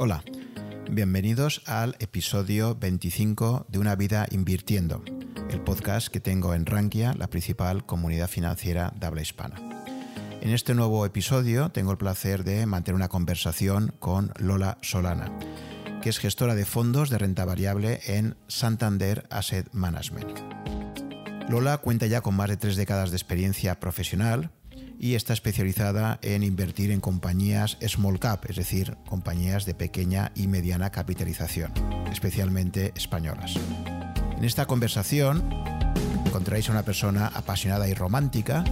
[0.00, 0.22] Hola,
[0.88, 5.02] bienvenidos al episodio 25 de Una vida invirtiendo,
[5.50, 9.56] el podcast que tengo en Rankia, la principal comunidad financiera de habla hispana.
[10.40, 15.36] En este nuevo episodio tengo el placer de mantener una conversación con Lola Solana,
[16.00, 20.38] que es gestora de fondos de renta variable en Santander Asset Management.
[21.48, 24.52] Lola cuenta ya con más de tres décadas de experiencia profesional
[24.98, 30.48] y está especializada en invertir en compañías small cap, es decir, compañías de pequeña y
[30.48, 31.72] mediana capitalización,
[32.10, 33.54] especialmente españolas.
[34.36, 35.48] En esta conversación
[36.26, 38.64] encontráis a una persona apasionada y romántica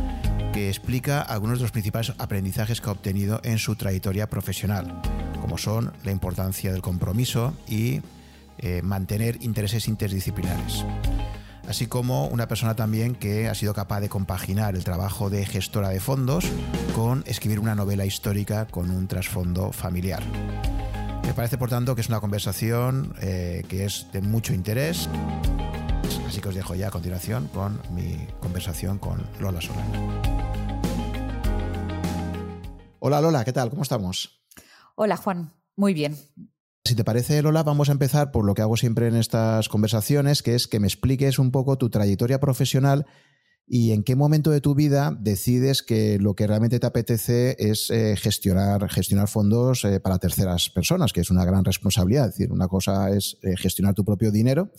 [0.52, 5.00] que explica algunos de los principales aprendizajes que ha obtenido en su trayectoria profesional,
[5.41, 8.00] como son la importancia del compromiso y
[8.58, 10.84] eh, mantener intereses interdisciplinares
[11.69, 15.91] así como una persona también que ha sido capaz de compaginar el trabajo de gestora
[15.91, 16.47] de fondos
[16.95, 20.23] con escribir una novela histórica con un trasfondo familiar.
[21.25, 25.08] Me parece, por tanto, que es una conversación eh, que es de mucho interés.
[26.27, 30.20] Así que os dejo ya a continuación con mi conversación con Lola Solano.
[33.01, 33.70] Hola Lola, ¿qué tal?
[33.70, 34.42] ¿Cómo estamos?
[34.95, 36.17] Hola Juan, muy bien.
[36.87, 40.45] Si te parece, Lola, vamos a empezar por lo que hago siempre en estas conversaciones,
[40.45, 43.06] que es que me expliques un poco tu trayectoria profesional
[43.67, 47.91] y en qué momento de tu vida decides que lo que realmente te apetece es
[47.91, 52.29] eh, gestionar, gestionar fondos eh, para terceras personas, que es una gran responsabilidad.
[52.29, 54.70] Es decir, una cosa es eh, gestionar tu propio dinero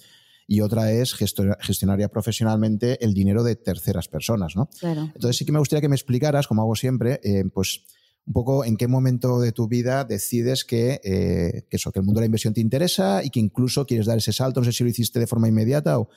[0.48, 4.70] y otra es gestionar, ya profesionalmente el dinero de terceras personas, ¿no?
[4.82, 7.20] Entonces sí que me gustaría que me explicaras, como hago siempre,
[7.54, 7.82] pues
[8.28, 12.20] un poco en qué momento de tu vida decides que, eh, eso, que el mundo
[12.20, 14.60] de la inversión te interesa y que incluso quieres dar ese salto.
[14.60, 16.10] No sé si lo hiciste de forma inmediata o,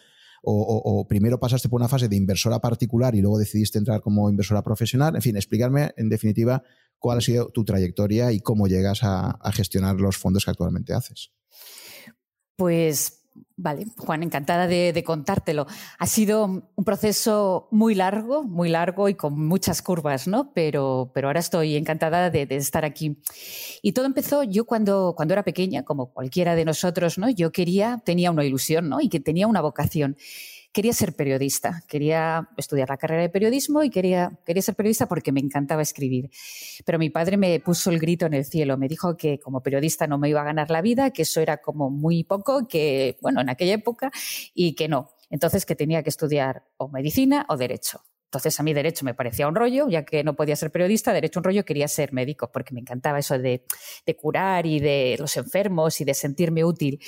[0.43, 4.63] o, primero pasaste por una fase de inversora particular y luego decidiste entrar como inversora
[4.63, 5.15] profesional.
[5.15, 6.65] En fin, explicarme en definitiva
[6.99, 10.93] cuál ha sido tu trayectoria y cómo llegas a, a gestionar los fondos que actualmente
[10.93, 11.31] haces.
[12.57, 13.20] Pues
[13.57, 15.67] Vale, Juan, encantada de, contártelo.
[15.99, 20.53] Ha sido un proceso muy largo, muy largo y con muchas curvas, ¿no?
[20.55, 23.19] Pero, pero ahora estoy encantada de, de, estar aquí.
[23.83, 27.29] Y todo empezó yo cuando, cuando era pequeña, como cualquiera de nosotros, ¿no?
[27.29, 29.01] Yo quería, tenía una ilusión, ¿no?
[29.01, 30.17] Y que tenía una vocación
[30.73, 35.33] quería ser periodista, quería estudiar la carrera de periodismo y quería, quería ser periodista porque
[35.33, 36.31] me encantaba escribir.
[36.85, 40.07] Pero mi padre me puso el grito en el cielo, me dijo que como periodista
[40.07, 43.41] no me iba a ganar la vida, que eso era como muy poco, que bueno,
[43.41, 44.11] en aquella época,
[44.55, 45.11] y que no.
[45.29, 48.05] Entonces que tenía que estudiar o medicina o derecho.
[48.31, 51.41] Entonces a mí derecho me parecía un rollo, ya que no podía ser periodista, derecho
[51.41, 53.65] un rollo quería ser médico, porque me encantaba eso de,
[54.07, 57.01] de curar y de los enfermos y de sentirme útil.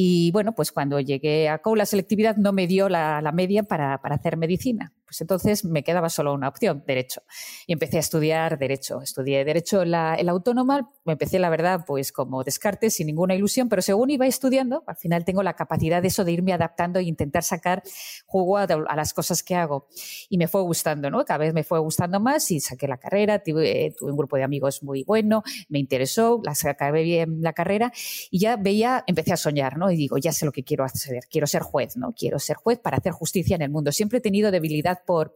[0.00, 4.00] Y bueno, pues cuando llegué a COU, la selectividad no me dio la, media para,
[4.00, 4.92] para, hacer medicina.
[5.04, 7.22] Pues entonces me quedaba solo una opción, derecho.
[7.66, 9.02] Y empecé a estudiar derecho.
[9.02, 10.92] Estudié derecho en la, autónoma.
[11.04, 14.96] Me empecé, la verdad, pues como descarte, sin ninguna ilusión, pero según iba estudiando, al
[14.96, 17.82] final tengo la capacidad de eso de irme adaptando e intentar sacar
[18.26, 19.88] jugo a, las cosas que hago.
[20.28, 21.24] Y me fue gustando, ¿no?
[21.24, 24.44] Cada vez me fue gustando más y saqué la carrera, tuve, tuve un grupo de
[24.44, 27.90] amigos muy bueno, me interesó, la acabé bien la carrera
[28.30, 29.87] y ya veía, empecé a soñar, ¿no?
[29.90, 32.12] Y digo, ya sé lo que quiero hacer, quiero ser juez, ¿no?
[32.12, 33.92] Quiero ser juez para hacer justicia en el mundo.
[33.92, 35.34] Siempre he tenido debilidad por,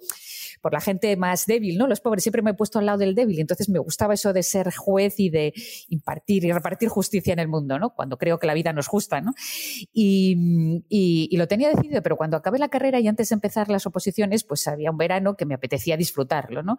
[0.63, 1.87] por la gente más débil, ¿no?
[1.87, 4.43] Los pobres, siempre me he puesto al lado del débil, entonces me gustaba eso de
[4.43, 5.53] ser juez y de
[5.89, 7.95] impartir y repartir justicia en el mundo, ¿no?
[7.95, 9.35] Cuando creo que la vida no es justa, ¿no?
[9.93, 13.85] Y, y, lo tenía decidido, pero cuando acabé la carrera y antes de empezar las
[13.85, 16.79] oposiciones, pues había un verano que me apetecía disfrutarlo, ¿no?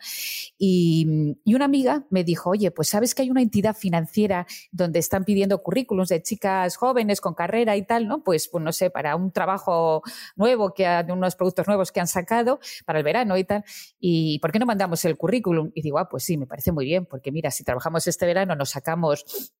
[0.58, 5.00] Y, y una amiga me dijo, oye, pues sabes que hay una entidad financiera donde
[5.00, 8.24] están pidiendo currículums de chicas jóvenes con carrera y tal, ¿no?
[8.24, 10.02] Pues, pues no sé, para un trabajo
[10.36, 13.64] nuevo, que unos productos nuevos que han sacado, para el verano y tal.
[14.00, 15.72] ¿Y por qué no mandamos el currículum?
[15.74, 18.56] Y digo, ah, pues sí, me parece muy bien, porque mira, si trabajamos este verano
[18.56, 19.54] nos sacamos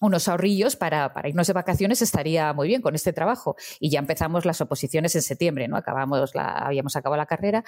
[0.00, 3.56] unos ahorrillos para, para, irnos de vacaciones estaría muy bien con este trabajo.
[3.80, 5.76] Y ya empezamos las oposiciones en septiembre, ¿no?
[5.76, 7.64] Acabamos la, habíamos acabado la carrera,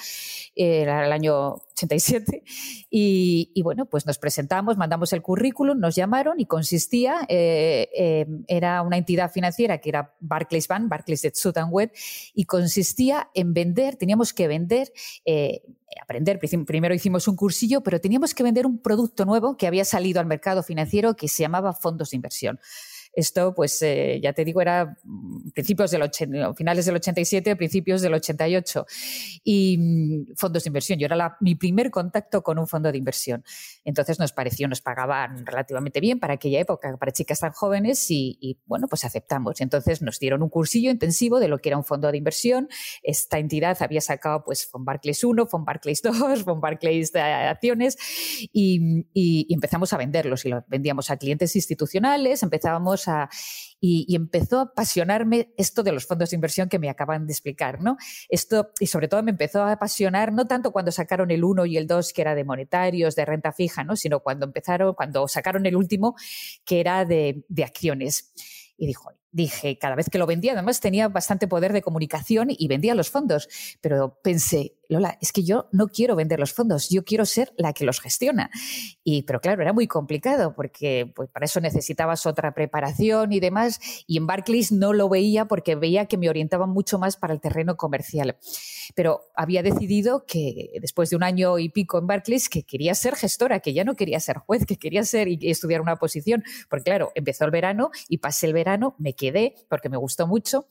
[0.54, 2.42] eh, era el año 87,
[2.90, 8.26] y, y, bueno, pues nos presentamos, mandamos el currículum, nos llamaron y consistía, eh, eh,
[8.46, 11.90] era una entidad financiera que era Barclays Bank, Barclays de Sutton Web,
[12.34, 14.92] y consistía en vender, teníamos que vender
[15.24, 15.62] eh,
[16.00, 16.38] aprender.
[16.66, 20.26] Primero hicimos un cursillo, pero teníamos que vender un producto nuevo que había salido al
[20.26, 22.60] mercado financiero que se llamaba fondos de inversión.
[23.12, 24.96] Esto, pues, eh, ya te digo, era
[25.52, 28.86] principios del 80, finales del 87, principios del 88.
[29.42, 30.98] Y mm, fondos de inversión.
[30.98, 33.44] Yo era mi primer contacto con un fondo de inversión.
[33.84, 38.58] Entonces nos pareció, nos pagaban relativamente bien para aquella época, para chicas tan jóvenes y,
[38.66, 39.60] bueno, pues aceptamos.
[39.60, 42.68] Entonces nos dieron un cursillo intensivo de lo que era un fondo de inversión.
[43.02, 47.96] Esta entidad había sacado pues Fond Barclays 1, Fond Barclays 2, Fond Barclays de acciones
[48.52, 52.99] y, y empezamos a venderlos y los vendíamos a clientes institucionales, empezábamos
[53.80, 57.80] y, empezó a apasionarme esto de los fondos de inversión que me acaban de explicar,
[57.80, 57.96] ¿no?
[58.28, 61.76] Esto, y sobre todo me empezó a apasionar, no tanto cuando sacaron el 1 y
[61.76, 63.96] el 2, que era de monetarios, de renta fija, ¿no?
[63.96, 66.14] Sino cuando empezaron, cuando sacaron el último,
[66.64, 68.32] que era de, de acciones.
[68.76, 72.68] Y dijo, dije, cada vez que lo vendía, además tenía bastante poder de comunicación y
[72.68, 73.48] vendía los fondos,
[73.80, 77.72] pero pensé, Lola, es que yo no quiero vender los fondos, yo quiero ser la
[77.72, 78.50] que los gestiona.
[79.04, 83.78] Y, pero claro, era muy complicado porque pues, para eso necesitabas otra preparación y demás.
[84.08, 87.40] Y en Barclays no lo veía porque veía que me orientaba mucho más para el
[87.40, 88.36] terreno comercial.
[88.96, 93.14] Pero había decidido que después de un año y pico en Barclays, que quería ser
[93.14, 96.42] gestora, que ya no quería ser juez, que quería ser y estudiar una posición.
[96.68, 100.66] Porque claro, empezó el verano y pasé el verano, me quedé porque me gustó mucho.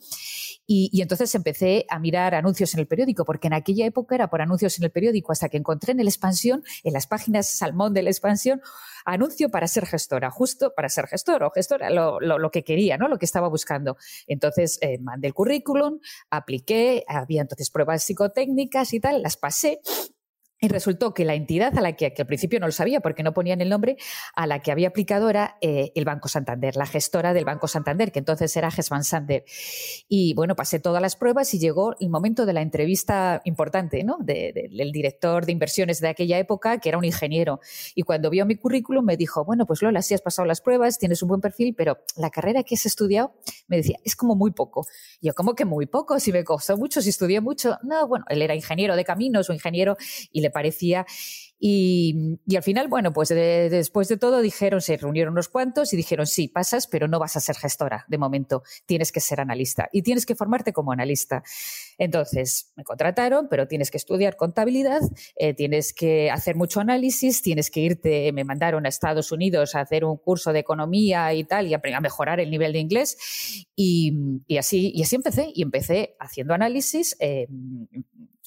[0.65, 4.29] Y, y entonces empecé a mirar anuncios en el periódico, porque en aquella época era
[4.29, 7.93] por anuncios en el periódico hasta que encontré en el expansión, en las páginas salmón
[7.93, 8.61] de la expansión,
[9.05, 13.07] anuncio para ser gestora, justo para ser gestor o gestora, lo, lo, que quería, ¿no?
[13.07, 13.97] Lo que estaba buscando.
[14.27, 15.99] Entonces eh, mandé el currículum,
[16.29, 19.81] apliqué, había entonces pruebas psicotécnicas y tal, las pasé
[20.61, 23.33] y resultó que la entidad a la que, al principio no lo sabía porque no
[23.33, 23.97] ponían el nombre,
[24.35, 28.11] a la que había aplicado era eh, el Banco Santander, la gestora del Banco Santander,
[28.11, 29.45] que entonces era Gesman Sander.
[30.07, 34.17] Y bueno, pasé todas las pruebas y llegó el momento de la entrevista importante, ¿no?
[34.19, 37.59] del director de inversiones de aquella época, que era un ingeniero.
[37.95, 40.97] Y cuando vio mi currículum me dijo, bueno, pues Lola, sí has pasado las pruebas,
[40.97, 43.33] tienes un buen perfil, pero la carrera que has estudiado,
[43.67, 44.85] me decía, es como muy poco.
[45.21, 46.19] Yo, ¿cómo que muy poco?
[46.19, 47.77] Si me costó mucho, si estudié mucho.
[47.83, 49.95] No, bueno, él era ingeniero de caminos o ingeniero
[50.31, 51.05] y le parecía.
[51.61, 56.25] Y, al final, bueno, pues después de todo dijeron, se reunieron unos cuantos y dijeron,
[56.25, 60.01] sí, pasas, pero no vas a ser gestora de momento, tienes que ser analista y
[60.01, 61.43] tienes que formarte como analista.
[61.97, 65.01] Entonces, me contrataron, pero tienes que estudiar contabilidad,
[65.35, 69.81] eh, tienes que hacer mucho análisis, tienes que irte, me mandaron a Estados Unidos a
[69.81, 73.65] hacer un curso de economía y tal, y a, mejorar el nivel de inglés.
[73.75, 74.13] Y,
[74.57, 77.17] así, y así empecé, y empecé haciendo análisis.
[77.19, 77.47] Eh,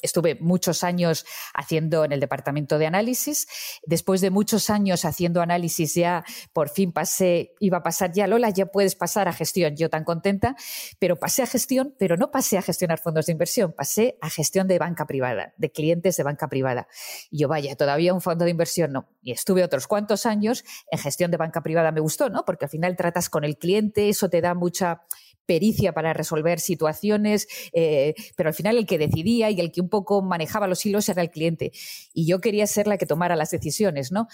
[0.02, 3.46] estuve muchos años haciendo en el departamento de análisis.
[3.86, 8.50] Después de muchos años haciendo análisis, ya por fin pasé, iba a pasar ya, Lola,
[8.50, 9.76] ya puedes pasar a gestión.
[9.76, 10.56] Yo tan contenta,
[10.98, 14.68] pero pasé a gestión, pero no pasé a gestionar fondos de inversión, pasé a gestión
[14.68, 16.88] de banca privada, de clientes de banca privada.
[17.30, 19.08] Y yo, vaya, todavía un fondo de inversión no.
[19.22, 22.44] Y estuve otros cuantos años en gestión de banca privada, me gustó, ¿no?
[22.44, 25.02] Porque al final tratas con el cliente, eso te da mucha
[25.46, 29.88] pericia para resolver situaciones, eh, pero al final el que decidía y el que un
[29.88, 31.72] poco manejaba los hilos era el cliente.
[32.12, 34.28] Y yo quería ser la que tomara las decisiones, ¿no?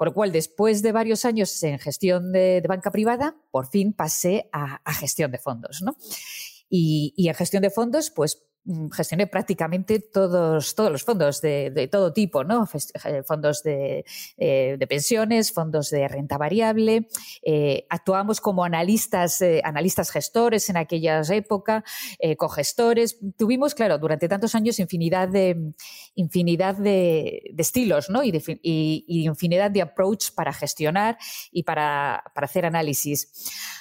[0.00, 4.48] Con lo cual, después de varios años en gestión de, banca privada, por fin pasé
[4.50, 5.94] a, gestión de fondos, ¿no?
[6.70, 8.42] Y, en gestión de fondos, pues
[8.92, 12.68] gestioné prácticamente todos, todos los fondos de, todo tipo, ¿no?
[13.04, 14.04] Eh, fondos de,
[14.36, 17.08] eh, de, pensiones, fondos de renta variable.
[17.42, 21.82] Eh, actuamos como analistas, analistas gestores en aquellas épocas,
[22.36, 23.18] cogestores.
[23.36, 25.72] Tuvimos, claro, durante tantos años infinidad de,
[26.14, 28.22] infinidad de, estilos, ¿no?
[28.22, 28.30] Y,
[28.62, 31.18] y, infinidad de approach para gestionar
[31.50, 33.28] y para, para hacer análisis.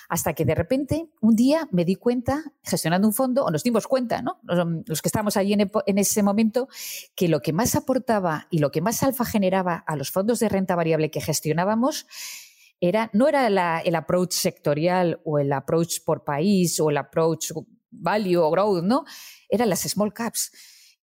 [0.10, 3.88] Hasta que de repente, un día me di cuenta, gestionando un fondo, o nos dimos
[3.88, 4.40] cuenta, ¿no?
[4.86, 6.68] Los, que estábamos allí en, ese momento,
[7.16, 10.50] que lo que más aportaba y lo que más alfa generaba a los fondos de
[10.50, 12.08] renta variable que gestionábamos
[12.82, 17.52] era, no era el approach sectorial o el approach por país o el approach
[17.92, 19.06] value o growth, ¿no?
[19.48, 20.52] Eran las small caps.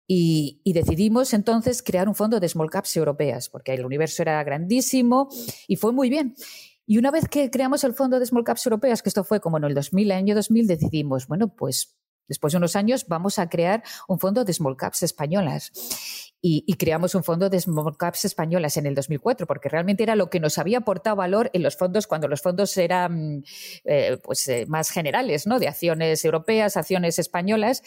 [0.06, 5.28] Y, decidimos entonces crear un fondo de small caps europeas, porque el universo era grandísimo
[5.66, 6.34] y fue muy bien.
[6.86, 9.56] Y una vez que creamos el fondo de Small Caps Europeas, que esto fue como
[9.56, 11.96] en el 2000, el año 2000, decidimos, bueno, pues
[12.28, 15.72] después de unos años vamos a crear un fondo de Small Caps españolas.
[16.46, 20.28] Y, creamos un fondo de Small Caps españolas en el 2004, porque realmente era lo
[20.28, 23.42] que nos había aportado valor en los fondos cuando los fondos eran
[23.84, 25.58] eh, pues, eh, más generales, ¿no?
[25.58, 27.82] De acciones europeas, acciones españolas.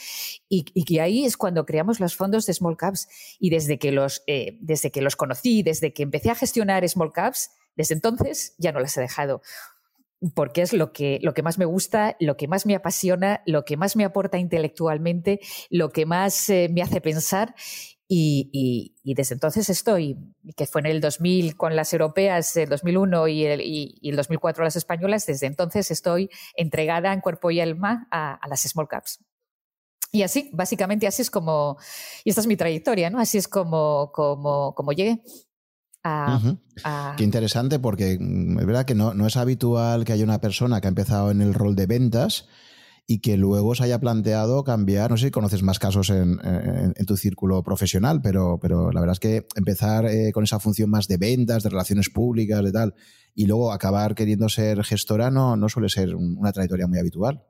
[0.50, 3.08] Y, que ahí es cuando creamos los fondos de Small Caps.
[3.40, 7.12] Y desde que los, eh, desde que los conocí, desde que empecé a gestionar Small
[7.14, 9.42] Caps, desde entonces ya no las he dejado
[10.34, 13.66] porque es lo que, lo que más me gusta, lo que más me apasiona, lo
[13.66, 17.54] que más me aporta intelectualmente, lo que más eh, me hace pensar
[18.10, 20.16] Y, desde entonces estoy,
[20.56, 24.64] que fue en el 2000 con las europeas, el 2001 y el, y, el 2004
[24.64, 29.20] las españolas, desde entonces estoy entregada en cuerpo y alma a, las small caps.
[30.12, 31.78] Y así, básicamente así es como,
[32.24, 33.20] y esta es mi trayectoria, ¿no?
[33.20, 35.22] Así es como, como, como llegué.
[36.84, 40.42] A, Qué interesante porque mm, es verdad que no, no es habitual que haya una
[40.42, 42.46] persona que ha empezado en el rol de ventas
[43.10, 46.38] y que luego se haya planteado cambiar, no sé si conoces más casos en,
[47.08, 51.08] tu círculo profesional, pero, pero la verdad es que empezar eh, con esa función más
[51.08, 52.96] de ventas, de relaciones públicas, de tal,
[53.34, 57.44] y luego acabar queriendo ser gestora no, no suele ser una trayectoria muy habitual.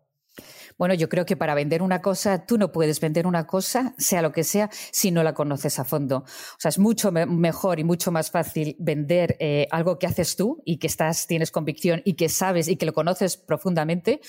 [0.78, 4.22] Bueno, yo creo que para vender una cosa, tú no puedes vender una cosa, sea
[4.22, 6.18] lo que sea, si no la conoces a fondo.
[6.18, 10.62] O sea, es mucho mejor y mucho más fácil vender eh, algo que haces tú
[10.66, 14.22] y que estás, tienes convicción y que sabes y que lo conoces profundamente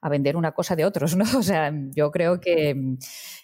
[0.00, 1.24] a vender una cosa de otros, ¿no?
[1.36, 2.98] O sea, yo creo que mm,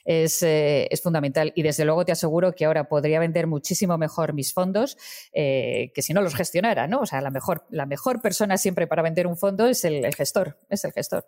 [0.05, 4.53] eh, es, fundamental y desde luego te aseguro que ahora podría vender muchísimo mejor mis
[4.53, 4.97] fondos
[5.33, 7.01] eh, que si no los gestionara, ¿no?
[7.01, 10.59] O sea, la mejor, la mejor persona siempre para vender un fondo es el, gestor,
[10.69, 11.27] es el gestor.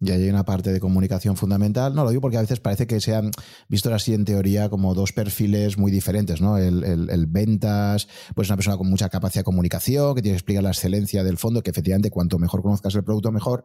[0.00, 1.94] Y hay una parte de comunicación fundamental.
[1.94, 3.30] No lo digo porque a veces parece que se han
[3.68, 6.58] visto así en teoría como dos perfiles muy diferentes, ¿no?
[6.58, 10.70] El, ventas, pues una persona con mucha capacidad de comunicación, que tiene que explicar la
[10.70, 13.64] excelencia del fondo, que efectivamente cuanto mejor conozcas el producto, mejor.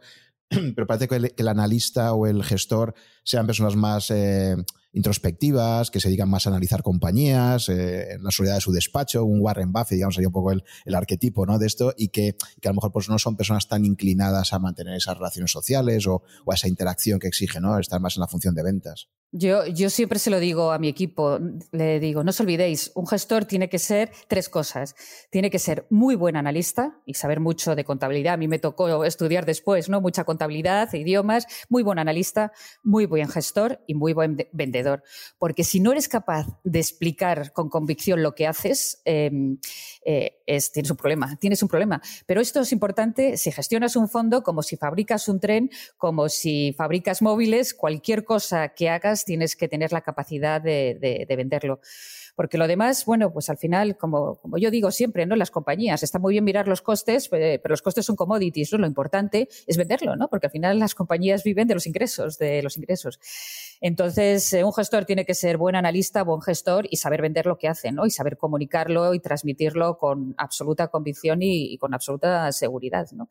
[0.75, 4.55] Pero parece que el, analista o el gestor sean personas más eh,
[4.93, 9.23] introspectivas, que se dedican más a analizar compañías, eh, en la soledad de su despacho,
[9.23, 10.63] un Warren Buffett, digamos, sería un poco el,
[10.95, 11.59] arquetipo ¿no?
[11.59, 14.95] de esto, y que, a lo mejor pues, no son personas tan inclinadas a mantener
[14.95, 17.77] esas relaciones sociales o, o a esa interacción que exige ¿no?
[17.77, 19.07] estar más en la función de ventas.
[19.31, 21.39] Yo, siempre se lo digo a mi equipo,
[21.71, 24.95] le digo, no os olvidéis, un gestor tiene que ser tres cosas.
[25.29, 28.33] Tiene que ser muy buen analista y saber mucho de contabilidad.
[28.33, 30.01] A mí me tocó estudiar después, ¿no?
[30.01, 35.03] Mucha contabilidad, idiomas, muy buen analista, muy buen gestor y muy buen vendedor.
[35.37, 39.59] Porque si no eres capaz de explicar con convicción lo que haces, em,
[40.11, 42.01] eh, es, tienes un problema, tienes un problema.
[42.25, 46.73] Pero esto es importante si gestionas un fondo como si fabricas un tren, como si
[46.75, 51.79] fabricas móviles, cualquier cosa que hagas tienes que tener la capacidad de, venderlo.
[52.39, 55.35] Porque lo demás, bueno, pues al final, como, como, yo digo siempre, ¿no?
[55.35, 58.71] Las compañías, está muy bien mirar los costes, pero los costes son commodities.
[58.71, 60.29] Lo importante es venderlo, ¿no?
[60.29, 63.19] Porque al final las compañías viven de los ingresos, de los ingresos.
[63.81, 67.57] Entonces, eh, un gestor tiene que ser buen analista, buen gestor y saber vender lo
[67.57, 68.05] que hace, ¿no?
[68.05, 73.27] Y saber comunicarlo y transmitirlo con absoluta convicción y, y con absoluta seguridad, ¿no?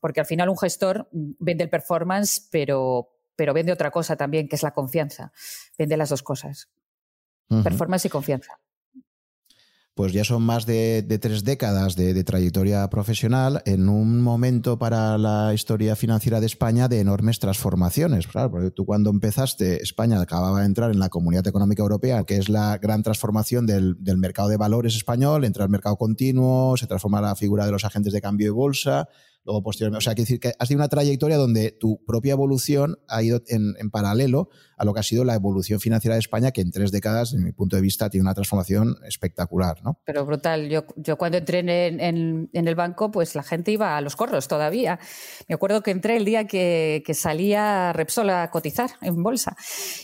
[0.00, 4.48] Porque al final un gestor mm, vende el performance, pero, pero vende otra cosa también,
[4.48, 5.30] que es la confianza.
[5.76, 6.70] Vende las dos cosas.
[7.62, 8.52] Performance y confianza.
[9.94, 15.52] Pues ya son más de, tres décadas de, trayectoria profesional en un momento para la
[15.52, 18.26] historia financiera de España de enormes transformaciones.
[18.26, 22.36] Claro, porque tú cuando empezaste, España acababa de entrar en la Comunidad Económica Europea, que
[22.36, 26.86] es la gran transformación del, del mercado de valores español, entra al mercado continuo, se
[26.86, 29.08] transforma la figura de los agentes de cambio y bolsa,
[29.44, 29.98] luego posteriormente.
[29.98, 33.42] O sea, quiere decir que has tenido una trayectoria donde tu propia evolución ha ido
[33.48, 36.90] en, paralelo a lo que ha sido la evolución financiera de España, que en tres
[36.92, 39.98] décadas, en mi punto de vista, tiene una transformación espectacular, ¿no?
[40.04, 40.68] Pero brutal.
[40.68, 44.98] Yo, yo cuando entré en, el banco, pues la gente iba a los corros todavía.
[45.48, 49.56] Me acuerdo que entré el día que, salía Repsol a cotizar en bolsa.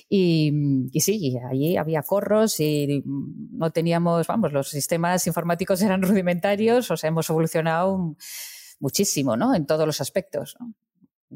[0.09, 0.53] Y,
[0.93, 6.97] y sí, allí había corros y no teníamos, vamos, los sistemas informáticos eran rudimentarios, o
[6.97, 8.17] sea, hemos evolucionado
[8.79, 9.55] muchísimo, ¿no?
[9.55, 10.57] En todos los aspectos,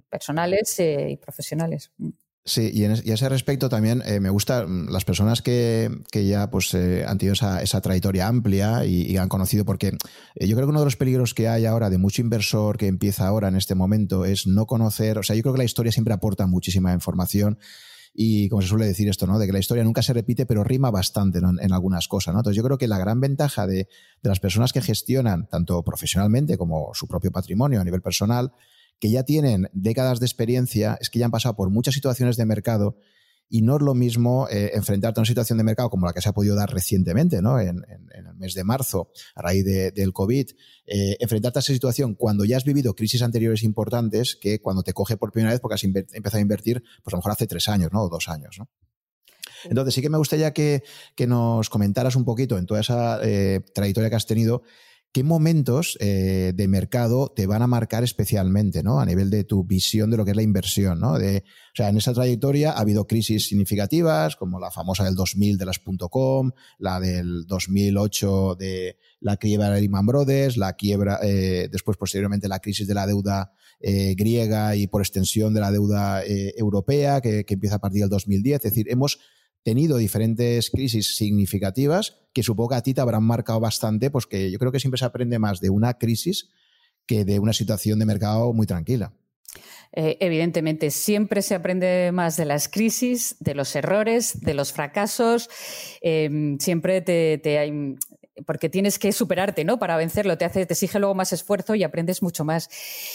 [0.08, 1.90] personales eh, y profesionales.
[1.98, 2.10] Mm.
[2.42, 6.50] Sí, y, en, a ese respecto también eh, me gustan mm, las personas que, ya
[6.50, 9.92] pues, eh, han tenido esa, trayectoria amplia y, han conocido, porque
[10.36, 13.26] yo creo que uno de los peligros que hay ahora de mucho inversor que empieza
[13.26, 16.14] ahora en este momento es no conocer, o sea, yo creo que la historia siempre
[16.14, 17.58] aporta muchísima información
[18.12, 19.38] y como se suele decir esto, ¿no?
[19.38, 22.34] De que la historia nunca se repite, pero rima bastante en, algunas cosas.
[22.34, 23.88] Entonces yo creo que la gran ventaja de,
[24.22, 28.52] de las personas que gestionan, tanto profesionalmente como su propio patrimonio a nivel personal,
[28.98, 32.44] que ya tienen décadas de experiencia, es que ya han pasado por muchas situaciones de
[32.46, 32.96] mercado
[33.50, 36.22] y no es lo mismo eh, enfrentarte a una situación de mercado como la que
[36.22, 37.60] se ha podido dar recientemente, ¿no?
[37.60, 40.50] en, el mes de marzo, a raíz del COVID,
[40.86, 44.94] eh, enfrentarte a esa situación cuando ya has vivido crisis anteriores importantes que cuando te
[44.94, 47.68] coge por primera vez porque has empezado a invertir, pues a lo mejor hace tres
[47.68, 48.02] años, ¿no?
[48.02, 48.70] O dos años, ¿no?
[49.64, 50.82] Entonces sí que me gustaría que,
[51.14, 54.62] que nos comentaras un poquito en toda esa eh, trayectoria que has tenido,
[55.12, 59.00] ¿qué momentos eh, de mercado te van a marcar especialmente, ¿no?
[59.00, 61.18] A nivel de tu visión de lo que es la inversión, ¿no?
[61.18, 65.58] De, o sea, en esa trayectoria ha habido crisis significativas, como la famosa del 2000
[65.58, 71.68] de las .com, la del 2008 de la quiebra de Lehman Brothers, la quiebra, eh,
[71.70, 76.22] después posteriormente la crisis de la deuda eh, griega y por extensión de la deuda
[76.24, 78.56] europea, que, que empieza a partir del 2010.
[78.56, 79.18] Es decir, hemos
[79.62, 84.50] tenido diferentes crisis significativas que supongo que a ti te habrán marcado bastante, pues que
[84.50, 86.50] yo creo que siempre se aprende más de una crisis
[87.06, 89.12] que de una situación de mercado muy tranquila.
[89.92, 95.50] Eh, evidentemente, siempre se aprende más de las crisis, de los errores, de los fracasos.
[96.00, 97.96] Em, siempre te, te,
[98.46, 99.78] porque tienes que superarte, ¿no?
[99.78, 102.68] Para vencerlo, te hace, te exige luego más esfuerzo y aprendes mucho más.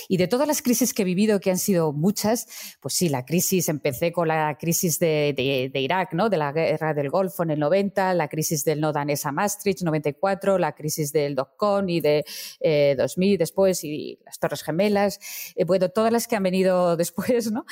[0.08, 2.48] Y de todas las crisis que he vivido, que han sido muchas,
[2.82, 5.34] pues sí, la crisis, empecé con la crisis de,
[5.72, 6.30] de, Irak, ¿no?
[6.30, 9.82] De la guerra del Golfo en el 90, la crisis del no danés a Maastricht,
[9.84, 12.26] 94, la crisis del dotcom y de
[12.60, 15.20] eh, 2000 después y las Torres Gemelas,
[15.56, 17.66] eh, bueno, todas las que han venido después, ¿no?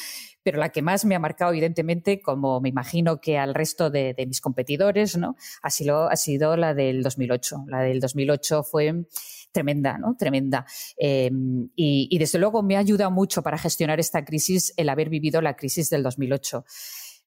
[0.43, 4.15] Pero la que más me ha marcado, evidentemente, como me imagino que al resto de,
[4.27, 5.35] mis competidores, ¿no?
[5.61, 7.65] ha, sido, ha sido la del 2008.
[7.67, 9.05] La del 2008 fue
[9.53, 10.15] tremenda, ¿no?
[10.17, 10.65] Tremenda.
[10.97, 15.41] Em, y, desde luego me ha ayudado mucho para gestionar esta crisis el haber vivido
[15.41, 16.65] la crisis del 2008.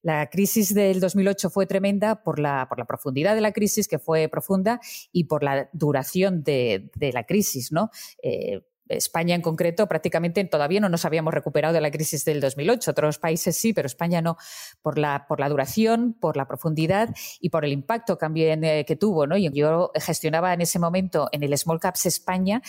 [0.03, 3.97] La crisis del 2008 fue tremenda por la, por la profundidad de la crisis, que
[3.97, 4.79] fue profunda,
[5.11, 7.89] y por la duración de, la crisis, ¿no?
[8.21, 12.91] Eh, España en concreto prácticamente todavía no nos habíamos recuperado de la crisis del 2008.
[12.91, 14.37] Otros países sí, pero España no,
[14.81, 18.95] por la, por la duración, por la profundidad y por el impacto también eh, que
[18.95, 19.27] tuvo.
[19.27, 19.37] ¿no?
[19.37, 22.61] Yo gestionaba en ese momento en el Small Caps España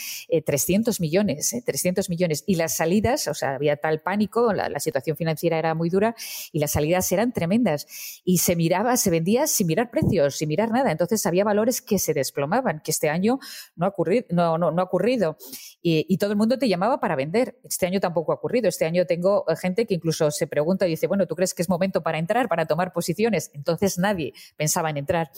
[0.45, 2.45] 300 eh, millones, 300 eh, millones.
[2.47, 6.15] Y las salidas, o sea, había tal pánico, la, situación financiera era muy dura
[6.53, 8.21] y las salidas eran tremendas.
[8.25, 10.93] Y se miraba, se vendía sin mirar precios, sin mirar nada.
[10.93, 13.41] Entonces había valores que se desplomaban, que este año
[13.75, 14.27] no ha ocurrido.
[14.31, 15.37] No, no, no ha ocurrido.
[15.83, 17.61] Y, y todo el mundo te llamaba para vender.
[17.63, 18.67] Este año tampoco ha ocurrido.
[18.67, 21.61] Este año tengo eh, gente que incluso se pregunta y dice, bueno, ¿tú crees que
[21.61, 23.51] es momento para entrar, para tomar posiciones?
[23.53, 25.31] Entonces nadie pensaba en entrar.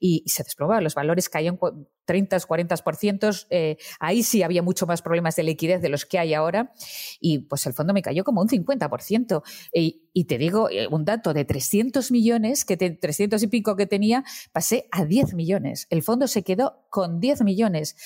[0.00, 1.58] Y, se desplomaba, los valores caían
[2.06, 3.46] 30, 40%.
[3.50, 6.72] Eh, ahí sí había mucho más problemas de liquidez de los que hay ahora.
[7.20, 9.42] Y pues el fondo me cayó como un 50%.
[9.74, 13.86] Y, y te digo, eh, un dato de 300 millones, que 300 y pico que
[13.86, 15.86] tenía, pasé a 10 millones.
[15.90, 17.96] El fondo se quedó con 10 millones.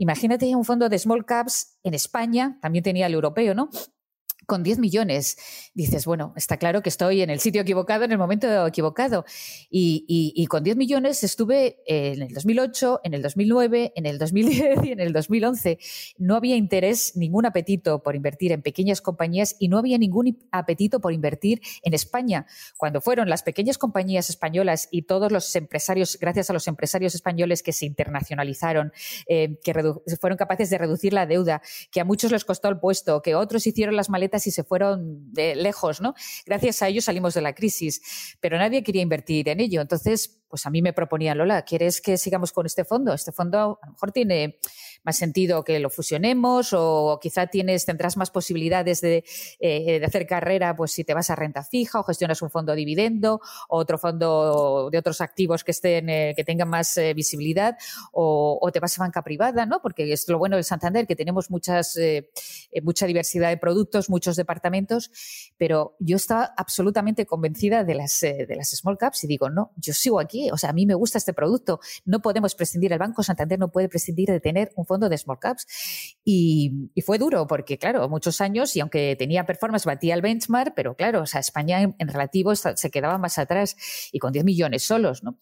[0.00, 3.68] Imagínate un fondo de small caps en España, también tenía el europeo, ¿no?
[4.50, 5.38] Con 10 millones.
[5.74, 9.24] Dices, bueno, está claro que estoy en el sitio equivocado, en el momento equivocado.
[9.70, 14.90] Y, con 10 millones estuve en el 2008, en el 2009, en el 2010 y
[14.90, 15.78] en el 2011.
[16.18, 20.98] No había interés, ningún apetito por invertir en pequeñas compañías y no había ningún apetito
[20.98, 22.46] por invertir en España.
[22.76, 27.62] Cuando fueron las pequeñas compañías españolas y todos los empresarios, gracias a los empresarios españoles
[27.62, 28.92] que se internacionalizaron,
[29.28, 29.74] eh, que
[30.20, 33.64] fueron capaces de reducir la deuda, que a muchos les costó el puesto, que otros
[33.68, 36.14] hicieron las maletas y se fueron de lejos, ¿no?
[36.46, 39.80] Gracias a ellos salimos de la crisis, pero nadie quería invertir en ello.
[39.80, 43.14] Entonces, pues a mí me proponían, Lola, ¿quieres que sigamos con este fondo?
[43.14, 44.58] Este fondo a lo mejor tiene
[45.02, 49.24] más sentido que lo fusionemos o quizá tienes, tendrás más posibilidades de,
[49.60, 53.40] eh, hacer carrera pues si te vas a renta fija o gestionas un fondo dividendo
[53.68, 57.76] o otro fondo de otros activos que estén eh, que tengan más eh, visibilidad
[58.12, 59.80] o, te vas a banca privada, ¿no?
[59.82, 61.98] Porque es lo bueno del Santander que tenemos muchas
[62.82, 65.10] mucha diversidad de productos, muchos departamentos,
[65.58, 69.92] pero yo estaba absolutamente convencida de las de las small caps y digo, no, yo
[69.92, 73.22] sigo aquí o sea, a mí me gusta este producto, no podemos prescindir, el Banco
[73.22, 75.66] Santander no puede prescindir de tener un fondo de small caps.
[76.24, 80.94] Y, fue duro porque, claro, muchos años y aunque tenía performance, batía el benchmark, pero
[80.94, 83.76] claro, o sea, España en, relativo se quedaba más atrás
[84.12, 85.38] y con 10 millones solos, ¿no?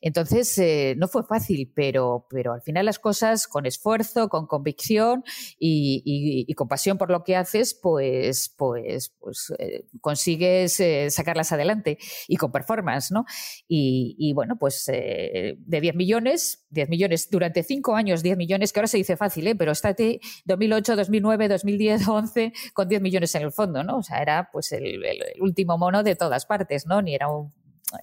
[0.00, 5.24] Entonces, eh, no fue fácil, pero, pero al final las cosas con esfuerzo, con convicción
[5.58, 11.98] y, con pasión por lo que haces, pues, pues, pues eh, consigues eh, sacarlas adelante
[12.28, 13.24] y con performance, ¿no?
[13.68, 18.88] Y, bueno, pues de 10 millones, 10 millones durante 5 años, 10 millones, que ahora
[18.90, 19.54] se dice fácil, ¿eh?
[19.54, 23.98] Pero estate 2008, 2009, 2010, 11 con 10 millones en el fondo, ¿no?
[23.98, 27.00] O sea, era pues el, el último mono de todas partes, ¿no?
[27.02, 27.52] Ni era un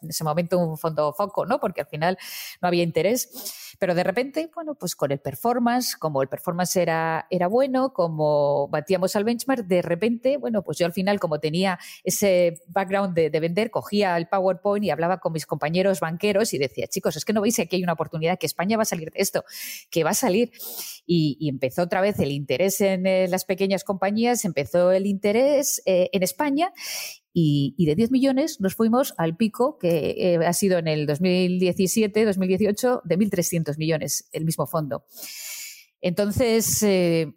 [0.02, 1.60] en ese momento un fondo foco, ¿no?
[1.60, 2.18] Porque al final
[2.62, 3.76] no había interés.
[3.80, 8.68] Pero de repente, bueno, pues con el performance, como el performance era, era bueno, como
[8.70, 13.40] batíamos al benchmark, de repente, bueno, pues yo al final, como tenía ese background de,
[13.40, 17.34] vender, cogía el PowerPoint y hablaba con mis compañeros banqueros y decía, chicos, es que
[17.34, 19.44] no veis aquí hay una oportunidad, que España va a salir de esto,
[19.90, 20.52] que va a salir.
[21.06, 26.10] Y, empezó otra vez el interés en eh, las pequeñas compañías, empezó el interés eh,
[26.12, 26.74] en España
[27.34, 32.26] y, de 10 millones nos fuimos al pico que eh, ha sido en el 2017,
[32.26, 35.06] 2018, de 1.300 millones, el mismo fondo.
[36.02, 37.34] Entonces, eh,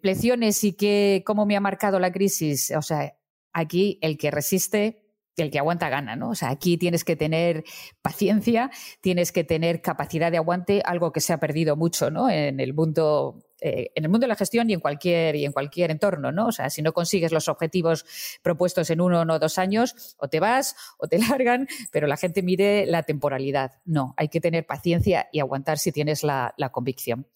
[0.63, 2.71] y qué, cómo me ha marcado la crisis.
[2.75, 3.15] O sea,
[3.53, 5.00] aquí el que resiste
[5.37, 6.29] el que aguanta gana, ¿no?
[6.29, 7.63] O sea, aquí tienes que tener
[8.01, 8.69] paciencia,
[9.01, 12.29] tienes que tener capacidad de aguante, algo que se ha perdido mucho, ¿no?
[12.29, 15.51] En el mundo eh, en el mundo de la gestión y en cualquier y en
[15.51, 16.47] cualquier entorno, ¿no?
[16.47, 18.05] O sea, si no consigues los objetivos
[18.41, 22.41] propuestos en uno o dos años, o te vas o te largan, pero la gente
[22.41, 23.73] mire la temporalidad.
[23.85, 27.27] No, hay que tener paciencia y aguantar si tienes la, convicción.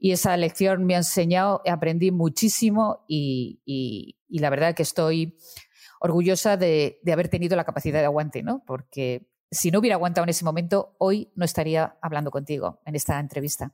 [0.00, 5.36] Y esa lección me ha enseñado, aprendí muchísimo y, la verdad que estoy
[6.04, 8.62] orgullosa de, de, haber tenido la capacidad de aguante, ¿no?
[8.66, 13.18] Porque si no hubiera aguantado en ese momento, hoy no estaría hablando contigo en esta
[13.18, 13.72] entrevista.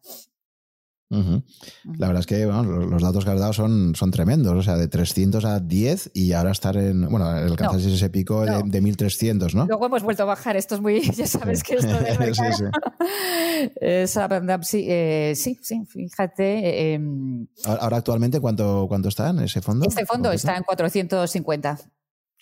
[1.10, 4.86] La verdad es que los datos que has dado son, son tremendos, o sea, de
[4.86, 9.66] 300 a 10 y ahora estar en, bueno, alcanzar ese pico de, 1300, ¿no?
[9.66, 12.42] Luego hemos vuelto a bajar, esto es muy, ya sabes que esto de sí,
[14.62, 14.86] sí.
[14.88, 16.94] Eh, sí, sí, fíjate.
[16.94, 19.88] Em, ahora actualmente, ¿cuánto, ¿cuánto está en ese fondo?
[19.88, 21.76] Este fondo está en 450.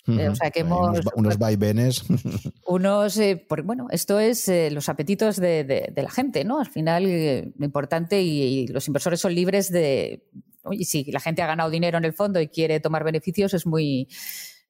[0.07, 2.03] Eh, o sea que hemos, unos, vaivenes.
[2.65, 6.59] Unos, eh, bueno, esto es eh, los apetitos de, la gente, ¿no?
[6.59, 10.23] Al final, lo importante y, los inversores son libres de.
[10.63, 13.65] Oye, si la gente ha ganado dinero en el fondo y quiere tomar beneficios, es
[13.65, 14.07] muy.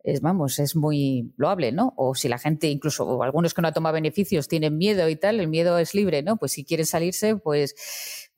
[0.01, 1.93] Es, vamos, es muy loable, ¿no?
[1.97, 5.39] O si la gente, incluso algunos que no han tomado beneficios, tienen miedo y tal,
[5.41, 6.37] el miedo es libre, ¿no?
[6.37, 7.75] Pues si quieren salirse, pues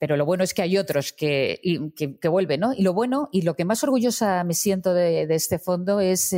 [0.01, 1.61] pero lo bueno es que hay otros que,
[1.95, 2.73] que, vuelven, ¿no?
[2.75, 6.35] Y lo bueno y lo que más orgullosa me siento de, este fondo es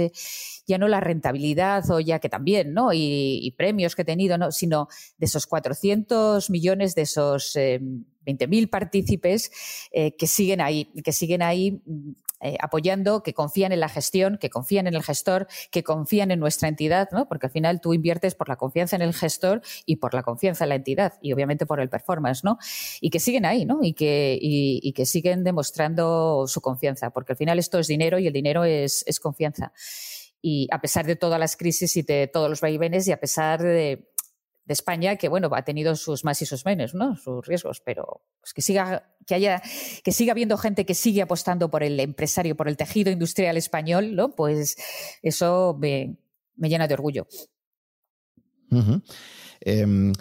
[0.67, 2.89] ya no la rentabilidad o ya que también, ¿no?
[2.91, 4.51] Y, premios que he tenido, ¿no?
[4.51, 9.49] Sino de esos 400 millones, de esos 20.000 eh, partícipes
[9.93, 11.81] eh, que siguen ahí, que siguen ahí
[12.43, 16.39] eh, apoyando, que confían en la gestión, que confían en el gestor, que confían en
[16.39, 17.25] nuestra entidad, ¿no?
[17.27, 20.65] Porque al final tú inviertes por la confianza en el gestor y por la confianza
[20.65, 22.57] en la entidad y obviamente por el performance, ¿no?
[22.99, 23.79] Y que siguen ahí, ¿no?
[23.81, 28.27] Y que, y, que siguen demostrando su confianza, porque al final esto es dinero y
[28.27, 29.71] el dinero es, es confianza
[30.45, 33.63] y a pesar de todas las crisis y de todos los vaivenes y a pesar
[33.63, 34.12] de,
[34.67, 37.17] España, que bueno, ha tenido sus más y sus menos, ¿no?
[37.17, 39.61] Sus riesgos, pero pues que siga, que haya,
[40.03, 44.15] que siga habiendo gente que sigue apostando por el empresario, por el tejido industrial español,
[44.15, 44.35] ¿no?
[44.35, 44.77] Pues
[45.21, 46.17] eso me,
[46.57, 47.27] llena de orgullo.
[49.61, 50.13] Em,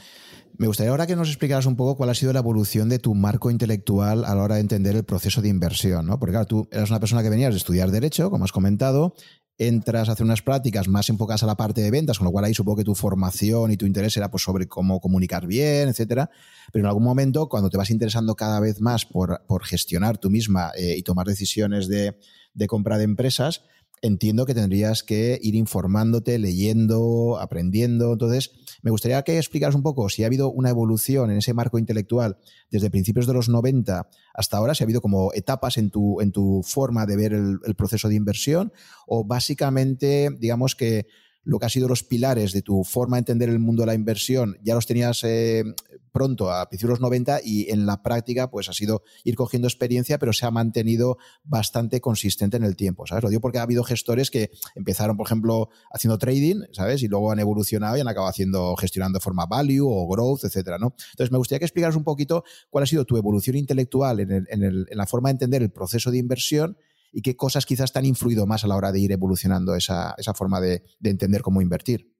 [0.58, 3.14] me gustaría ahora que nos explicaras un poco cuál ha sido la evolución de tu
[3.14, 6.18] marco intelectual a la hora de entender el proceso de inversión, ¿no?
[6.18, 9.14] Porque claro, tú eras una persona que venías de estudiar Derecho, como has comentado,
[9.58, 12.44] entras a hacer unas prácticas más enfocadas a la parte de ventas, con lo cual
[12.44, 16.30] ahí supongo que tu formación y tu interés era pues sobre cómo comunicar bien, etcétera.
[16.72, 20.72] Pero en algún momento, cuando te vas interesando cada vez más por, gestionar tú misma
[20.76, 22.18] eh, y tomar decisiones de,
[22.54, 23.62] de compra de empresas,
[24.02, 28.12] entiendo que tendrías que ir informándote, leyendo, aprendiendo.
[28.12, 28.50] Entonces,
[28.82, 32.36] me gustaría que explicaras un poco si ha habido una evolución en ese marco intelectual
[32.70, 36.32] desde principios de los 90 hasta ahora, si ha habido como etapas en tu, en
[36.32, 38.72] tu forma de ver el, proceso de inversión
[39.06, 41.06] o básicamente, digamos que
[41.44, 43.94] lo que ha sido los pilares de tu forma de entender el mundo de la
[43.94, 45.64] inversión, ya los tenías eh,
[46.12, 49.66] pronto a principios de los 90 y en la práctica pues ha sido ir cogiendo
[49.66, 53.24] experiencia, pero se ha mantenido bastante consistente en el tiempo, ¿sabes?
[53.24, 57.02] Lo digo porque ha habido gestores que empezaron, por ejemplo, haciendo trading, ¿sabes?
[57.02, 60.78] Y luego han evolucionado y han acabado haciendo, gestionando de forma value o growth, etcétera,
[60.78, 60.94] ¿no?
[61.12, 64.86] Entonces me gustaría que explicaras un poquito cuál ha sido tu evolución intelectual en, en
[64.90, 66.76] la forma de entender el proceso de inversión
[67.12, 70.14] y qué cosas quizás te han influido más a la hora de ir evolucionando esa,
[70.34, 72.10] forma de, entender cómo invertir.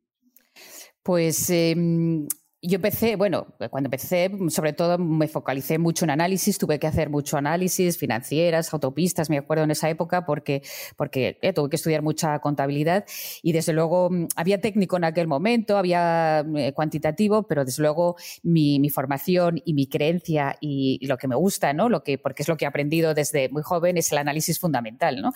[1.03, 2.29] Pues em,
[2.65, 7.11] yo empecé, bueno, cuando empecé, sobre todo me focalicé mucho en análisis, tuve que hacer
[7.11, 10.63] mucho análisis, financieras, autopistas, me acuerdo en esa época, porque,
[10.97, 13.05] porque eh, tuve que estudiar mucha contabilidad
[13.43, 18.15] y desde luego mm, había técnico en aquel momento, había eh, cuantitativo, pero desde luego
[18.45, 21.89] mi, formación y mi creencia y, lo que me gusta, ¿no?
[21.89, 25.21] Lo que, porque es lo que he aprendido desde muy joven, es el análisis fundamental,
[25.21, 25.33] ¿no?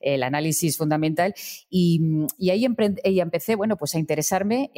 [0.00, 1.34] El análisis fundamental.
[1.68, 2.00] Y,
[2.50, 4.70] ahí, empecé, bueno, pues a interesarme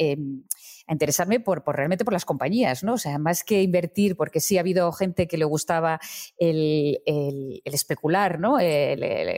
[0.87, 2.93] a interesarme por, por, realmente por las compañías, ¿no?
[2.93, 5.99] O sea, más que invertir, porque sí ha habido gente que le gustaba
[6.37, 8.57] el, el, especular, ¿no?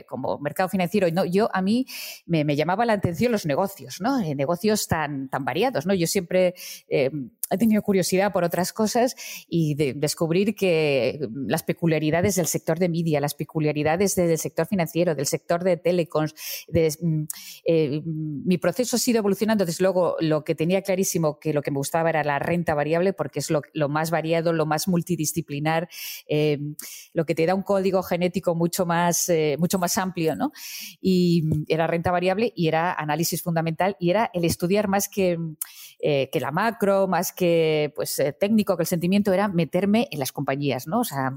[0.06, 1.08] como mercado financiero.
[1.12, 1.86] No, yo, a mí
[2.26, 4.20] me, me, llamaba la atención los negocios, ¿no?
[4.20, 5.94] Eh, negocios tan, tan variados, ¿no?
[5.94, 6.54] Yo siempre
[6.88, 7.10] eh,
[7.50, 9.14] he tenido curiosidad por otras cosas
[9.48, 15.14] y de descubrir que las peculiaridades del sector de media, las peculiaridades del sector financiero,
[15.14, 16.34] del sector de telecoms,
[16.68, 17.22] mm,
[17.64, 19.64] eh, mi proceso ha sido evolucionando.
[19.64, 23.12] Desde luego, lo que tenía clarísimo que lo que me gustaba era la renta variable
[23.12, 25.88] porque es lo, más variado, lo más multidisciplinar,
[26.28, 26.58] eh,
[27.12, 30.52] lo que te da un código genético mucho más, eh, mucho más amplio, ¿no?
[31.00, 35.38] Y era renta variable y era análisis fundamental y era el estudiar más que,
[35.98, 40.32] que la macro, más que pues, eh, técnico, que el sentimiento era meterme en las
[40.32, 41.00] compañías, ¿no?
[41.00, 41.32] O sea,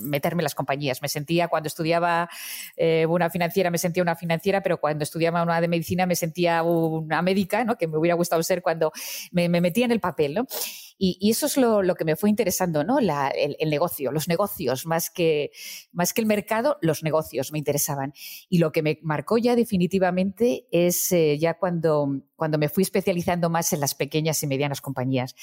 [0.00, 1.02] meterme en las compañías.
[1.02, 2.28] Me sentía, cuando estudiaba
[2.76, 6.62] eh, una financiera, me sentía una financiera, pero cuando estudiaba una de medicina me sentía
[6.62, 7.76] una médica, ¿no?
[7.76, 8.90] Que me hubiera gustado ser cuando
[9.30, 10.40] me, metía en el papel.
[10.98, 12.98] Y, eso es lo, que me fue interesando, ¿no?
[12.98, 15.50] el, negocio, los negocios, más que,
[15.92, 18.12] más que el mercado, los negocios me interesaban.
[18.48, 23.50] Y lo que me marcó ya definitivamente es eh, ya cuando, cuando me fui especializando
[23.50, 25.34] más en las pequeñas y medianas compañías.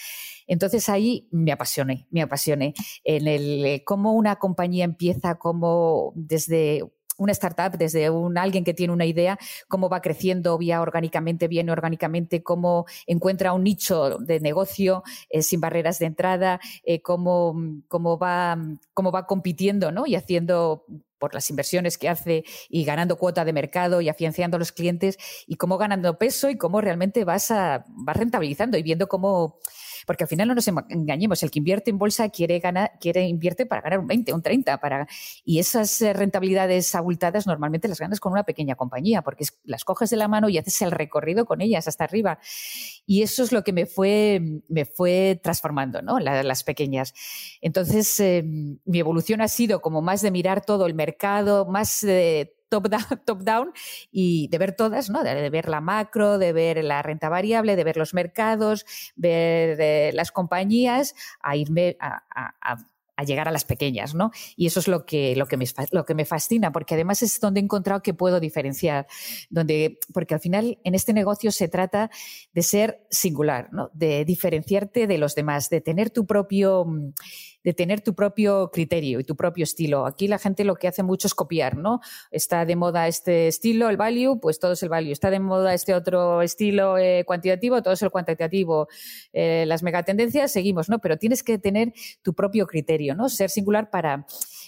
[0.48, 6.84] Entonces ahí me apasioné, me apasioné en el eh, cómo una compañía empieza, cómo desde
[7.18, 11.70] una startup, desde un alguien que tiene una idea, cómo va creciendo vía orgánicamente, bien
[11.70, 17.56] orgánicamente, cómo encuentra un nicho de negocio eh, sin barreras de entrada, eh, cómo,
[17.88, 18.58] cómo, va,
[18.94, 20.06] cómo va compitiendo ¿no?
[20.06, 20.86] y haciendo
[21.24, 25.18] por las inversiones que hace y ganando cuota de mercado y afianzando a los clientes
[25.48, 29.58] y cómo ganando peso y cómo realmente vas, a, vas rentabilizando y viendo cómo
[30.06, 32.62] porque al final no nos engañemos, el que invierte en bolsa quiere
[33.00, 35.08] quiere invierte para ganar un 20, un 30, para,
[35.44, 40.10] y esas eh, rentabilidades abultadas normalmente las ganas con una pequeña compañía, porque las coges
[40.10, 42.40] de la mano y haces el recorrido con ellas hasta arriba.
[43.06, 46.20] Y eso es lo que me fue, me fue transformando, ¿no?
[46.20, 47.14] las pequeñas.
[47.62, 52.56] Entonces, em, mi evolución ha sido como más de mirar todo el mercado, más de
[53.26, 53.72] top down,
[54.12, 55.24] y de ver todas, ¿no?
[55.24, 60.12] De, ver la macro, de ver la renta variable, de ver los mercados, ver eh,
[60.14, 62.24] las compañías, a irme a,
[63.26, 64.32] llegar a las pequeñas, ¿no?
[64.58, 67.40] Y eso es lo que, lo, que me, lo que me fascina, porque además es
[67.40, 69.08] donde he encontrado que puedo diferenciar,
[69.50, 72.10] donde, porque al final en este negocio se trata
[72.52, 73.92] de ser singular, ¿no?
[73.94, 76.86] De diferenciarte de los demás, de tener tu propio
[77.64, 80.06] de tener tu propio criterio y tu propio estilo.
[80.06, 82.02] Aquí la gente lo que hace mucho es copiar, ¿no?
[82.32, 85.12] Está de moda este estilo, el value, pues todo es el value.
[85.12, 88.88] Está de moda este otro estilo eh, cuantitativo, todo es el cuantitativo.
[89.32, 91.00] Eh, las megatendencias seguimos, ¿no?
[91.00, 93.30] Pero tienes que tener tu propio criterio, ¿no?
[93.30, 94.26] Ser singular para...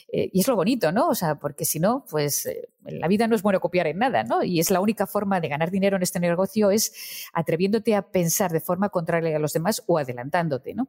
[0.08, 1.10] Eh, y es lo bonito, ¿no?
[1.10, 2.48] O sea, porque si no, pues
[2.84, 4.44] la vida no es bueno copiar en nada, ¿no?
[4.44, 6.94] Y es la única forma de ganar dinero en este negocio es
[7.34, 10.88] atreviéndote a pensar de forma contraria a los demás o adelantándote, ¿no?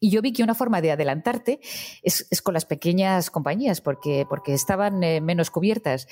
[0.00, 1.60] Y yo vi que una forma de adelantarte
[2.02, 6.08] es, con las pequeñas compañías, porque, porque estaban eh, menos cubiertas.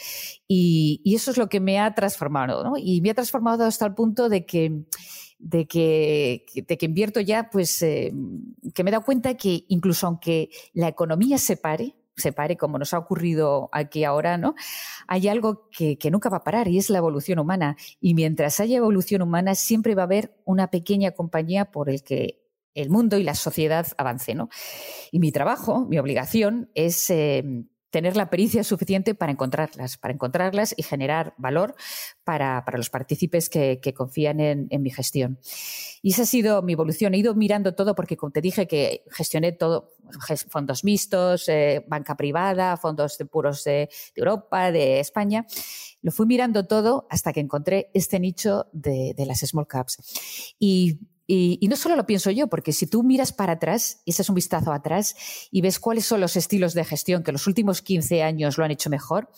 [0.46, 2.74] Y, eso es lo que me ha transformado, ¿no?
[2.76, 4.84] Y me ha transformado hasta el punto de que
[5.40, 8.12] de que, de que invierto ya, pues eh,
[8.74, 12.76] que me he dado cuenta que incluso aunque la economía se pare, se pare como
[12.76, 14.54] nos ha ocurrido aquí ahora, ¿no?
[15.06, 17.76] Hay algo que, que, nunca va a parar y es la evolución humana.
[18.00, 22.47] Y mientras haya evolución humana, siempre va a haber una pequeña compañía por el que
[22.78, 24.34] el mundo y la sociedad avance.
[24.34, 24.48] ¿no?
[25.10, 27.44] Y mi trabajo, mi obligación es eh,
[27.90, 31.74] tener la pericia suficiente para encontrarlas, para encontrarlas y generar valor
[32.22, 35.38] para, los partícipes que, confían en, mi gestión.
[36.02, 37.14] Y esa ha sido mi evolución.
[37.14, 39.94] He ido mirando todo porque, como te dije, que gestioné todo,
[40.48, 45.46] fondos mixtos, eh, banca privada, fondos de puros de, Europa, de España.
[46.02, 50.54] Lo fui mirando todo hasta que encontré este nicho de, de las small caps.
[50.58, 50.98] Y
[51.30, 54.34] y, no solo lo pienso yo, porque si tú miras para atrás, y echas un
[54.34, 55.14] vistazo atrás
[55.50, 58.70] y ves cuáles son los estilos de gestión que los últimos 15 años lo han
[58.70, 59.28] hecho mejor,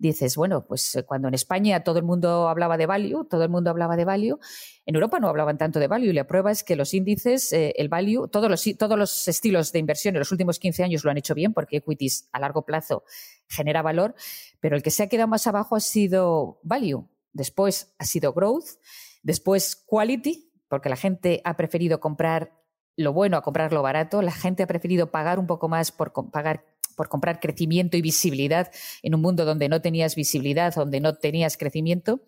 [0.00, 3.48] dices, bueno, pues eh, cuando en España todo el mundo hablaba de value, todo el
[3.48, 4.40] mundo hablaba de value,
[4.84, 7.74] en Europa no hablaban tanto de value y la prueba es que los índices, eh,
[7.76, 11.12] el value, todos los, todos los estilos de inversión en los últimos 15 años lo
[11.12, 13.04] han hecho bien porque equities a largo plazo
[13.46, 14.16] genera valor,
[14.58, 18.80] pero el que se ha quedado más abajo ha sido value, después ha sido growth,
[19.22, 22.52] después quality, porque la gente ha preferido comprar
[22.96, 26.12] lo bueno a comprar lo barato, la gente ha preferido pagar un poco más por
[26.30, 26.64] pagar
[27.00, 28.70] por comprar crecimiento y visibilidad
[29.02, 32.20] en un mundo donde no tenías visibilidad, donde no tenías crecimiento.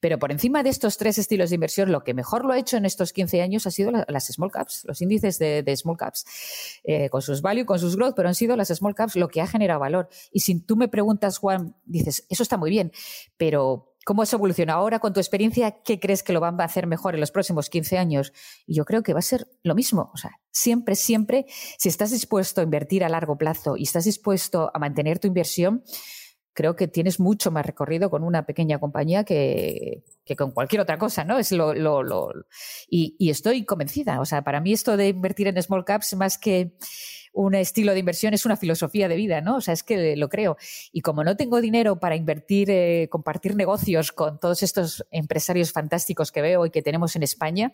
[0.00, 2.76] Pero por encima de estos tres estilos de inversión, lo que mejor lo ha hecho
[2.76, 7.08] en estos 15 años ha sido las small caps, los índices de, small caps, eh,
[7.10, 9.46] con sus value, con sus growth, pero han sido las small caps lo que ha
[9.46, 10.08] generado valor.
[10.32, 12.90] Y si tú me preguntas, Juan, dices, eso está muy bien,
[13.36, 15.82] pero ¿Cómo se evoluciona ahora con tu experiencia?
[15.84, 18.32] ¿Qué crees que lo van a hacer mejor en los próximos 15 años?
[18.66, 20.10] Y yo creo que va a ser lo mismo.
[20.14, 21.44] O sea, siempre, siempre,
[21.76, 25.84] si estás dispuesto a invertir a largo plazo y estás dispuesto a mantener tu inversión,
[26.54, 30.04] creo que tienes mucho más recorrido con una pequeña compañía que,
[30.38, 31.38] con cualquier otra cosa, ¿no?
[31.38, 32.32] Es lo, lo,
[32.88, 34.22] y, y, estoy convencida.
[34.22, 36.78] O sea, para mí esto de invertir en small caps, más que
[37.38, 39.58] un estilo de inversión, es una filosofía de vida, ¿no?
[39.58, 40.56] O sea, es que lo creo.
[40.90, 46.32] Y como no tengo dinero para invertir, eh, compartir negocios con todos estos empresarios fantásticos
[46.32, 47.72] que veo y que tenemos en España,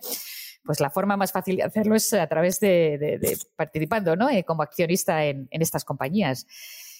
[0.66, 4.28] pues la forma más fácil de hacerlo es a través de, participando, ¿no?
[4.28, 6.46] Eh, como accionista en, estas compañías.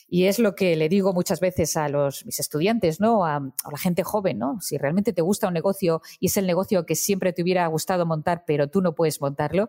[0.08, 3.26] Y es lo que le digo muchas veces a los, mis estudiantes, ¿no?
[3.26, 4.58] A, a, la gente joven, ¿no?
[4.62, 8.06] Si realmente te gusta un negocio y es el negocio que siempre te hubiera gustado
[8.06, 9.68] montar, pero tú no puedes montarlo,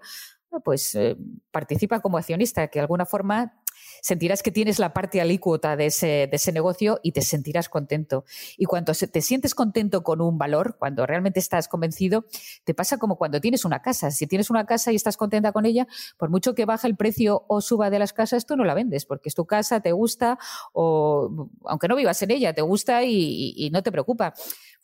[0.62, 1.18] pues eh,
[1.52, 3.62] participa como accionista, que de alguna forma
[4.02, 8.26] sentirás que tienes la parte alícuota de ese, de ese negocio y te sentirás contento.
[8.58, 12.26] Y cuando te sientes contento con un valor, cuando realmente estás convencido,
[12.64, 14.12] te pasa como cuando tienes una casa.
[14.12, 15.88] Si tienes una casa y estás contenta con ella,
[16.18, 19.06] por mucho que baje el precio o suba de las casas, tú no la vendes
[19.06, 20.38] porque es tu casa, te gusta,
[20.74, 24.34] o aunque no vivas en ella, te gusta y no te preocupa.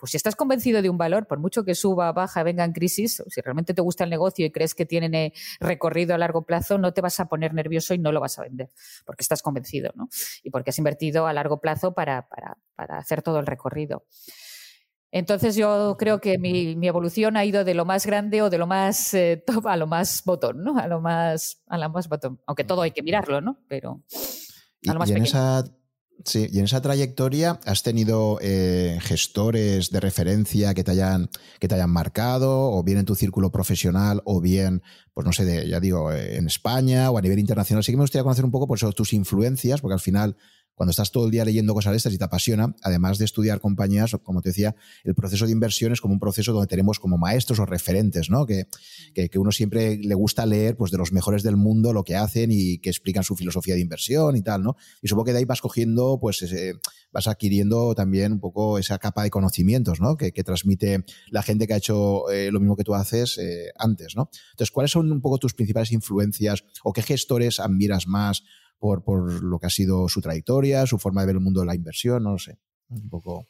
[0.01, 3.21] Pues si estás convencido de un valor, por mucho que suba, baja, venga en crisis,
[3.27, 6.91] si realmente te gusta el negocio y crees que tiene recorrido a largo plazo, no
[6.91, 8.71] te vas a poner nervioso y no lo vas a vender,
[9.05, 10.09] porque estás convencido, ¿no?
[10.41, 12.27] Y porque has invertido a largo plazo para,
[12.77, 14.07] hacer todo el recorrido.
[15.11, 18.65] Entonces yo creo que mi, evolución ha ido de lo más grande o de lo
[18.65, 20.79] más eh, top a lo más botón, ¿no?
[20.79, 22.41] A lo más, a lo más botón.
[22.47, 23.59] Aunque todo hay que mirarlo, ¿no?
[23.67, 24.01] Pero
[24.87, 25.80] a lo más pequeño.
[26.25, 31.29] Sí, y en esa trayectoria has tenido eh, gestores de referencia que te, hayan,
[31.59, 35.67] que te hayan marcado, o bien en tu círculo profesional, o bien, pues no sé,
[35.67, 37.83] ya digo, eh, en España o a nivel internacional.
[37.83, 40.37] Sí que me gustaría conocer un poco por eso tus influencias, porque al final
[40.81, 43.59] cuando estás todo el día leyendo cosas de estas y te apasiona, además de estudiar
[43.59, 47.19] compañías, como te decía, el proceso de inversión es como un proceso donde tenemos como
[47.19, 48.47] maestros o referentes, ¿no?
[48.47, 48.65] Que,
[49.13, 52.49] que, uno siempre le gusta leer pues, de los mejores del mundo lo que hacen
[52.51, 54.75] y que explican su filosofía de inversión y tal, ¿no?
[55.03, 56.43] Y supongo que de ahí vas cogiendo, pues,
[57.11, 60.17] vas adquiriendo también un poco esa capa de conocimientos, ¿no?
[60.17, 64.15] Que, transmite la gente que ha hecho eh, lo mismo que tú haces eh, antes,
[64.15, 64.31] ¿no?
[64.53, 68.41] Entonces, ¿cuáles son un poco tus principales influencias o qué gestores admiras más
[68.81, 71.67] por, por lo que ha sido su trayectoria, su forma de ver el mundo de
[71.67, 72.57] la inversión, no lo sé.
[72.89, 73.47] Un poco.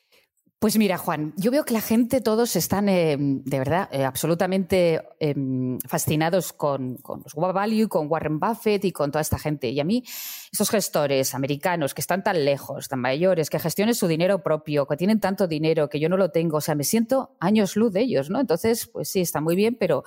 [0.60, 5.02] Pues mira, Juan, yo veo que la gente, todos están eh, de verdad eh, absolutamente
[5.20, 9.70] em, fascinados con, con los Value, con Warren Buffett y con toda esta gente.
[9.70, 10.04] Y a mí,
[10.52, 14.98] esos gestores americanos que están tan lejos, tan mayores, que gestionen su dinero propio, que
[14.98, 18.02] tienen tanto dinero que yo no lo tengo, o sea, me siento años luz de
[18.02, 18.40] ellos, ¿no?
[18.40, 20.04] Entonces, pues sí, está muy bien, pero,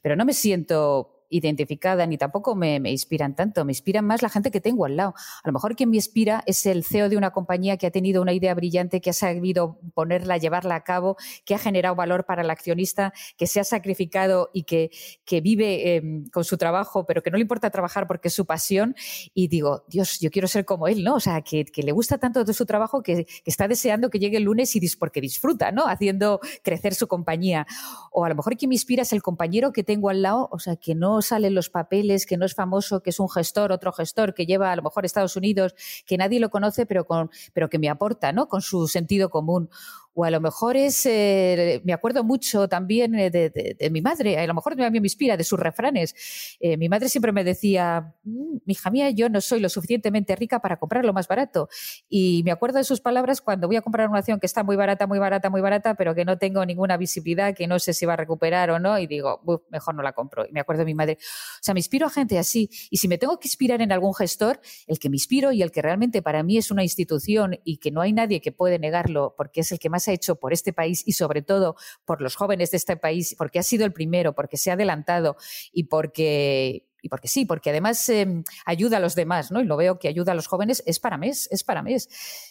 [0.00, 3.64] pero no me siento identificada ni tampoco me, inspiran tanto.
[3.64, 5.14] Me inspiran más la gente que tengo al lado.
[5.42, 8.22] A lo mejor quien me inspira es el CEO de una compañía que ha tenido
[8.22, 12.42] una idea brillante, que ha sabido ponerla, llevarla a cabo, que ha generado valor para
[12.42, 14.90] el accionista, que se ha sacrificado y que,
[15.24, 18.46] que vive em, con su trabajo, pero que no le importa trabajar porque es su
[18.46, 18.94] pasión.
[19.34, 21.14] Y digo, Dios, yo quiero ser como él, ¿no?
[21.14, 24.44] O sea, que, le gusta tanto de su trabajo que, está deseando que llegue el
[24.44, 25.86] lunes y porque disfruta, ¿no?
[25.86, 27.66] Haciendo crecer su compañía.
[28.10, 30.58] O a lo mejor quien me inspira es el compañero que tengo al lado, o
[30.58, 33.92] sea, que no salen los papeles, que no es famoso, que es un gestor, otro
[33.92, 35.74] gestor que lleva a lo mejor Estados Unidos,
[36.06, 38.48] que nadie lo conoce, pero, con, pero que me aporta, ¿no?
[38.48, 39.70] Con su sentido común
[40.18, 44.44] o a lo mejor es, eh, me acuerdo mucho también eh, de, mi madre, a
[44.48, 46.56] lo mejor me inspira de sus refranes.
[46.58, 50.60] Eh, mi madre siempre me decía, mm, hija mía, yo no soy lo suficientemente rica
[50.60, 51.68] para comprar lo más barato.
[52.08, 54.74] Y me acuerdo de sus palabras cuando voy a comprar una acción que está muy
[54.74, 58.04] barata, muy barata, muy barata, pero que no tengo ninguna visibilidad, que no sé si
[58.04, 60.46] va a recuperar o no, y digo, mejor no la compro.
[60.48, 61.18] Y me acuerdo de mi madre.
[61.20, 62.68] O sea, me inspiro a gente así.
[62.90, 65.70] Y si me tengo que inspirar en algún gestor, el que me inspiro y el
[65.70, 69.36] que realmente para mí es una institución y que no hay nadie que puede negarlo
[69.36, 72.70] porque es el que más hecho por este país y sobre todo por los jóvenes
[72.70, 75.36] de este país, porque ha sido el primero, porque se ha adelantado
[75.72, 79.60] y porque y porque sí, porque además em, ayuda a los demás, ¿no?
[79.60, 82.08] Y lo veo que ayuda a los jóvenes, es para mes, es para mes.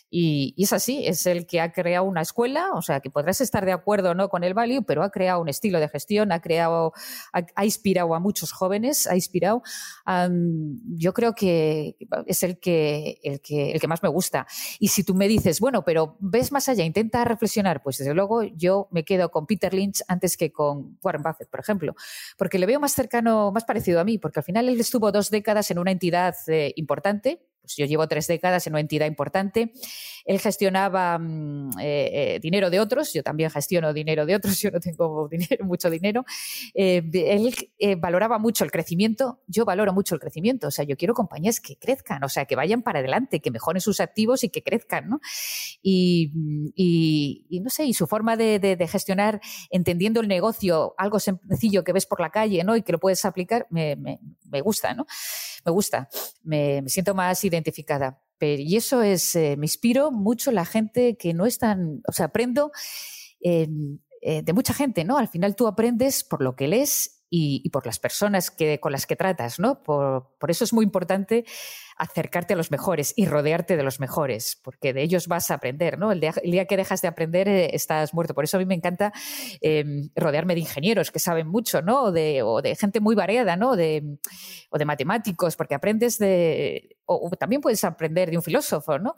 [0.09, 3.65] Y, es así, es el que ha creado una escuela, o sea, que podrás estar
[3.65, 6.41] de acuerdo o no con el value, pero ha creado un estilo de gestión, ha
[6.41, 6.93] creado,
[7.33, 9.61] ha, inspirado a muchos jóvenes, ha inspirado.
[10.97, 14.47] yo creo que es el que, el, que, el que más me gusta.
[14.79, 18.43] Y si tú me dices, bueno, pero ves más allá, intenta reflexionar, pues desde luego
[18.43, 21.95] yo me quedo con Peter Lynch antes que con Warren Buffett, por ejemplo,
[22.37, 25.29] porque le veo más cercano, más parecido a mí, porque al final él estuvo dos
[25.29, 29.73] décadas en una entidad eh, importante, pues yo llevo tres décadas en una entidad importante.
[30.23, 34.71] Él gestionaba mm, eh, eh, dinero de otros, yo también gestiono dinero de otros, yo
[34.71, 35.29] no tengo
[35.63, 36.23] mucho dinero.
[36.73, 41.13] Eh, él valoraba mucho el crecimiento, yo valoro mucho el crecimiento, o sea, yo quiero
[41.13, 44.63] compañías que crezcan, o sea, que vayan para adelante, que mejoren sus activos y que
[44.63, 45.19] crezcan, ¿no?
[45.81, 46.31] Y,
[47.61, 52.21] no sé, y su forma de, gestionar, entendiendo el negocio, algo sencillo que ves por
[52.21, 52.77] la calle, ¿no?
[52.77, 54.17] Y que lo puedes aplicar, me,
[54.61, 55.05] gusta, ¿no?
[55.65, 56.07] Me gusta,
[56.43, 58.67] me, me siento más identificada identificada.
[58.69, 62.27] y eso es, eh, me inspiro mucho la gente que no es tan, o sea,
[62.27, 62.71] aprendo
[63.41, 63.67] eh,
[64.21, 65.17] de mucha gente, ¿no?
[65.17, 69.05] Al final tú aprendes por lo que lees y, por las personas que, con las
[69.05, 69.83] que tratas, ¿no?
[69.83, 71.45] Por, por eso es muy importante
[71.97, 75.97] acercarte a los mejores y rodearte de los mejores, porque de ellos vas a aprender,
[75.97, 76.11] ¿no?
[76.11, 78.33] El día, que dejas de aprender eh, estás muerto.
[78.33, 79.11] Por eso a mí me encanta
[79.61, 82.03] em, rodearme de ingenieros que saben mucho, ¿no?
[82.03, 83.75] O de, o de gente muy variada, ¿no?
[83.75, 84.03] De,
[84.69, 86.97] o de matemáticos, porque aprendes de...
[87.05, 89.15] O, también puedes aprender de un filósofo, ¿no?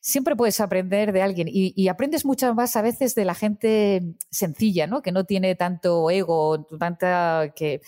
[0.00, 4.86] Siempre puedes aprender de alguien y, aprendes mucho más a veces de la gente sencilla,
[4.86, 5.00] ¿no?
[5.00, 7.52] Que no tiene tanto ego, tanta...
[7.54, 7.80] que,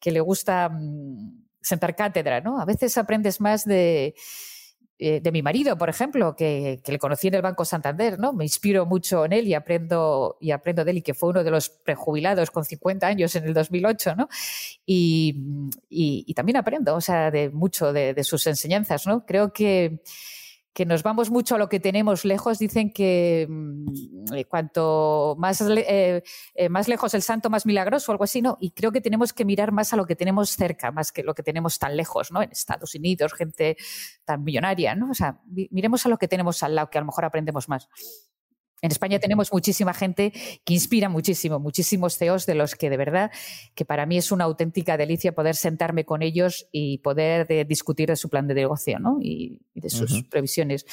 [0.00, 2.60] que le gusta mm, sentar cátedra, ¿no?
[2.60, 4.14] A veces aprendes más de,
[4.98, 8.32] eh, de mi marido, por ejemplo, que, le conocí en el Banco Santander, ¿no?
[8.32, 11.42] Me inspiro mucho en él y aprendo, y aprendo de él, y que fue uno
[11.42, 14.28] de los prejubilados con 50 años en el 2008, ¿no?
[14.86, 15.34] Y,
[15.88, 19.26] y, también aprendo, o sea, de mucho de, de sus enseñanzas, ¿no?
[19.26, 20.00] Creo que
[20.74, 25.60] que nos vamos mucho a lo que tenemos lejos, dicen que mm, eh, cuanto más,
[25.60, 26.22] eh,
[26.54, 28.58] eh, más lejos el santo, más milagroso, algo así, ¿no?
[28.60, 31.32] Y creo que tenemos que mirar más a lo que tenemos cerca, más que lo
[31.32, 32.42] que tenemos tan lejos, ¿no?
[32.42, 33.76] En Estados Unidos, gente
[34.24, 35.10] tan millonaria, ¿no?
[35.10, 37.88] O sea, miremos a lo que tenemos al lado, que a lo mejor aprendemos más.
[38.84, 40.30] En España tenemos muchísima gente
[40.62, 43.30] que inspira muchísimo, muchísimos CEOs de los que de verdad,
[43.74, 48.10] que para mí es una auténtica delicia poder sentarme con ellos y poder eh, discutir
[48.10, 49.16] de su plan de negocio ¿no?
[49.22, 50.84] y, de sus previsiones.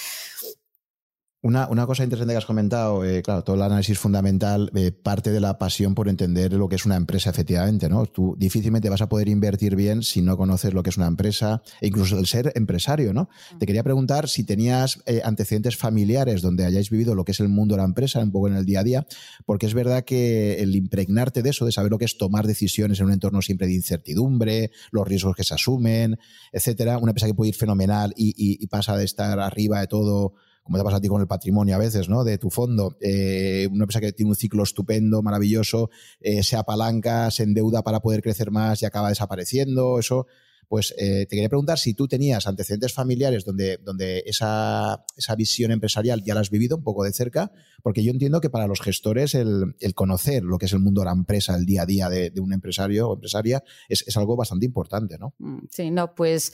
[1.44, 5.40] Una, cosa interesante que has comentado, eh, claro, todo el análisis fundamental eh, parte de
[5.40, 8.06] la pasión por entender lo que es una empresa, efectivamente, ¿no?
[8.06, 11.64] Tú difícilmente vas a poder invertir bien si no conoces lo que es una empresa,
[11.82, 13.28] e incluso el ser empresario, ¿no?
[13.58, 17.50] Te quería preguntar si tenías eh, antecedentes familiares donde hayáis vivido lo que es el
[17.50, 19.08] mundo de la empresa, un poco en el día a día,
[19.44, 23.00] porque es verdad que el impregnarte de eso, de saber lo que es tomar decisiones
[23.00, 26.20] en un entorno siempre de incertidumbre, los riesgos que se asumen,
[26.52, 30.36] etcétera, una empresa que puede ir fenomenal y pasa de estar arriba de todo
[30.72, 32.24] como te pasa a ti con el patrimonio a veces, ¿no?
[32.24, 32.96] De tu fondo.
[33.02, 35.90] Eh, una empresa que tiene un ciclo estupendo, maravilloso,
[36.22, 40.00] eh, se apalanca, se endeuda para poder crecer más y acaba desapareciendo.
[40.00, 40.28] Eso,
[40.70, 45.72] pues eh, te quería preguntar si tú tenías antecedentes familiares donde, donde esa, esa, visión
[45.72, 47.52] empresarial ya la has vivido un poco de cerca,
[47.84, 51.06] porque yo entiendo que para los gestores el, conocer lo que es el mundo de
[51.08, 54.38] la empresa, el día a día de, de un empresario o empresaria, es, es algo
[54.38, 55.34] bastante importante, ¿no?
[55.40, 56.54] Mm, sí, no, pues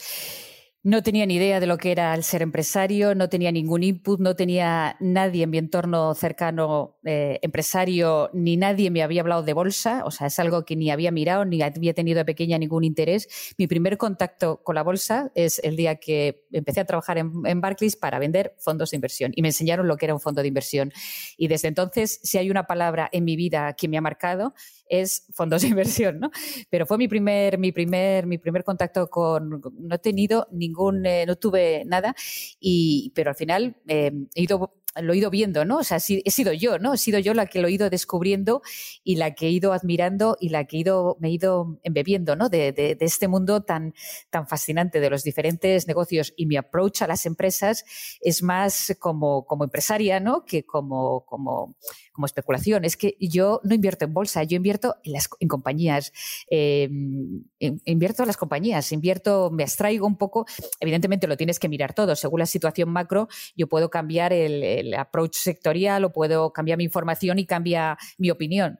[0.84, 4.20] no tenía ni idea de lo que era el ser empresario, no tenía ningún input,
[4.20, 9.52] no tenía nadie en mi entorno cercano eh, empresario, ni nadie me había hablado de
[9.52, 12.84] bolsa, o sea, es algo que ni había mirado, ni había tenido de pequeña ningún
[12.84, 13.28] interés.
[13.58, 17.60] Mi primer contacto con la bolsa es el día que empecé a trabajar en, en
[17.60, 20.48] Barclays para vender fondos de inversión y me enseñaron lo que era un fondo de
[20.48, 20.92] inversión.
[21.36, 24.54] Y desde entonces, si hay una palabra en mi vida que me ha marcado,
[24.88, 26.30] es fondos de inversión, ¿no?
[26.70, 31.24] Pero fue mi primer, mi primer, mi primer contacto con, no he tenido ningún, eh,
[31.26, 32.14] no tuve nada,
[32.60, 35.78] y, pero al final eh, he ido lo he ido viendo, ¿no?
[35.78, 36.94] O sea, he sido yo, ¿no?
[36.94, 38.62] He sido yo la que lo he ido descubriendo
[39.04, 42.36] y la que he ido admirando y la que he ido, me he ido embebiendo,
[42.36, 42.48] ¿no?
[42.48, 43.94] De, este mundo tan,
[44.30, 46.32] tan fascinante de los diferentes negocios.
[46.36, 47.84] Y mi approach a las empresas
[48.20, 50.44] es más como, como empresaria, ¿no?
[50.44, 51.76] Que como, como,
[52.24, 52.84] especulación.
[52.84, 56.12] Es que yo no invierto en bolsa, yo invierto en, las, en compañías.
[56.50, 57.44] Em,
[57.84, 60.46] invierto en las compañías, invierto, me abstraigo un poco.
[60.80, 62.16] Evidentemente lo tienes que mirar todo.
[62.16, 67.38] Según la situación macro, yo puedo cambiar el approach sectorial o puedo cambiar mi información
[67.38, 68.78] y cambia mi opinión.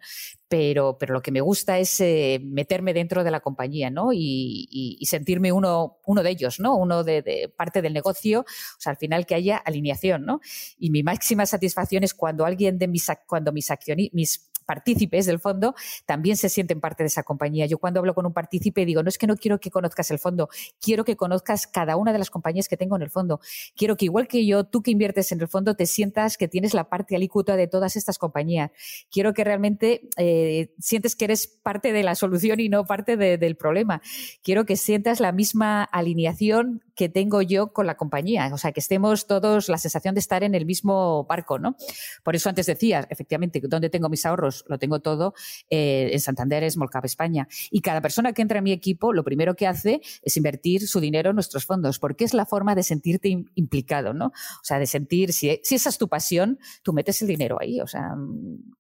[0.49, 4.11] Pero, pero lo que me gusta es eh, meterme dentro de la compañía, ¿no?
[4.15, 6.75] Y, sentirme uno, uno de ellos, ¿no?
[6.77, 10.41] Uno de, parte del negocio, o sea, al final que haya alineación, ¿no?
[10.79, 13.69] Y mi máxima satisfacción es cuando alguien de mis, cuando mis,
[14.13, 17.64] mis partícipes del fondo también se sienten parte de esa compañía.
[17.64, 20.19] Yo cuando hablo con un partícipe digo, no es que no quiero que conozcas el
[20.19, 23.41] fondo, quiero que conozcas cada una de las compañías que tengo en el fondo.
[23.75, 26.75] Quiero que igual que yo, tú que inviertes en el fondo, te sientas que tienes
[26.75, 28.71] la parte alícuota de todas estas compañías.
[29.11, 33.57] Quiero que realmente eh, sientes que eres parte de la solución y no parte del
[33.57, 34.03] problema.
[34.43, 38.51] Quiero que sientas la misma alineación que tengo yo con la compañía.
[38.53, 41.77] O sea, que estemos todos la sensación de estar en el mismo barco, ¿no?
[42.25, 44.58] Por eso antes decías, efectivamente, ¿dónde tengo mis ahorros?
[44.67, 45.35] Lo tengo todo
[45.71, 47.49] eh, en Santander, es Molcap España.
[47.71, 51.01] Y cada persona que entra en mi equipo, lo primero que hace es invertir su
[51.01, 54.27] dinero en nuestros fondos, porque es la forma de sentirte implicado, ¿no?
[54.27, 57.81] O sea, de sentir, si, si, esa es tu pasión, tú metes el dinero ahí,
[57.81, 58.15] o sea,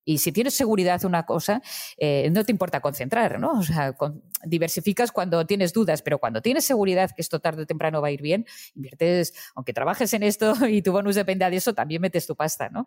[0.04, 1.62] y si tienes seguridad una cosa,
[1.98, 3.52] eh, no te importa concentrar, ¿no?
[3.52, 3.94] O sea,
[4.44, 8.10] diversificas cuando tienes dudas, pero cuando tienes seguridad que esto tarde o temprano va a
[8.10, 12.26] ir bien, inviertes, aunque trabajes en esto y tu bonus dependa de eso, también metes
[12.26, 12.86] tu pasta, ¿no?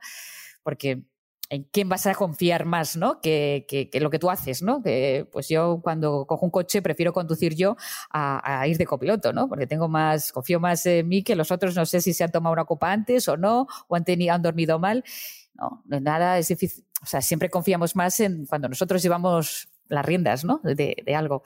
[0.64, 1.04] Porque
[1.52, 3.20] en quién vas a confiar más, ¿no?
[3.20, 4.82] Que, que, lo que tú haces, ¿no?
[4.82, 7.76] Que, pues yo cuando cojo un coche prefiero conducir yo
[8.10, 9.49] a, ir de copiloto, ¿no?
[9.49, 12.32] Porque tengo más, confío más en mí que los otros, no sé si se han
[12.32, 15.04] tomado una copa antes o no, o han, tenido, han dormido mal.
[15.54, 16.86] No, no es nada, es difícil.
[17.04, 20.62] O sea, siempre confiamos más en cuando nosotros llevamos las riendas, ¿no?
[20.64, 21.43] De, de algo.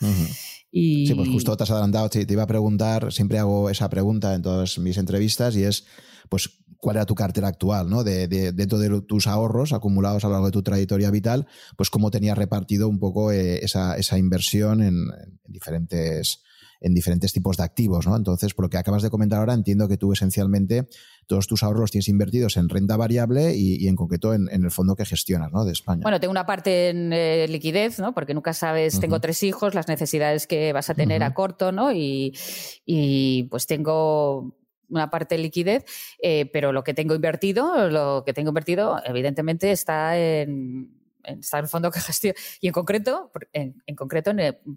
[0.70, 1.08] y...
[1.08, 4.36] Sí, pues justo te has adelantado, te, te iba a preguntar, siempre hago esa pregunta
[4.36, 5.88] en todas mis entrevistas y es,
[6.30, 8.04] pues, cuál era tu cartera actual, ¿no?
[8.04, 11.48] De, de, dentro de tus ahorros acumulados a lo largo de tu trayectoria vital,
[11.78, 15.08] pues cómo tenías repartido un poco eh, esa, esa, inversión en,
[15.46, 16.42] diferentes
[16.82, 18.16] en diferentes tipos de activos, ¿no?
[18.16, 20.88] Entonces, por lo que acabas de comentar ahora, entiendo que tú esencialmente
[21.26, 25.06] todos tus ahorros tienes invertidos en renta variable y, en concreto en, el fondo que
[25.06, 25.66] gestionas, ¿no?
[25.66, 26.02] De España.
[26.04, 28.14] Bueno, tengo una parte en eh, liquidez, ¿no?
[28.14, 31.92] Porque nunca sabes, tengo tres hijos, las necesidades que vas a tener a corto, ¿no?
[31.92, 32.38] Y,
[32.86, 34.56] y pues tengo
[34.90, 35.86] una parte de liquidez,
[36.22, 40.90] eh, pero lo que tengo invertido, lo que tengo invertido, evidentemente está en,
[41.24, 42.36] está en el fondo que gestiono.
[42.62, 44.32] Y en concreto, en, concreto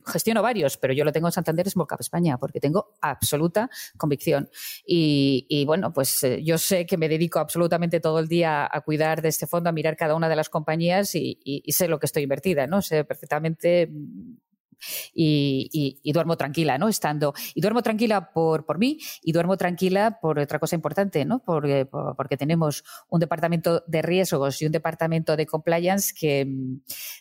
[0.06, 4.50] gestiono varios, pero yo lo tengo en Santander Small Cap España, porque tengo absoluta convicción.
[4.86, 9.22] Y, bueno, pues eh, yo sé que me dedico absolutamente todo el día a cuidar
[9.22, 12.06] de este fondo, a mirar cada una de las compañías y, y sé lo que
[12.06, 12.82] estoy invertida, ¿no?
[12.82, 13.90] Sé perfectamente
[15.14, 16.88] y, duermo tranquila, ¿no?
[16.88, 21.40] Estando, y duermo tranquila por, por mí y duermo tranquila por otra cosa importante, ¿no?
[21.40, 26.46] Porque, porque tenemos un departamento de riesgos y un departamento de compliance que,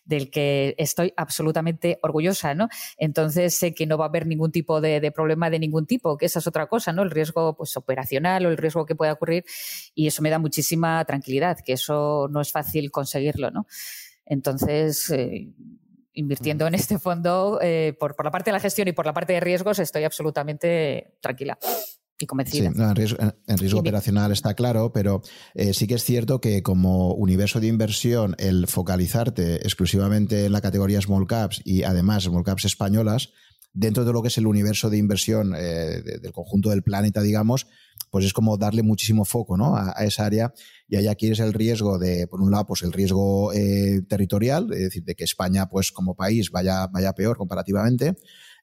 [0.05, 2.70] del que estoy absolutamente orgullosa, ¿no?
[2.97, 6.18] Entonces sé que no va a haber ningún tipo de, de problema de ningún tipo,
[6.18, 7.03] que esa es otra cosa, ¿no?
[7.03, 9.43] El riesgo pues, operacional o el riesgo que pueda ocurrir
[9.93, 13.68] y eso me da muchísima tranquilidad, que eso no es fácil conseguirlo, ¿no?
[14.26, 15.49] Entonces, eh,
[16.18, 19.34] invirtiendo en este fondo, eh, por, la parte de la gestión y por la parte
[19.34, 21.57] de riesgos, estoy absolutamente tranquila.
[22.20, 22.72] Y convencida.
[22.72, 23.15] Sí,
[23.47, 25.22] en riesgo, operacional está claro, pero
[25.53, 30.61] eh, sí que es cierto que como universo de inversión, el focalizarte exclusivamente en la
[30.61, 33.34] categoría small caps y además small caps españolas,
[33.78, 37.67] dentro de lo que es el universo de inversión eh, del conjunto del planeta, digamos,
[38.09, 39.75] pues es como darle muchísimo foco ¿no?
[39.75, 40.51] a, esa área
[40.88, 44.73] y ahí aquí es el riesgo de, por un lado, pues el riesgo eh, territorial,
[44.73, 48.15] es decir, de que España, pues como país, vaya, vaya peor comparativamente.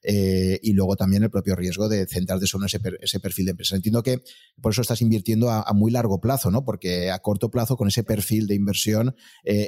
[0.07, 3.51] Eh, y luego también el propio riesgo de centrarte solo en ese, ese perfil de
[3.51, 3.75] empresa.
[3.75, 4.21] Entiendo que
[4.61, 6.63] por eso estás invirtiendo a, muy largo plazo, ¿no?
[6.63, 9.15] Porque a corto plazo, con ese perfil de inversión,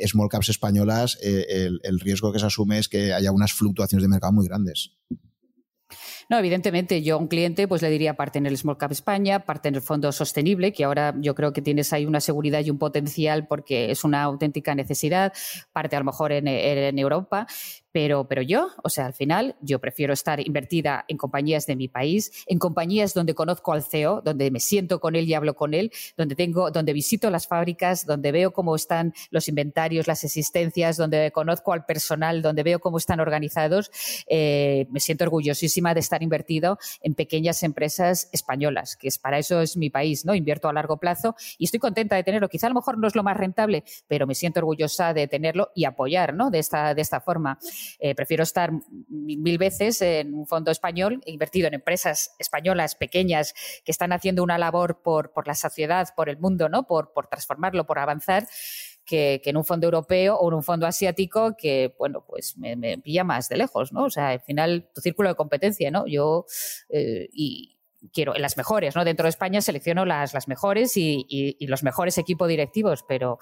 [0.06, 4.34] small caps españolas, el riesgo que se asume es que haya unas fluctuaciones de mercado
[4.34, 4.92] muy grandes.
[6.30, 9.46] No, evidentemente, yo a un cliente pues le diría parte en el Small Cap España,
[9.46, 12.70] parte en el Fondo Sostenible, que ahora yo creo que tienes ahí una seguridad y
[12.70, 15.32] un potencial porque es una auténtica necesidad,
[15.72, 17.48] parte a lo mejor en, en Europa,
[17.98, 21.88] pero, pero yo, o sea, al final, yo prefiero estar invertida en compañías de mi
[21.88, 25.74] país, en compañías donde conozco al CEO, donde me siento con él y hablo con
[25.74, 30.96] él, donde tengo, donde visito las fábricas, donde veo cómo están los inventarios, las existencias,
[30.96, 33.90] donde conozco al personal, donde veo cómo están organizados.
[34.28, 39.60] Eh, me siento orgullosísima de estar invertido en pequeñas empresas españolas, que es para eso
[39.60, 40.36] es mi país, ¿no?
[40.36, 42.48] Invierto a largo plazo y estoy contenta de tenerlo.
[42.48, 45.72] Quizá a lo mejor no es lo más rentable, pero me siento orgullosa de tenerlo
[45.74, 46.52] y apoyar, ¿no?
[46.52, 47.58] De esta, de esta forma.
[48.00, 48.72] Eh, prefiero estar
[49.10, 54.58] mil veces en un fondo español invertido en empresas españolas pequeñas que están haciendo una
[54.58, 56.88] labor por, por la sociedad, por el mundo, ¿no?
[56.88, 58.48] por, por transformarlo, por avanzar.
[59.06, 63.24] Que, en un fondo europeo o en un fondo asiático que, bueno, pues me, pilla
[63.24, 64.04] más de lejos, ¿no?
[64.04, 66.06] O sea, al final, tu círculo de competencia, ¿no?
[66.08, 66.46] Yo,
[66.90, 67.78] eh, y,
[68.14, 69.06] quiero las mejores, ¿no?
[69.06, 73.40] Dentro de España selecciono las, las mejores y, y, los mejores equipos directivos, pero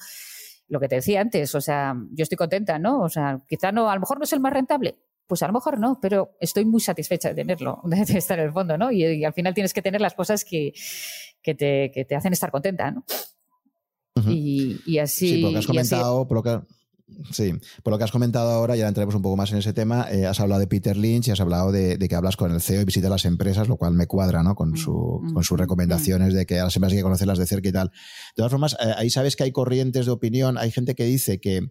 [0.68, 3.02] lo que te decía antes, o sea, yo estoy contenta, ¿no?
[3.02, 4.98] O sea, quizá no, a lo mejor no es el más rentable,
[5.28, 8.52] pues a lo mejor no, pero estoy muy satisfecha de tenerlo, de estar en el
[8.52, 8.92] fondo, ¿no?
[8.92, 10.74] Y, al final tienes que tener las cosas que,
[11.42, 13.04] que, te, que te, hacen estar contenta, ¿no?
[14.28, 15.28] y, así.
[15.28, 16.28] Sí, porque has comentado,
[17.32, 17.54] Sí,
[17.84, 20.26] por lo que has comentado ahora, ya entraremos un poco más en ese tema, eh,
[20.26, 22.86] has hablado de Peter Lynch y has hablado de, que hablas con el CEO y
[22.86, 24.56] visitas las empresas, lo cual me cuadra, ¿no?
[24.56, 27.70] Con, su, con sus recomendaciones de que a las empresas hay que conocerlas de cerca
[27.70, 27.90] y tal.
[27.90, 31.40] De todas formas, eh, ahí sabes que hay corrientes de opinión, hay gente que dice
[31.40, 31.62] que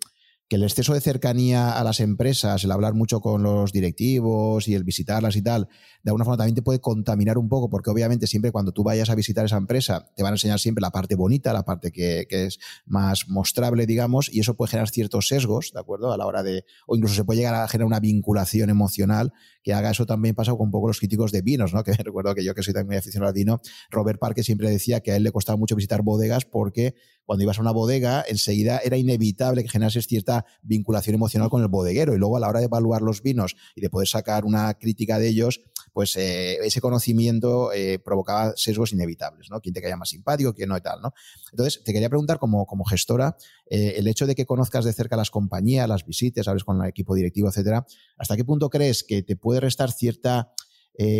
[0.48, 4.74] que el exceso de cercanía a las empresas, el hablar mucho con los directivos y
[4.74, 5.68] el visitarlas y tal,
[6.02, 9.08] de alguna forma también te puede contaminar un poco, porque obviamente siempre cuando tú vayas
[9.08, 12.26] a visitar esa empresa, te van a enseñar siempre la parte bonita, la parte que,
[12.28, 16.12] es más mostrable, digamos, y eso puede generar ciertos sesgos, ¿de acuerdo?
[16.12, 19.32] A la hora de, o incluso se puede llegar a generar una vinculación emocional
[19.64, 21.82] que haga eso también pasa con un poco los críticos de vinos, ¿no?
[21.84, 23.60] Que recuerdo que yo que soy también muy aficionado al vino,
[23.90, 26.94] Robert Parker siempre decía que a él le costaba mucho visitar bodegas porque
[27.24, 31.68] cuando ibas a una bodega, enseguida era inevitable que generases cierta vinculación emocional con el
[31.68, 34.74] bodeguero y luego a la hora de evaluar los vinos y de poder sacar una
[34.74, 35.62] crítica de ellos,
[35.94, 39.60] pues eh, ese conocimiento eh, provocaba sesgos inevitables, ¿no?
[39.60, 41.14] Quién te caía más simpático, quién no y tal, ¿no?
[41.52, 43.36] Entonces, te quería preguntar como, como gestora,
[43.70, 46.88] eh, el hecho de que conozcas de cerca las compañías, las visites, hables con el
[46.88, 47.86] equipo directivo, etcétera,
[48.18, 50.52] ¿hasta qué punto crees que te puede restar cierta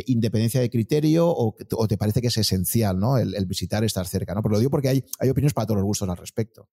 [0.07, 1.57] independencia de criterio o,
[1.89, 3.19] te parece que es esencial ¿no?
[3.19, 4.33] el, visitar, estar cerca?
[4.33, 4.41] ¿no?
[4.41, 6.69] Pero lo digo porque hay, hay opiniones para todos los gustos al respecto.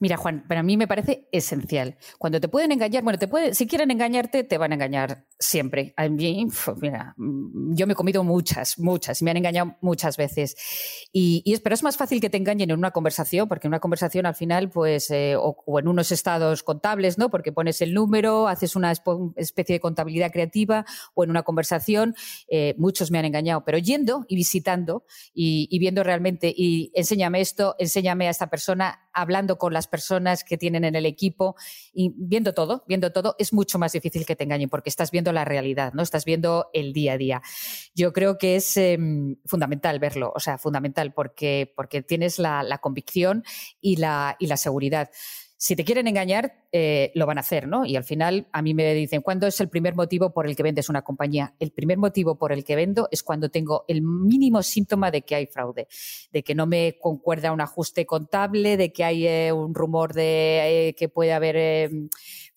[0.00, 1.98] Mira, Juan, para mí me parece esencial.
[2.16, 5.92] Cuando te pueden engañar, bueno, te puede, si quieren engañarte, te van a engañar siempre.
[5.94, 6.46] A mí,
[6.80, 10.56] mira, mm, yo me he comido muchas, muchas, me han engañado muchas veces.
[11.12, 13.72] Y, y es, pero es más fácil que te engañen en una conversación, porque en
[13.72, 17.28] una conversación al final, pues, eh, o, en unos estados contables, ¿no?
[17.28, 18.92] Porque pones el número, haces una
[19.36, 22.14] especie de contabilidad creativa, o en una conversación,
[22.48, 23.66] eh, muchos me han engañado.
[23.66, 29.58] Pero yendo y visitando y viendo realmente, y enséñame esto, enséñame a esta persona, hablando
[29.58, 31.56] con las personas que tienen en el equipo
[31.92, 35.32] y viendo todo, viendo todo, es mucho más difícil que te engañen porque estás viendo
[35.32, 36.02] la realidad, ¿no?
[36.02, 37.42] Estás viendo el día a día.
[37.94, 42.78] Yo creo que es em, fundamental verlo, o sea, fundamental porque, porque tienes la, la
[42.78, 43.44] convicción
[43.80, 45.10] y la, y la seguridad
[45.62, 47.84] si te quieren engañar, eh, lo van a hacer, ¿no?
[47.84, 50.62] Y al final a mí me dicen, ¿cuándo es el primer motivo por el que
[50.62, 51.52] vendes una compañía?
[51.60, 55.34] El primer motivo por el que vendo es cuando tengo el mínimo síntoma de que
[55.34, 55.86] hay fraude,
[56.32, 60.88] de que no me concuerda un ajuste contable, de que hay eh, un rumor de
[60.88, 61.90] eh, que puede haber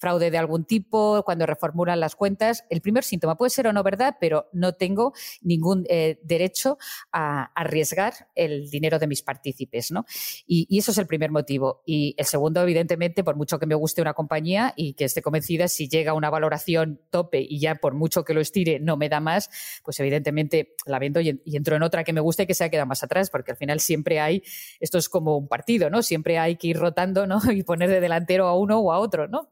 [0.03, 2.65] fraude de algún tipo, cuando reformulan las cuentas.
[2.69, 6.77] El primer síntoma puede ser o no verdad, pero no tengo ningún eh, derecho
[7.13, 10.05] a, arriesgar el dinero de mis partícipes, ¿no?
[10.45, 11.83] Y, eso es el primer motivo.
[11.85, 15.69] Y el segundo, evidentemente, por mucho que me guste una compañía y que esté convencida,
[15.69, 19.21] si llega una valoración tope y ya por mucho que lo estire no me da
[19.21, 19.49] más,
[19.85, 22.69] pues evidentemente la vendo y, entro en otra que me guste y que se ha
[22.69, 24.43] quedado más atrás, porque al final siempre hay,
[24.81, 26.03] esto es como un partido, ¿no?
[26.03, 27.39] Siempre hay que ir rotando, ¿no?
[27.53, 29.47] Y poner de delantero a uno o a otro, ¿no?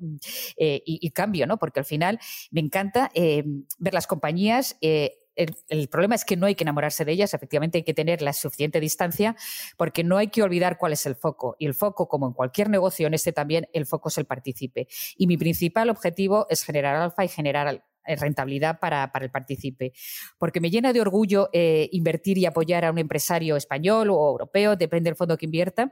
[0.58, 1.58] Eh, y, cambio, ¿no?
[1.58, 2.20] Porque al final
[2.52, 3.44] me encanta eh,
[3.80, 4.78] ver las compañías.
[4.82, 8.22] Eh, el, problema es que no hay que enamorarse de ellas, efectivamente hay que tener
[8.22, 9.36] la suficiente distancia,
[9.78, 11.56] porque no hay que olvidar cuál es el foco.
[11.58, 14.88] Y el foco, como en cualquier negocio, en este también, el foco es el partícipe.
[15.18, 19.94] Y mi principal objetivo es generar alfa y generar rentabilidad para, para, el partícipe.
[20.38, 25.10] Porque me llena de orgullo invertir y apoyar a un empresario español o europeo, depende
[25.10, 25.92] del fondo que invierta,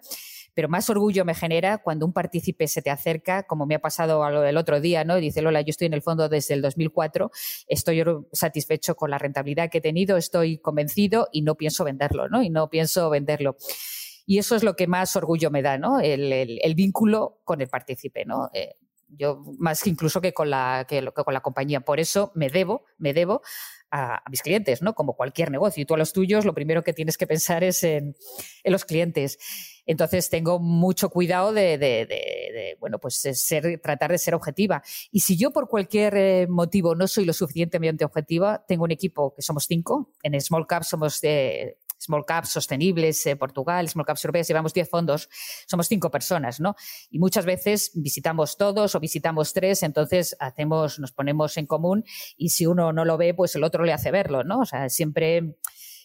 [0.60, 4.28] pero más orgullo me genera cuando un partícipe se te acerca, como me ha pasado
[4.44, 5.18] el otro día, ¿no?
[5.18, 7.32] Y dice, Lola, yo estoy en el fondo desde el 2004,
[7.70, 8.04] estoy
[8.34, 12.44] satisfecho con la rentabilidad que he tenido, estoy convencido y no pienso venderlo, ¿no?
[12.44, 13.56] Y no pienso venderlo.
[14.26, 16.02] Y eso es lo que más orgullo me da, ¿no?
[16.02, 18.50] El, vínculo con el partícipe, ¿no?
[18.54, 18.76] Eh,
[19.08, 21.80] yo más que incluso que con la que, con la compañía.
[21.82, 23.42] Por eso me debo, me debo
[23.92, 24.94] a, mis clientes, ¿no?
[24.94, 25.82] Como cualquier negocio.
[25.82, 28.16] Y tú a los tuyos, lo primero que tienes que pensar es en,
[28.64, 29.38] en los clientes.
[29.90, 34.84] Entonces tengo mucho cuidado de, bueno, pues ser, tratar de ser objetiva.
[35.12, 39.34] Y si yo por cualquier eh, motivo no soy lo suficientemente objetiva, tengo un equipo
[39.34, 40.12] que somos cinco.
[40.22, 44.88] En Small Cap somos de Small Caps sostenibles, eh, Portugal, Small Caps europeas, llevamos 10
[44.88, 45.28] fondos,
[45.66, 46.76] somos cinco personas, ¿no?
[47.10, 52.04] Y muchas veces visitamos todos o visitamos tres, entonces hacemos, nos ponemos en común
[52.38, 54.60] y si uno no lo ve, pues el otro le hace verlo, ¿no?
[54.60, 55.58] O sea, siempre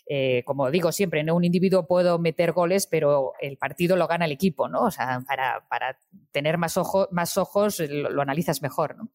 [0.07, 4.27] eh, como digo siempre, en un individuo puedo meter goles, pero el partido lo gana
[4.27, 4.83] el equipo, ¿no?
[4.83, 5.99] O sea, para,
[6.31, 6.79] tener más,
[7.11, 9.09] más ojos lo, lo, analizas mejor, ¿no?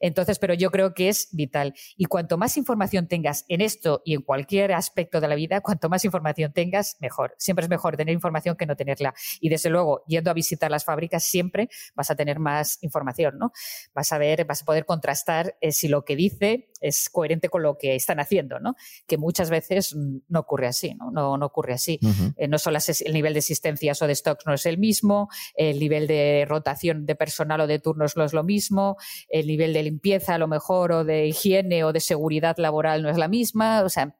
[0.00, 1.74] Entonces, pero yo creo que es vital.
[1.96, 5.88] Y cuanto más información tengas en esto y en cualquier aspecto de la vida, cuanto
[5.88, 7.34] más información tengas, mejor.
[7.38, 9.14] Siempre es mejor tener información que no tenerla.
[9.40, 13.52] Y desde luego, yendo a visitar las fábricas, siempre vas a tener más información, ¿no?
[13.94, 17.62] Vas a ver, vas a poder contrastar eh, si lo que dice es coherente con
[17.62, 18.76] lo que están haciendo, ¿no?
[19.06, 21.10] Que muchas veces no ocurre así, ¿no?
[21.10, 21.98] No, no ocurre así.
[22.36, 25.78] Eh, no solo el nivel de existencias o de stocks no es el mismo, el
[25.78, 28.96] nivel de rotación de personal o de turnos no es lo mismo,
[29.28, 33.10] el nivel de limpieza a lo mejor o de higiene o de seguridad laboral no
[33.10, 33.82] es la misma.
[33.82, 34.16] O sea,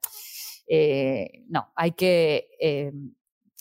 [0.68, 2.48] eh, no, hay que...
[2.60, 2.92] Eh,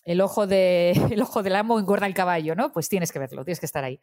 [0.06, 2.72] el, ojo de, el ojo del amo engorda el caballo, ¿no?
[2.72, 4.00] Pues tienes que verlo, tienes que estar ahí.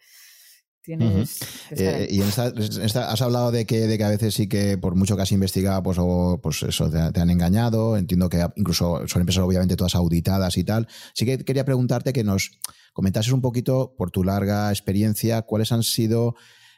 [0.83, 1.41] Tienes
[1.71, 4.95] eh, y en esta, has hablado de que, de que a veces sí que por
[4.95, 7.97] mucho que has investigado, pues, o, pues eso, te, te, han engañado.
[7.97, 10.87] Entiendo que incluso son empresas obviamente todas auditadas y tal.
[11.15, 12.51] Sí que quería preguntarte que nos
[12.93, 16.37] comentases un poquito, por tu larga experiencia, cuáles han sido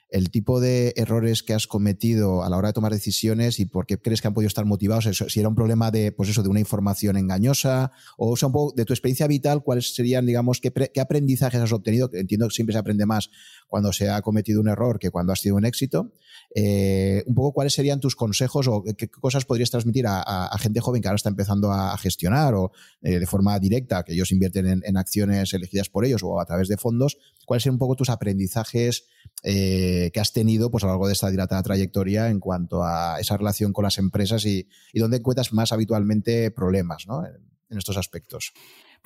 [0.09, 3.87] el tipo de errores que has cometido a la hora de tomar decisiones y por
[3.87, 6.61] qué crees que han podido estar motivados, si era un problema de, pues de una
[6.61, 11.61] información engañosa, o, sea, un poco de tu experiencia vital, cuáles serían, digamos, qué, aprendizajes
[11.61, 13.31] has obtenido, entiendo que siempre se aprende más
[13.67, 16.13] cuando se ha cometido un error que cuando has sido un éxito,
[16.55, 21.03] eh, un poco cuáles serían tus consejos o qué cosas podrías transmitir a, gente joven
[21.03, 24.97] que ahora está empezando a, gestionar o eh, de forma directa, que ellos invierten en,
[24.97, 29.05] acciones elegidas por ellos o a través de fondos, cuáles serían un poco tus aprendizajes
[29.43, 33.19] eh, que has tenido pues, a lo largo de esta dilatada trayectoria en cuanto a
[33.21, 37.25] esa relación con las empresas y, dónde encuentras más habitualmente problemas ¿no?
[37.25, 38.53] en estos aspectos.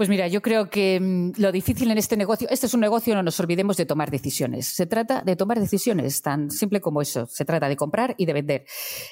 [0.00, 3.14] Pues mira, yo creo que mm, lo difícil en este negocio, este es un negocio,
[3.14, 4.66] no nos olvidemos de tomar decisiones.
[4.66, 7.26] Se trata de tomar decisiones, tan simple como eso.
[7.26, 8.64] Se trata de comprar y de vender.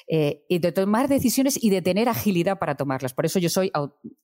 [0.07, 3.13] Eh, y de tomar decisiones y de tener agilidad para tomarlas.
[3.13, 3.71] Por eso yo soy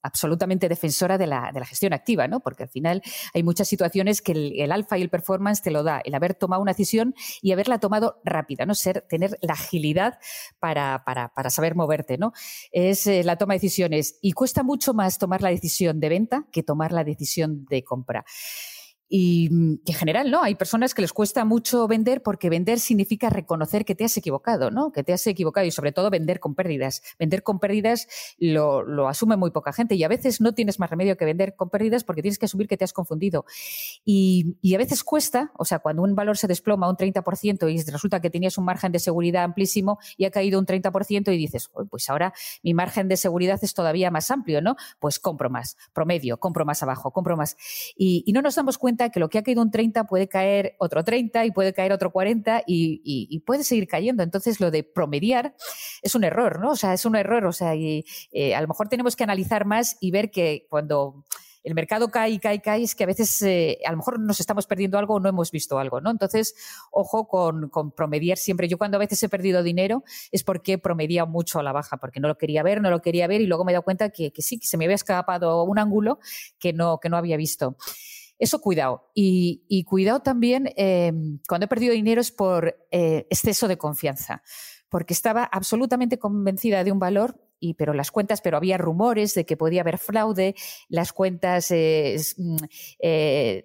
[0.02, 2.40] absolutamente defensora de la, gestión activa, ¿no?
[2.40, 3.04] Porque al final
[3.36, 6.64] hay muchas situaciones que el, alfa y el performance te lo da, el haber tomado
[6.64, 7.14] una decisión
[7.44, 8.74] y haberla tomado rápida, ¿no?
[8.74, 10.18] Ser, tener la agilidad
[10.60, 11.04] para,
[11.50, 12.34] saber moverte, ¿no?
[12.72, 14.18] Es eh, la toma de decisiones.
[14.24, 18.24] Y cuesta mucho más tomar la decisión de venta que tomar la decisión de compra.
[19.08, 20.42] Y mm, en general, ¿no?
[20.42, 24.72] Hay personas que les cuesta mucho vender porque vender significa reconocer que te has equivocado,
[24.72, 24.92] ¿no?
[24.92, 27.04] Que te has equivocado y sobre todo vender con pérdidas.
[27.20, 28.08] Vender con pérdidas
[28.40, 31.70] lo, asume muy poca gente y a veces no tienes más remedio que vender con
[31.70, 33.46] pérdidas porque tienes que asumir que te has confundido.
[34.04, 38.20] Y, a veces cuesta, o sea, cuando un valor se desploma un 30% y resulta
[38.20, 42.10] que tenías un margen de seguridad amplísimo y ha caído un 30% y dices, pues
[42.10, 44.76] ahora mi margen de seguridad es todavía más amplio, ¿no?
[45.00, 47.56] Pues compro más, promedio, compro más abajo, compro más.
[47.96, 50.76] Y, y no nos damos cuenta que lo que ha caído un 30 puede caer
[50.80, 54.24] otro 30 y puede caer otro 40 y, puede seguir cayendo.
[54.24, 55.56] Entonces, lo de promediar
[56.02, 56.72] es un error, ¿no?
[56.72, 57.46] O sea, es un error.
[57.46, 61.26] O sea, y, eh, a lo mejor tenemos que analizar más y ver que cuando
[61.66, 64.20] el mercado cae y cae y cae, es que a veces eh, a lo mejor
[64.20, 66.12] nos estamos perdiendo algo o no hemos visto algo, ¿no?
[66.12, 66.54] Entonces,
[66.92, 68.68] ojo con, promediar siempre.
[68.68, 72.20] Yo cuando a veces he perdido dinero es porque promedia mucho a la baja, porque
[72.20, 74.32] no lo quería ver, no lo quería ver y luego me he dado cuenta que,
[74.38, 76.20] sí, que se me había escapado un ángulo
[76.60, 77.76] que no, que no había visto.
[78.38, 79.12] Eso cuidado.
[79.14, 81.12] Y, cuidado también eh,
[81.48, 84.42] cuando he perdido dinero es por eh, exceso de confianza,
[84.90, 87.40] porque estaba absolutamente convencida de un valor.
[87.58, 90.56] Y, pero las cuentas, pero había rumores de que podía haber fraude,
[90.90, 92.58] las cuentas eh, mm,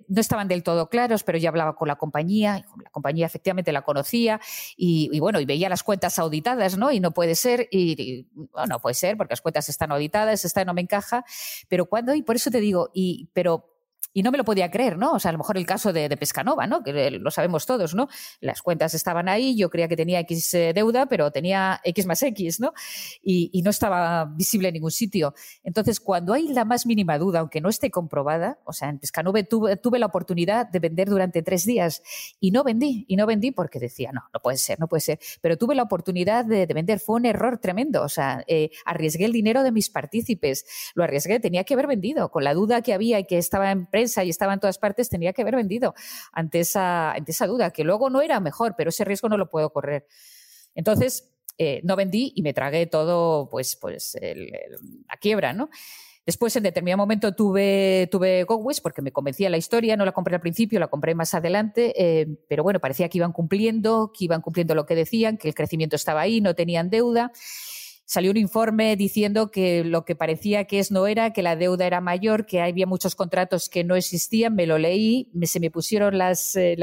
[0.06, 3.82] no estaban del todo claros, pero ya hablaba con la compañía, la compañía efectivamente la
[3.82, 4.40] conocía,
[4.76, 6.92] y, bueno, y veía las cuentas auditadas, ¿no?
[6.92, 8.28] Y no puede ser, y,
[8.68, 11.24] no puede ser, porque las cuentas están auditadas, esta no me encaja,
[11.68, 13.70] pero cuando, y por eso te digo, y, pero
[14.12, 15.12] y no me lo podía creer, ¿no?
[15.12, 16.82] O sea, a lo mejor el caso de, Pescanova, ¿no?
[16.82, 18.08] Que lo sabemos todos, ¿no?
[18.40, 22.22] Las cuentas estaban ahí, yo creía que tenía X eh, deuda, pero tenía X más
[22.22, 22.72] X, ¿no?
[23.22, 25.34] Y, no estaba visible en ningún sitio.
[25.62, 29.42] Entonces, cuando hay la más mínima duda, aunque no esté comprobada, o sea, en Pescanova
[29.42, 32.02] tuve, tuve la oportunidad de vender durante tres días
[32.40, 35.18] y no vendí, y no vendí porque decía, no, no puede ser, no puede ser.
[35.40, 39.32] Pero tuve la oportunidad de, vender, fue un error tremendo, o sea, eh, arriesgué el
[39.32, 43.18] dinero de mis partícipes, lo arriesgué, tenía que haber vendido, con la duda que había
[43.18, 45.94] y que estaba en y estaba en todas partes, tenía que haber vendido
[46.32, 49.50] ante esa, ante esa duda, que luego no era mejor, pero ese riesgo no lo
[49.50, 50.06] puedo correr.
[50.74, 55.68] Entonces, eh, no vendí y me tragué todo, pues, pues la quiebra, ¿no?
[56.26, 60.34] Después, en determinado momento, tuve, tuve GoWish porque me convencía la historia, no la compré
[60.34, 64.42] al principio, la compré más adelante, eh, pero bueno, parecía que iban cumpliendo, que iban
[64.42, 67.32] cumpliendo lo que decían, que el crecimiento estaba ahí, no tenían deuda
[68.10, 71.86] salió un informe diciendo que lo que parecía que es no era, que la deuda
[71.86, 76.20] era mayor, que había muchos contratos que no existían, me lo leí, se me pusieron
[76.20, 76.76] eh,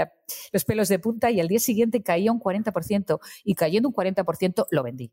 [0.54, 4.68] los pelos de punta y al día siguiente caía un 40% y cayendo un 40%
[4.72, 5.12] lo vendí.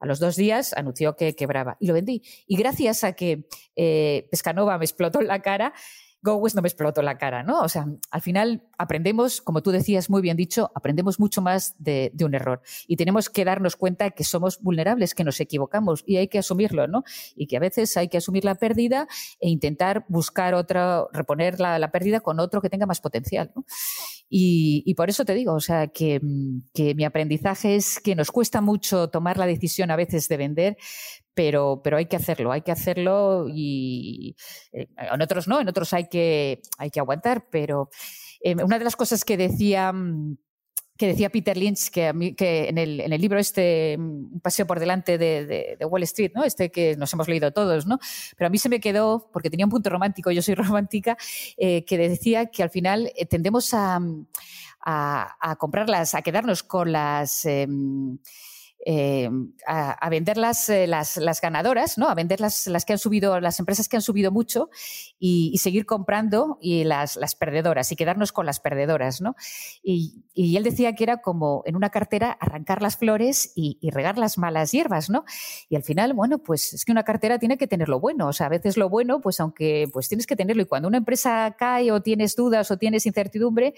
[0.00, 2.22] A los dos días anunció que quebraba y lo vendí.
[2.48, 3.46] Y gracias a que
[3.76, 5.74] eh, Pescanova me explotó en la cara,
[6.22, 7.60] GoWest no me explotó la cara, ¿no?
[7.60, 12.12] O sea, al final aprendemos, como tú decías muy bien dicho, aprendemos mucho más de,
[12.22, 16.28] un error y tenemos que darnos cuenta que somos vulnerables, que nos equivocamos y hay
[16.28, 17.02] que asumirlo, ¿no?
[17.34, 19.08] Y que a veces hay que asumir la pérdida
[19.40, 23.64] e intentar buscar otra, reponer la, pérdida con otro que tenga más potencial, ¿no?
[24.34, 29.10] Y, por eso te digo, o sea, que mi aprendizaje es que nos cuesta mucho
[29.10, 30.76] tomar la decisión a veces de vender,
[31.34, 34.36] pero, pero hay que hacerlo, hay que hacerlo y
[34.72, 37.90] eh, en otros no, en otros hay que, hay que aguantar, pero
[38.40, 40.36] eh, una de las cosas que decía mm,
[40.98, 44.34] que decía Peter Lynch, que, a mí, que en, el, en el libro este, mm,
[44.34, 46.44] Un paseo por delante de, Wall Street, ¿no?
[46.44, 47.98] este que nos hemos leído todos, ¿no?
[48.36, 51.16] pero a mí se me quedó, porque tenía un punto romántico, yo soy romántica,
[51.56, 54.00] eh, que decía que al final tendemos a,
[54.80, 57.46] a, a, comprarlas, a quedarnos con las...
[58.84, 59.30] Eh,
[59.64, 62.08] a, vender eh, las, ganadoras, ¿no?
[62.08, 64.70] A vender las, las, que han subido, las empresas que han subido mucho
[65.20, 69.36] y, seguir comprando y las, perdedoras y quedarnos con las perdedoras, ¿no?
[69.84, 74.36] Y, él decía que era como en una cartera arrancar las flores y, regar las
[74.36, 75.24] malas hierbas, ¿no?
[75.68, 78.26] Y al final, bueno, pues es que una cartera tiene que tener lo bueno.
[78.26, 80.62] O sea, a veces lo bueno, pues aunque pues tienes que tenerlo.
[80.62, 83.74] Y cuando una empresa cae o tienes dudas o tienes incertidumbre,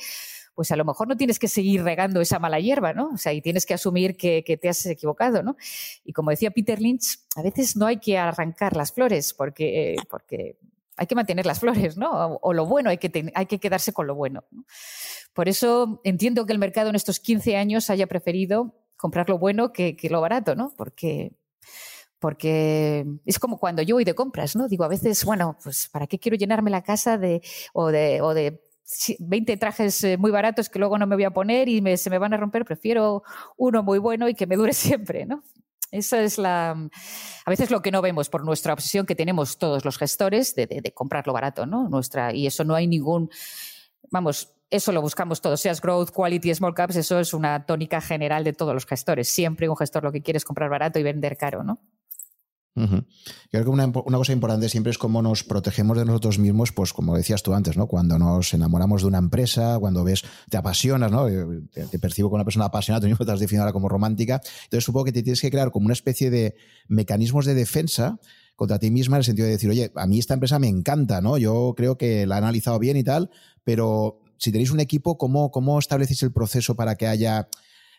[0.54, 3.10] pues a lo mejor no tienes que seguir regando esa mala hierba, ¿no?
[3.14, 5.56] O sea, y tienes que asumir que, te has equivocado, ¿no?
[6.04, 10.58] Y como decía Peter Lynch, a veces no hay que arrancar las flores porque, porque
[10.96, 12.38] hay que mantener las flores, ¿no?
[12.40, 14.44] O, lo bueno, hay que, hay que quedarse con lo bueno.
[15.32, 19.72] Por eso entiendo que el mercado en estos 15 años haya preferido comprar lo bueno
[19.72, 20.72] que, lo barato, ¿no?
[20.76, 21.32] Porque
[22.20, 24.66] porque es como cuando yo voy de compras, ¿no?
[24.66, 27.42] Digo, a veces, bueno, pues ¿para qué quiero llenarme la casa de,
[27.74, 28.63] o de
[29.18, 32.18] 20 trajes eh, muy baratos que luego no me voy a poner y se me
[32.18, 33.22] van a romper, prefiero
[33.56, 35.42] uno muy bueno y que me dure siempre, ¿no?
[35.90, 36.70] Esa es la.
[36.70, 40.66] A veces lo que no vemos por nuestra obsesión que tenemos todos los gestores de,
[40.66, 41.88] de, comprarlo barato, ¿no?
[41.88, 43.30] Nuestra, y eso no hay ningún.
[44.10, 48.42] Vamos, eso lo buscamos todos, seas growth, quality, small caps, eso es una tónica general
[48.42, 49.28] de todos los gestores.
[49.28, 51.80] Siempre un gestor lo que quiere es comprar barato y vender caro, ¿no?
[52.74, 57.16] Creo que una, cosa importante siempre es cómo nos protegemos de nosotros mismos, pues como
[57.16, 57.86] decías tú antes, ¿no?
[57.86, 61.28] Cuando nos enamoramos de una empresa, cuando ves, te apasionas, ¿no?
[61.28, 64.40] Eh, te, percibo como una persona apasionada, tú mismo te has definido ahora como romántica.
[64.64, 66.56] Entonces supongo que te tienes que crear como una especie de
[66.88, 68.18] mecanismos de defensa
[68.56, 71.20] contra ti misma en el sentido de decir, oye, a mí esta empresa me encanta,
[71.20, 71.38] ¿no?
[71.38, 73.30] Yo creo que la he analizado bien y tal,
[73.62, 77.48] pero si tenéis un equipo, ¿cómo, cómo establecéis el proceso para que haya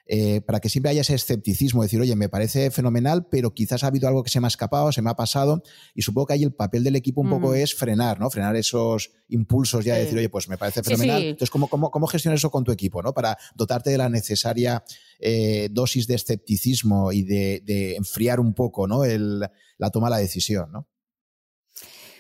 [0.08, 3.88] eh, para que siempre haya ese escepticismo, decir, oye, me parece fenomenal, pero quizás ha
[3.88, 5.64] habido algo que se me ha escapado, se me ha pasado,
[5.96, 8.30] y supongo que ahí el papel del equipo un poco es frenar, ¿no?
[8.30, 11.24] Frenar esos impulsos ya de decir, oye, pues me parece fenomenal.
[11.24, 13.14] Entonces, ¿cómo, cómo, cómo gestionas eso con tu equipo, ¿no?
[13.14, 14.84] Para dotarte de la necesaria
[15.20, 19.04] eh, dosis de escepticismo y de, enfriar un poco, ¿no?
[19.06, 19.40] El,
[19.78, 20.88] la toma de la decisión, ¿no?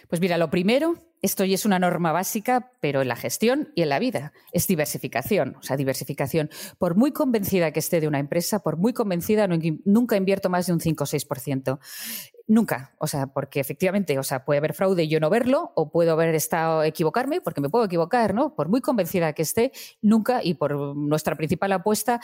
[0.08, 0.96] Pues mira, lo primero
[1.26, 4.32] esto ya es una norma básica, pero en la gestión y en la vida.
[4.52, 5.56] Es diversificación.
[5.56, 6.52] O sea, diversificación.
[6.78, 10.74] Por muy convencida que esté de una empresa, por muy convencida, nunca invierto más de
[10.74, 11.80] un 5 o 6%.
[12.48, 15.90] Nunca, o sea, porque efectivamente, o sea, puede haber fraude y yo no verlo, o
[15.90, 18.54] puedo haber estado equivocarme, porque me puedo equivocar, ¿no?
[18.54, 19.72] Por muy convencida que esté,
[20.04, 22.22] nunca, y por nuestra principal apuesta,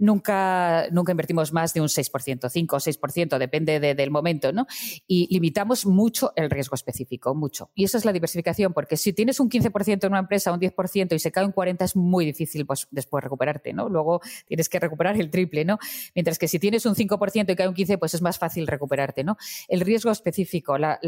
[0.00, 4.66] nunca, nunca invertimos más de un 6%, 5 o 6%, depende del momento, ¿no?
[5.06, 7.70] Y limitamos mucho el riesgo específico, mucho.
[7.74, 11.14] Y esa es la diversificación, porque si tienes un 15% en una empresa, un 10%
[11.14, 13.88] y se cae un 40%, es muy difícil pues, después recuperarte, ¿no?
[13.88, 15.78] Luego tienes que recuperar el triple, ¿no?
[16.14, 19.24] Mientras que si tienes un 5% y cae un 15%, pues es más fácil recuperarte,
[19.24, 19.36] ¿no?
[19.68, 21.00] el riesgo específico, la,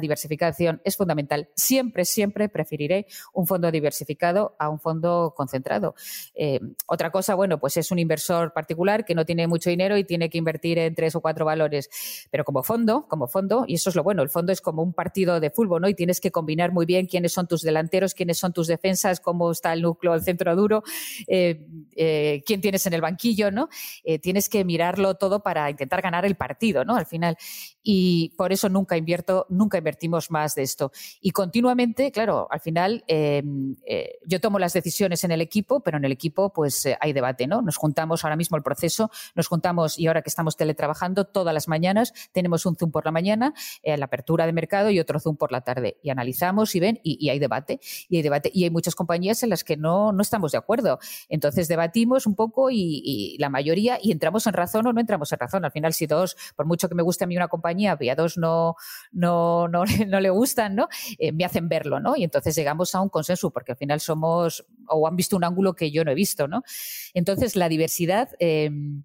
[0.00, 1.48] diversificación es fundamental.
[1.54, 5.94] Siempre, siempre preferiré un fondo diversificado a un fondo concentrado.
[6.34, 10.04] Eh, otra cosa, bueno, pues es un inversor particular que no tiene mucho dinero y
[10.04, 11.90] tiene que invertir en tres o cuatro valores.
[12.30, 14.92] Pero como fondo, como fondo, y eso es lo bueno, el fondo es como un
[14.92, 15.88] partido de fútbol, ¿no?
[15.88, 19.50] Y tienes que combinar muy bien quiénes son tus delanteros, quiénes son tus defensas, cómo
[19.50, 20.82] está el núcleo, el centro duro,
[21.26, 23.68] eh, eh, quién tienes en el banquillo, ¿no?
[24.22, 26.96] tienes que mirarlo todo para intentar ganar el partido, ¿no?
[26.96, 27.36] Al final
[27.82, 30.90] y por eso nunca invierto, nunca invertimos más de esto.
[31.20, 33.42] Y continuamente, claro, al final eh,
[34.24, 37.46] yo tomo las decisiones en el equipo, pero en el equipo pues eh, hay debate,
[37.46, 37.60] ¿no?
[37.60, 41.68] Nos juntamos ahora mismo el proceso, nos juntamos y ahora que estamos teletrabajando todas las
[41.68, 45.36] mañanas, tenemos un Zoom por la mañana, eh, la apertura de mercado y otro Zoom
[45.36, 45.98] por la tarde.
[46.02, 48.50] Y analizamos y ven, y, hay debate, y hay debate.
[48.52, 50.98] Y hay muchas compañías en las que no, no estamos de acuerdo.
[51.28, 55.38] Entonces debatimos un poco y, la mayoría, y entramos en razón o no entramos en
[55.38, 55.64] razón.
[55.64, 58.14] Al final, si dos, por mucho que me guste a mí una compañía, y a
[58.14, 58.76] dos no,
[59.12, 60.88] no, no, no le gustan, ¿no?
[61.18, 62.16] Eh, me hacen verlo, ¿no?
[62.16, 65.74] Y entonces llegamos a un consenso, porque al final somos, o han visto un ángulo
[65.74, 66.62] que yo no he visto, ¿no?
[67.14, 67.83] Entonces, la diversidad.
[68.38, 69.02] Em,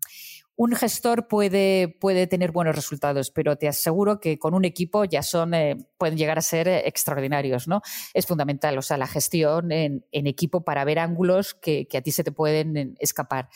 [0.55, 5.23] un gestor puede, puede, tener buenos resultados, pero te aseguro que con un equipo ya
[5.23, 7.81] son, eh, pueden llegar a ser extraordinarios, ¿no?
[8.13, 12.11] Es fundamental, o sea, la gestión en, equipo para ver ángulos que, que, a ti
[12.11, 13.47] se te pueden escapar.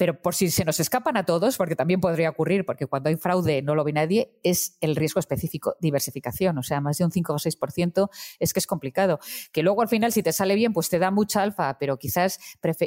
[0.00, 3.16] Pero por si se nos escapan a todos, porque también podría ocurrir, porque cuando hay
[3.16, 6.56] fraude no lo ve nadie, es el riesgo específico, diversificación.
[6.56, 9.20] O sea, más de un 5 o 6% es que es complicado.
[9.52, 12.40] Que luego al final, si te sale bien, pues te da mucha alfa, pero quizás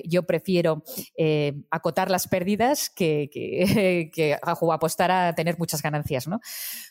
[0.05, 0.81] yo prefiero
[1.15, 6.39] eh, acotar las pérdidas que, que, apostar a tener muchas ganancias, ¿no?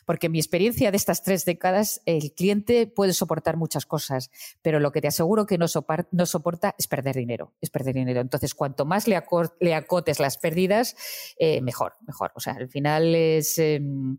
[0.05, 4.93] Porque mi experiencia de estas tres décadas, el cliente puede soportar muchas cosas, pero lo
[4.93, 5.65] que te aseguro que no,
[6.11, 7.51] no soporta es perder dinero.
[7.59, 8.21] Es perder dinero.
[8.21, 9.21] Entonces, cuanto más le,
[9.59, 9.75] le
[10.19, 10.95] las pérdidas,
[11.37, 12.31] eh, mejor, mejor.
[12.35, 13.57] O sea, al final es.
[13.59, 14.17] Em,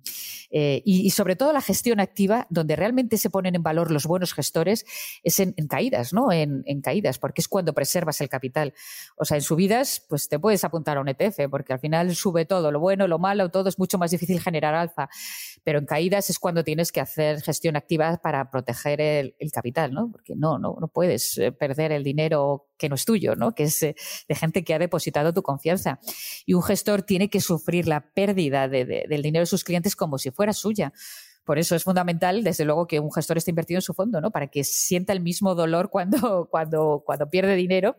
[0.51, 4.33] eh, y, sobre todo la gestión activa, donde realmente se ponen en valor los buenos
[4.35, 4.85] gestores,
[5.23, 6.31] es en, caídas, ¿no?
[6.33, 8.75] En, caídas, porque es cuando preservas el capital.
[9.17, 12.45] O sea, en subidas, pues te puedes apuntar a un ETF, porque al final sube
[12.45, 15.09] todo, lo bueno, lo malo, todo es mucho más difícil generar alfa.
[15.65, 19.93] Pero en caídas es cuando tienes que hacer gestión activa para proteger el, el capital,
[19.93, 20.11] ¿no?
[20.11, 23.55] Porque no, no, no puedes eh, perder el dinero que no es tuyo, ¿no?
[23.55, 23.97] Que es eh,
[24.29, 26.01] de gente que ha depositado tu confianza.
[26.47, 30.31] Y un gestor tiene que sufrir la pérdida del dinero de sus clientes como si
[30.31, 30.93] fuera suya.
[31.45, 34.31] Por eso es fundamental, desde luego, que un gestor esté invertido en su fondo, ¿no?
[34.31, 37.97] Para que sienta el mismo dolor cuando, cuando, cuando pierde dinero.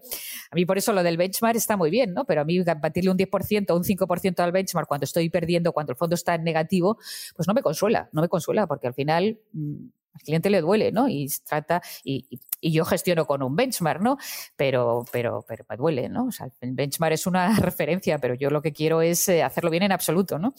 [0.49, 2.25] A mí por eso lo del benchmark está muy bien, ¿no?
[2.25, 5.91] Pero a mí batirle un 10% o un 5% al benchmark cuando estoy perdiendo, cuando
[5.91, 6.97] el fondo está en negativo,
[7.35, 9.85] pues no me consuela, no me consuela, porque al final mm,
[10.15, 11.07] al cliente le duele, ¿no?
[11.07, 14.17] Y trata, y, yo gestiono con un benchmark, ¿no?
[14.55, 16.27] Pero, pero, pero me duele, ¿no?
[16.27, 19.69] O sea, el benchmark es una referencia, pero yo lo que quiero es eh, hacerlo
[19.69, 20.55] bien en absoluto, ¿no?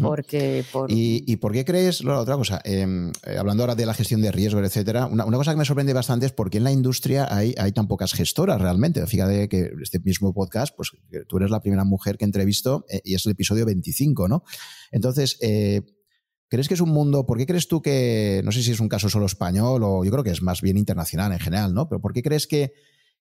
[0.00, 4.22] Porque, ¿Y, por qué crees, la otra cosa, em, eh, hablando ahora de la gestión
[4.22, 7.28] de riesgos, etcétera, una, cosa que me sorprende bastante es por qué en la industria
[7.30, 9.06] hay, hay tan pocas gestoras realmente.
[9.06, 10.92] Fíjate que este mismo podcast, pues
[11.28, 14.44] tú eres la primera mujer que entrevisto eh, y es el episodio 25, ¿no?
[14.90, 15.82] Entonces, eh,
[16.54, 18.88] ¿crees que es un mundo, por qué crees tú que, no sé si es un
[18.88, 21.88] caso solo español o yo creo que es más bien internacional en general, ¿no?
[21.88, 22.72] Pero ¿por qué crees que,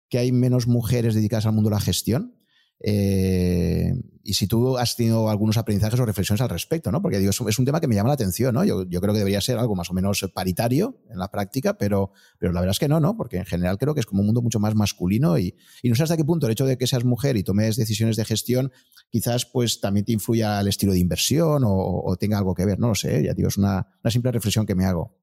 [0.08, 2.36] que hay menos mujeres dedicadas al mundo de la gestión?
[2.80, 3.94] Eh,
[4.26, 7.02] y si tú has tenido algunos aprendizajes o reflexiones al respecto, ¿no?
[7.02, 8.64] Porque es un tema que me llama la atención, ¿no?
[8.64, 12.52] Yo, creo que debería ser algo más o menos paritario en la práctica, pero, la
[12.52, 13.18] verdad es que no, ¿no?
[13.18, 16.04] Porque en general creo que es como un mundo mucho más masculino y, no sé
[16.04, 18.72] hasta qué punto el hecho de que seas mujer y tomes decisiones de gestión
[19.10, 22.88] quizás pues también te influya el estilo de inversión o, tenga algo que ver, no
[22.88, 25.18] lo sé, ya digo, es una simple reflexión que me hago.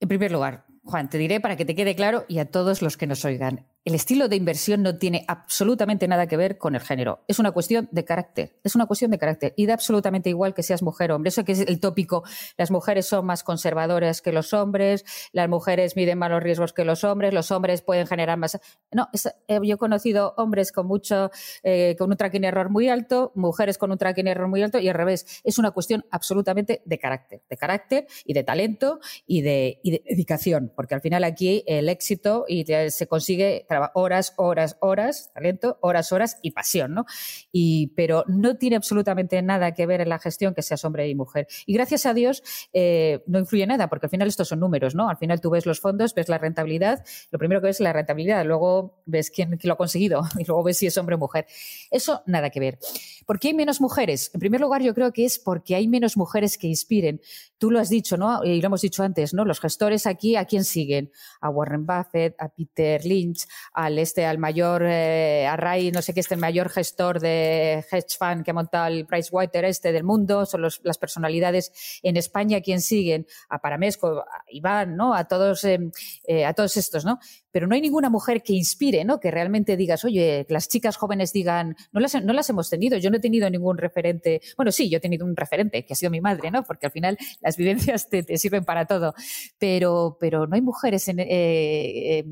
[0.00, 2.96] En primer lugar, Juan, te diré para que te quede claro y a todos los
[2.96, 6.80] que nos oigan, el estilo de inversión no tiene absolutamente nada que ver con el
[6.80, 7.22] género.
[7.28, 8.58] Es una cuestión de carácter.
[8.64, 9.52] Es una cuestión de carácter.
[9.56, 11.28] Y da absolutamente igual que seas mujer o hombre.
[11.28, 12.24] Eso que es el tópico.
[12.56, 15.04] Las mujeres son más conservadoras que los hombres.
[15.32, 17.34] Las mujeres miden más los riesgos que los hombres.
[17.34, 18.58] Los hombres pueden generar más.
[18.90, 19.08] No,
[19.48, 21.30] eh, yo he conocido hombres con mucho,
[21.62, 24.88] eh, con un tracking error muy alto, mujeres con un tracking error muy alto y
[24.88, 25.42] al revés.
[25.44, 27.42] Es una cuestión absolutamente de carácter.
[27.50, 30.72] De carácter y de talento y de, y de dedicación.
[30.74, 36.38] Porque al final aquí el éxito y se consigue horas, horas, horas, talento, horas, horas
[36.42, 37.06] y pasión, ¿no?
[37.52, 41.14] Y, pero no tiene absolutamente nada que ver en la gestión que seas hombre y
[41.14, 41.46] mujer.
[41.66, 45.08] Y gracias a Dios eh, no influye nada, porque al final estos son números, ¿no?
[45.08, 47.92] Al final tú ves los fondos, ves la rentabilidad, lo primero que ves es la
[47.92, 51.18] rentabilidad, luego ves quién, quién lo ha conseguido y luego ves si es hombre o
[51.18, 51.46] mujer.
[51.90, 52.78] Eso nada que ver.
[53.26, 54.30] ¿Por qué hay menos mujeres?
[54.34, 57.20] En primer lugar, yo creo que es porque hay menos mujeres que inspiren.
[57.58, 58.44] Tú lo has dicho, ¿no?
[58.44, 59.44] Y lo hemos dicho antes, ¿no?
[59.44, 61.10] Los gestores aquí, ¿a quién siguen?
[61.40, 66.14] A Warren Buffett, a Peter Lynch, al este, al mayor, eh, a Ray, no sé
[66.14, 70.04] qué es el mayor gestor de hedge fund que ha montado el Pricewater este del
[70.04, 73.26] mundo, son las personalidades en España, ¿a quién siguen?
[73.48, 75.14] A Paramesco, a Iván, ¿no?
[75.14, 75.78] A todos, eh,
[76.26, 77.18] eh, a todos estos, ¿no?
[77.54, 79.20] pero no hay ninguna mujer que inspire, ¿no?
[79.20, 83.10] Que realmente digas, oye, las chicas jóvenes digan, no las, no las hemos tenido, yo
[83.10, 84.40] no he tenido ningún referente.
[84.56, 86.64] Bueno, sí, yo he tenido un referente, que ha sido mi madre, ¿no?
[86.64, 89.14] Porque al final las vivencias te, sirven para todo.
[89.56, 92.24] Pero, pero no hay mujeres en, eh,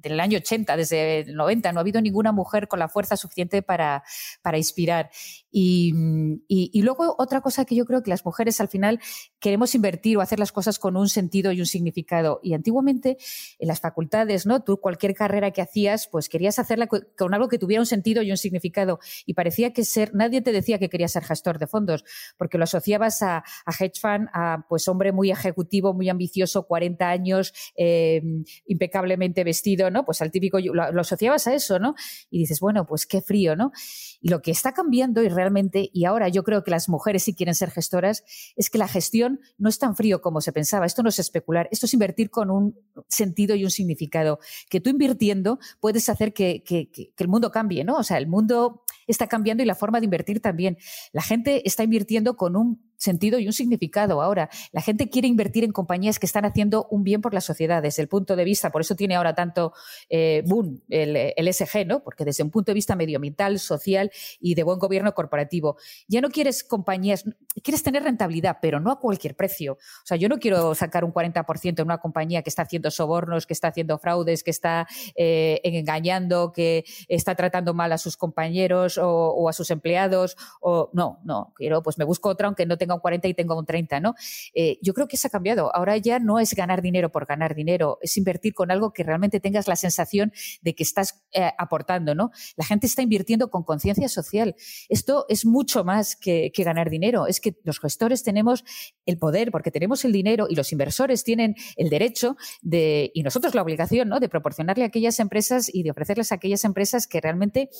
[0.00, 3.62] del año 80, desde el 90, no ha habido ninguna mujer con la fuerza suficiente
[3.62, 4.02] para,
[4.42, 5.10] para inspirar.
[5.50, 9.00] Y, luego otra cosa que yo creo que las mujeres al final
[9.40, 12.40] queremos invertir o hacer las cosas con un sentido y un significado.
[12.42, 13.16] Y antiguamente
[13.58, 14.62] en las facultades, ¿no?
[14.62, 18.30] Tú cualquier carrera que hacías, pues querías hacerla con algo que tuviera un sentido y
[18.30, 18.98] un significado.
[19.26, 22.04] Y parecía que ser, nadie te decía que querías ser gestor de fondos,
[22.36, 23.44] porque lo asociabas a,
[23.78, 28.22] hedge fund, a pues hombre muy ejecutivo, muy ambicioso, 40 años, eh,
[28.66, 30.04] impecablemente vestido, ¿no?
[30.04, 31.94] Pues al típico, lo, lo asociabas a eso, ¿no?
[32.30, 33.72] Y dices, bueno, pues qué frío, ¿no?
[34.20, 37.32] Y lo que está cambiando y realmente, y ahora yo creo que las mujeres sí
[37.32, 38.24] quieren ser gestoras,
[38.56, 40.84] es que la gestión no es tan frío como se pensaba.
[40.84, 42.76] Esto no es especular, esto es invertir con un
[43.06, 44.40] sentido y un significado.
[44.68, 47.98] Que tú invirtiendo puedes hacer que, que el mundo cambie, ¿no?
[47.98, 50.76] O sea, el mundo está cambiando y la forma de invertir también.
[51.12, 54.50] La gente está invirtiendo con un sentido y un significado ahora.
[54.72, 58.02] La gente quiere invertir en compañías que están haciendo un bien por la sociedad desde
[58.02, 59.72] el punto de vista, por eso tiene ahora tanto
[60.10, 62.02] eh, boom el, el, SG, ¿no?
[62.02, 65.76] Porque desde un punto de vista medioambiental, social y de buen gobierno corporativo.
[66.08, 67.24] Ya no quieres compañías,
[67.62, 69.74] quieres tener rentabilidad, pero no a cualquier precio.
[69.74, 73.46] O sea, yo no quiero sacar un 40% en una compañía que está haciendo sobornos,
[73.46, 74.86] que está haciendo fraudes, que está
[75.16, 80.36] eh, engañando, que está tratando mal a sus compañeros o, a sus empleados.
[80.60, 83.34] O no, no, quiero, pues me busco otra aunque no tenga tenga un 40 y
[83.34, 84.14] tenga un 30, ¿no?
[84.54, 85.74] Eh, yo creo que se ha cambiado.
[85.74, 89.40] Ahora ya no es ganar dinero por ganar dinero, es invertir con algo que realmente
[89.40, 90.32] tengas la sensación
[90.62, 92.30] de que estás eh, aportando, ¿no?
[92.56, 94.56] La gente está invirtiendo con conciencia social.
[94.88, 97.28] Esto es mucho más que, ganar dinero.
[97.28, 98.64] Es que los gestores tenemos
[99.06, 103.54] el poder porque tenemos el dinero y los inversores tienen el derecho de, y nosotros
[103.54, 104.18] la obligación, ¿no?
[104.18, 107.70] De proporcionarle a aquellas empresas y de ofrecerles a aquellas empresas que realmente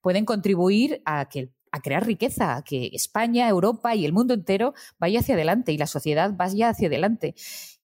[0.00, 4.74] pueden contribuir a que a crear riqueza, a que España, Europa y el mundo entero
[4.98, 7.34] vaya hacia adelante y la sociedad vaya hacia adelante.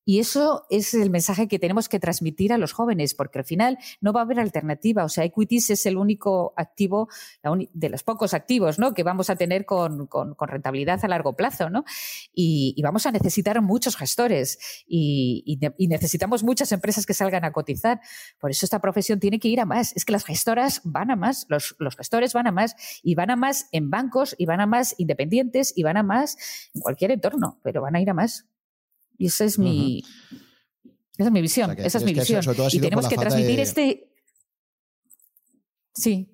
[0.09, 3.77] Y eso es el mensaje que tenemos que transmitir a los jóvenes, porque al final
[4.01, 5.05] no va a haber alternativa.
[5.05, 7.11] O sea, Equities es el único activo,
[7.75, 8.95] de los pocos activos, ¿no?
[8.95, 10.09] Que vamos a tener con,
[10.41, 11.85] rentabilidad a largo plazo, ¿no?
[12.33, 18.01] Y, vamos a necesitar muchos gestores y, necesitamos muchas empresas que salgan a cotizar.
[18.41, 19.95] Por eso esta profesión tiene que ir a más.
[19.95, 23.29] Es que las gestoras van a más, los, los gestores van a más y van
[23.29, 27.11] a más en bancos y van a más independientes y van a más en cualquier
[27.11, 28.47] entorno, pero van a ir a más.
[29.19, 30.05] Y esa es mi,
[31.19, 31.77] esa es mi visión.
[31.77, 32.43] esa es mi visión.
[32.73, 34.13] y tenemos que transmitir este.
[35.93, 36.33] Sí.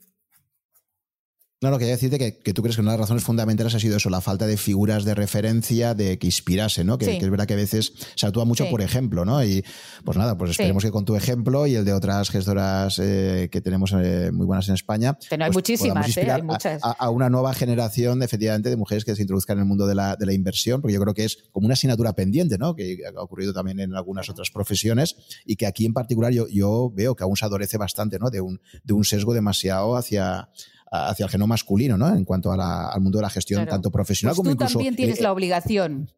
[1.60, 3.74] No, lo que quería decirte que, que tú crees que una de las razones fundamentales
[3.74, 6.98] ha sido eso, la falta de figuras de referencia de que inspirase, ¿no?
[6.98, 9.42] Que, es verdad que a veces se actúa mucho por ejemplo, ¿no?
[9.42, 9.64] Y
[10.04, 13.60] pues nada, pues esperemos que con tu ejemplo y el de otras gestoras eh, que
[13.62, 15.16] tenemos eh, muy buenas en España.
[15.30, 16.30] Pero hay pues muchísimas, ¿eh?
[16.30, 16.82] hay muchas.
[16.82, 20.16] A, una nueva generación, efectivamente, de mujeres que se introduzcan en el mundo de la,
[20.16, 22.74] de la, inversión, porque yo creo que es como una asignatura pendiente, ¿no?
[22.74, 26.92] Que ha ocurrido también en algunas otras profesiones y que aquí en particular yo, yo
[26.94, 28.28] veo que aún se adolece bastante, ¿no?
[28.28, 30.50] De un, de un sesgo demasiado hacia
[30.94, 32.08] hacia el género masculino, ¿no?
[32.08, 35.32] En cuanto al mundo de la gestión, tanto profesional pues como tú también tienes la
[35.32, 36.10] obligación.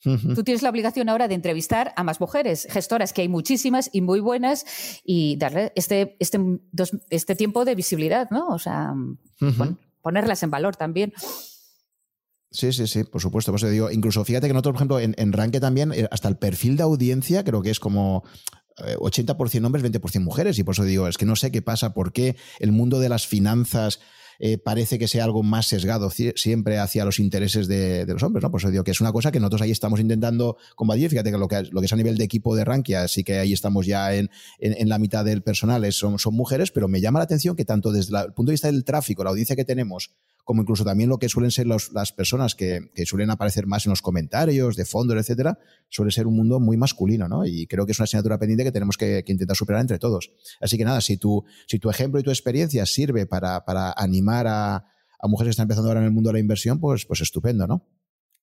[0.00, 4.00] Tú tienes la obligación ahora de entrevistar a más mujeres, gestoras, que hay muchísimas y
[4.00, 4.64] muy buenas,
[5.04, 6.38] y darle este, este,
[7.10, 8.46] este tiempo de visibilidad, ¿no?
[8.48, 8.94] O sea,
[10.00, 11.12] ponerlas en valor también.
[12.50, 13.52] Sí, sí, sí, por supuesto.
[13.52, 16.36] Pues digo, incluso fíjate que nosotros, por ejemplo, en, en Ranke también, eh, hasta el
[16.36, 18.24] perfil de audiencia creo que es como
[18.78, 20.58] 80% eh, hombres, 20% mujeres.
[20.58, 23.08] Y por eso digo, es que no sé qué pasa, por qué el mundo de
[23.08, 24.00] las finanzas
[24.38, 28.50] eh, parece que sea algo más sesgado siempre hacia los intereses de, los hombres, ¿no?
[28.50, 31.10] Por eso digo que es una cosa que nosotros ahí estamos intentando combatir.
[31.10, 33.86] Fíjate que lo que, es a nivel de equipo de Rankia, sí que ahí estamos
[33.86, 34.30] ya en,
[34.60, 37.92] en, la mitad del personal, son, son mujeres, pero me llama la atención que tanto
[37.92, 40.12] desde el punto de vista del tráfico, la audiencia que tenemos,
[40.48, 44.00] como incluso también lo que suelen ser las personas que, suelen aparecer más en los
[44.00, 45.58] comentarios de fondo, etcétera,
[45.90, 47.44] suele ser un mundo muy masculino, ¿no?
[47.44, 50.30] Y creo que es una asignatura pendiente que tenemos que, intentar superar entre todos.
[50.58, 53.62] Así que nada, si tu, si tu ejemplo y tu experiencia sirve para,
[53.94, 54.86] animar a,
[55.24, 57.86] mujeres que están empezando ahora en el mundo de la inversión, pues, pues estupendo, ¿no?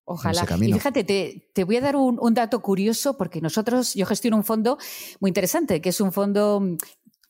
[0.04, 0.46] Ojalá.
[0.62, 4.38] Y fíjate, te, te, voy a dar un, un, dato curioso porque nosotros, yo gestiono
[4.38, 4.78] un fondo
[5.20, 6.78] muy interesante, que es un fondo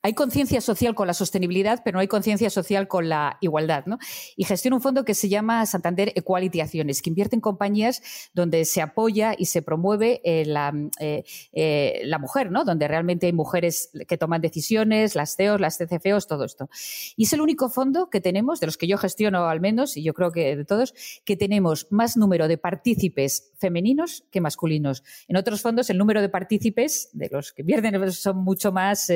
[0.05, 3.87] hay conciencia social con la sostenibilidad, pero no hay conciencia social con la igualdad.
[3.87, 3.97] ¿no?
[4.35, 8.65] Y gestiona un fondo que se llama Santander Equality Acciones, que invierte en compañías donde
[8.65, 12.65] se apoya y se promueve eh, la, eh, eh, la, mujer, ¿no?
[12.65, 16.69] donde realmente hay mujeres que toman decisiones, las CEOs, las CCFOs, todo esto.
[17.15, 20.03] Y es el único fondo que tenemos, de los que yo gestiono al menos, y
[20.03, 20.93] yo creo que de todos,
[21.25, 25.03] que tenemos más número de partícipes femeninos que masculinos.
[25.27, 29.09] En otros fondos el número de partícipes, de los que invierten, son mucho más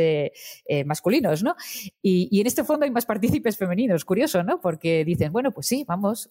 [0.80, 1.56] eh, masculinos, ¿no?
[2.02, 4.62] Y, en este fondo hay más partícipes femeninos, curioso, ¿no?
[4.62, 6.30] Porque dicen, bueno, pues sí, vamos,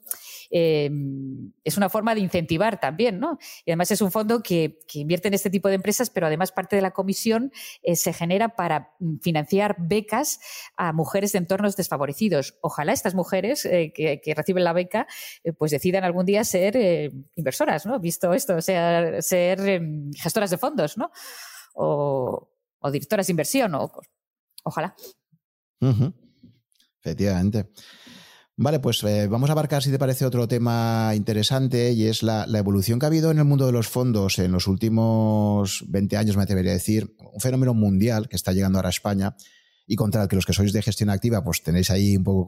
[0.51, 3.38] em, es una forma de incentivar también, ¿no?
[3.64, 6.76] Y además es un fondo que, invierte en este tipo de empresas, pero además parte
[6.76, 10.40] de la comisión eh, se genera para financiar becas
[10.76, 12.59] a mujeres de entornos desfavorecidos.
[12.62, 15.07] Ojalá estas mujeres eh, que, reciben la beca,
[15.59, 17.99] pues decidan algún día ser inversoras, ¿no?
[18.01, 21.11] Visto esto, o sea, ser em, gestoras de fondos, ¿no?
[21.74, 23.90] O, o directoras de inversión, o
[24.64, 24.94] Ojalá.
[27.00, 27.70] Efectivamente.
[28.61, 32.44] Vale, pues eh, vamos a abarcar, si te parece, otro tema interesante y es la,
[32.59, 36.36] evolución que ha habido en el mundo de los fondos en los últimos 20 años,
[36.36, 39.36] me atrevería a decir, un fenómeno mundial que está llegando ahora a España
[39.86, 42.44] y contra el que los que sois de gestión activa, pues tenéis ahí un poco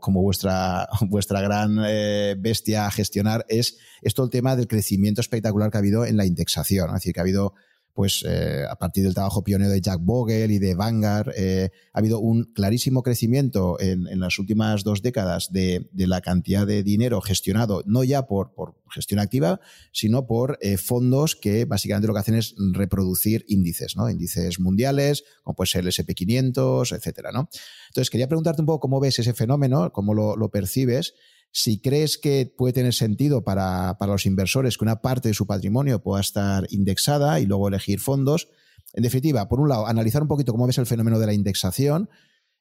[0.00, 5.70] como, vuestra, vuestra gran eh, bestia a gestionar, es esto el tema del crecimiento espectacular
[5.70, 6.88] que ha habido en la indexación.
[6.88, 7.54] Es decir, que ha habido
[7.94, 11.98] pues eh, a partir del trabajo pionero de Jack Bogle y de Vanguard, eh, ha
[11.98, 17.82] habido un clarísimo crecimiento en, las últimas dos décadas de, la cantidad de dinero gestionado,
[17.86, 18.52] no ya por,
[18.90, 24.10] gestión activa, sino por eh, fondos que básicamente lo que hacen es reproducir índices, ¿no?
[24.10, 27.48] Índices mundiales, como puede ser el SP500, etcétera, ¿no?
[27.88, 31.14] Entonces, quería preguntarte un poco cómo ves ese fenómeno, cómo lo, lo percibes
[31.52, 36.02] si crees que puede tener sentido para, los inversores que una parte de su patrimonio
[36.02, 38.48] pueda estar indexada y luego elegir fondos.
[38.94, 42.08] En definitiva, por un lado, analizar un poquito cómo ves el fenómeno de la indexación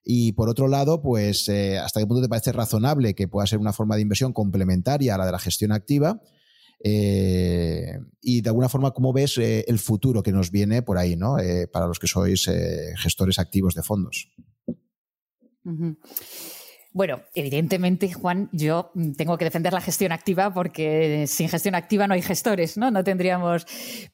[0.03, 3.59] y por otro lado, pues eh, hasta qué punto te parece razonable que pueda ser
[3.59, 6.21] una forma de inversión complementaria a la de la gestión activa.
[6.83, 11.15] Eh, y de alguna forma, ¿cómo ves eh, el futuro que nos viene por ahí,
[11.15, 11.37] ¿no?
[11.71, 12.49] para los que sois
[12.97, 14.29] gestores activos de fondos.
[16.93, 22.13] Bueno, evidentemente, Juan, yo tengo que defender la gestión activa porque sin gestión activa no
[22.13, 22.91] hay gestores, ¿no?
[22.91, 23.65] No tendríamos.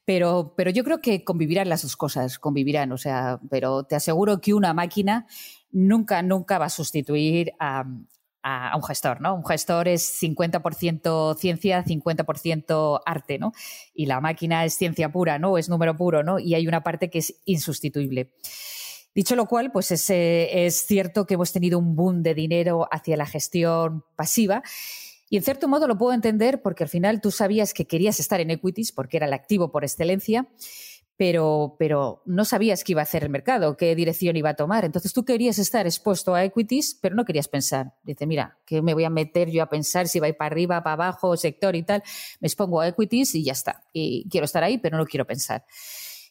[0.06, 2.92] Pero, pero yo creo que convivirán las dos cosas, convivirán.
[2.92, 5.26] O sea, pero te aseguro que una máquina
[5.72, 7.84] nunca, nunca va a sustituir a,
[8.76, 9.36] un gestor, ¿no?
[9.36, 13.52] Un gestor es 50% ciencia, 50% arte, ¿no?
[13.94, 15.58] Y la máquina es ciencia pura, ¿no?
[15.58, 16.40] Es número puro, ¿no?
[16.40, 18.32] Y hay una parte que es insustituible.
[19.18, 23.26] Dicho lo cual, pues es, cierto que hemos tenido un boom de dinero hacia la
[23.26, 24.62] gestión pasiva.
[25.28, 28.42] Y en cierto modo lo puedo entender porque al final tú sabías que querías estar
[28.42, 30.48] en equities porque era el activo por excelencia,
[31.16, 34.86] pero, pero no sabías qué iba a hacer el mercado, qué dirección iba a tomar.
[34.86, 37.96] Entonces tú querías estar expuesto a equities, pero no querías pensar.
[38.04, 40.54] Dice, mira, ¿qué me voy a meter yo a pensar si va a ir para
[40.54, 42.04] arriba, para abajo, sector y tal?
[42.40, 43.82] Me expongo a equities y ya está.
[43.94, 45.66] Y quiero estar ahí, pero no quiero pensar.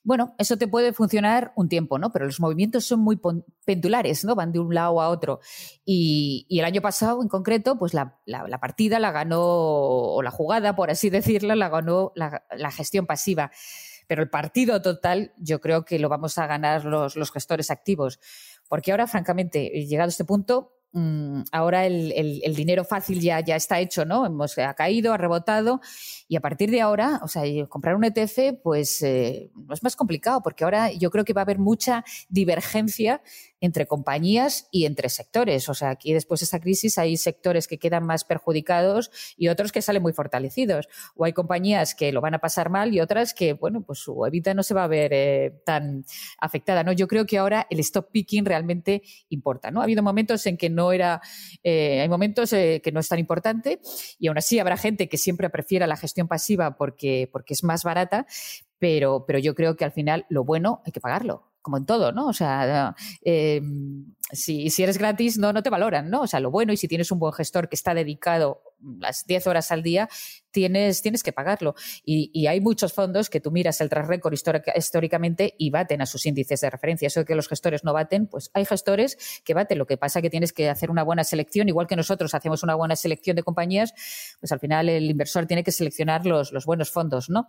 [0.07, 2.12] Bueno, eso te puede funcionar un tiempo, ¿no?
[2.12, 3.18] Pero los movimientos son muy
[3.64, 4.36] pendulares, ¿no?
[4.36, 5.40] Van de un lado a otro.
[5.84, 8.20] Y, el año pasado, en concreto, pues la,
[8.61, 13.50] partida la ganó, o la jugada, por así decirlo, la ganó la, gestión pasiva.
[14.07, 18.20] Pero el partido total, yo creo que lo vamos a ganar los, los gestores activos.
[18.68, 23.80] Porque ahora, francamente, llegado a este punto, Mm, ahora el, dinero fácil ya, ya está
[23.80, 24.24] hecho, ¿no?
[24.24, 25.82] Hemos, ha caído, ha rebotado
[26.26, 30.40] y a partir de ahora, o sea, comprar un ETF, pues eh, es más complicado
[30.42, 33.20] porque ahora yo creo que va a haber mucha divergencia
[33.61, 35.69] entre compañías y entre sectores.
[35.69, 39.73] O sea, aquí después de esta crisis hay sectores que quedan más perjudicados y otros
[39.73, 40.89] que salen muy fortalecidos.
[41.15, 44.24] O hay compañías que lo van a pasar mal y otras que, bueno, pues su
[44.27, 46.05] evita no se va a ver eh, tan
[46.39, 46.83] afectada.
[46.83, 46.93] ¿no?
[46.93, 49.70] Yo creo que ahora el stop picking realmente importa.
[49.70, 49.81] ¿no?
[49.81, 51.20] Ha habido momentos en que no era,
[51.62, 53.81] eh, hay momentos eh, que no es tan importante
[54.19, 57.85] y aún así habrá gente que siempre prefiera la gestión pasiva porque, porque es más
[57.85, 58.27] barata,
[58.78, 62.12] pero, pero yo creo que al final lo bueno hay que pagarlo como en todo,
[62.12, 62.28] ¿no?
[62.28, 62.94] O sea,
[63.24, 63.60] eh,
[64.30, 66.20] si, eres gratis, no, no te valoran, ¿no?
[66.20, 68.62] O sea, lo bueno, y si tienes un buen gestor que está dedicado
[69.01, 70.09] las 10 horas al día,
[70.52, 71.74] tienes, que pagarlo.
[72.05, 74.34] Y, hay muchos fondos que tú miras el track record
[74.76, 77.09] históricamente y baten a sus índices de referencia.
[77.09, 79.76] Eso de que los gestores no baten, pues hay gestores que baten.
[79.78, 82.62] Lo que pasa es que tienes que hacer una buena selección, igual que nosotros hacemos
[82.62, 83.93] una buena selección de compañías,
[84.38, 87.48] pues al final el inversor tiene que seleccionar los, los buenos fondos, ¿no?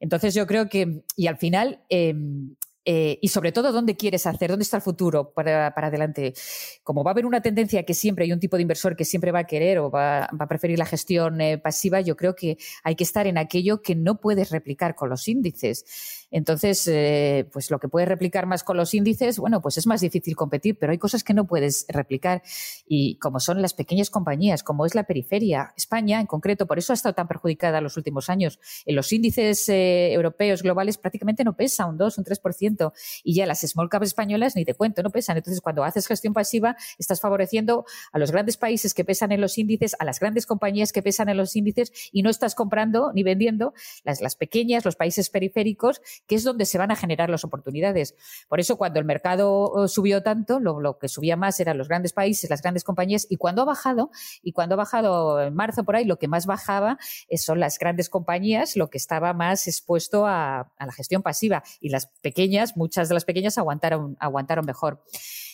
[0.00, 2.54] Entonces yo creo que, y al final, em,
[2.84, 6.34] eh, y sobre todo dónde quieres hacer, dónde está el futuro para, adelante.
[6.82, 9.32] Como va a haber una tendencia que siempre hay un tipo de inversor que siempre
[9.32, 12.96] va a querer o va, a preferir la gestión eh, pasiva, yo creo que hay
[12.96, 16.17] que estar en aquello que no puedes replicar con los índices.
[16.30, 20.00] Entonces, eh, pues lo que puedes replicar más con los índices, bueno, pues es más
[20.00, 22.42] difícil competir, pero hay cosas que no puedes replicar
[22.86, 26.92] y como son las pequeñas compañías, como es la periferia, España en concreto, por eso
[26.92, 28.60] ha estado tan perjudicada en los últimos años.
[28.84, 32.92] En los índices eh, europeos globales prácticamente no pesa un 2, un 3%
[33.24, 35.36] y ya las small caps españolas ni te cuento, no pesan.
[35.36, 39.58] Entonces, cuando haces gestión pasiva, estás favoreciendo a los grandes países que pesan en los
[39.58, 43.22] índices, a las grandes compañías que pesan en los índices y no estás comprando ni
[43.22, 43.72] vendiendo
[44.04, 48.14] las, las pequeñas, los países periféricos que es donde se van a generar las oportunidades.
[48.48, 52.12] Por eso, cuando el mercado eh, subió tanto, lo, que subía más eran los grandes
[52.12, 54.10] países, las grandes compañías, y cuando ha bajado,
[54.42, 57.78] y cuando ha bajado en marzo por ahí, lo que más bajaba eh, son las
[57.78, 61.62] grandes compañías, lo que estaba más expuesto a, a la gestión pasiva.
[61.80, 65.02] Y las pequeñas, muchas de las pequeñas aguantaron, aguantaron mejor.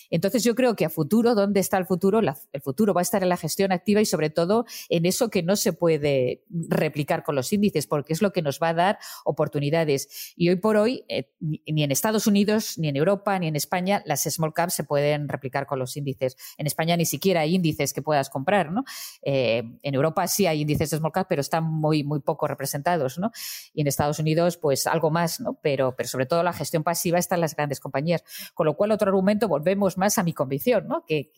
[0.09, 2.19] Entonces yo creo que a futuro, ¿dónde está el futuro?
[2.19, 5.43] el futuro va a estar en la gestión activa y sobre todo en eso que
[5.43, 8.99] no se puede replicar con los índices, porque es lo que nos va a dar
[9.23, 10.33] oportunidades.
[10.35, 14.01] Y hoy por hoy, eh, ni en Estados Unidos, ni en Europa, ni en España,
[14.05, 16.37] las small caps se pueden replicar con los índices.
[16.57, 18.83] En España ni siquiera hay índices que puedas comprar, ¿no?
[19.21, 23.17] Eh, en Europa sí hay índices de small caps, pero están muy, muy poco representados,
[23.17, 23.31] ¿no?
[23.73, 25.59] Y en Estados Unidos, pues algo más, ¿no?
[25.61, 28.23] Pero, pero sobre todo la gestión pasiva está en las grandes compañías.
[28.53, 31.05] Con lo cual, otro argumento, volvemos más a mi convicción, ¿no?
[31.05, 31.31] Que,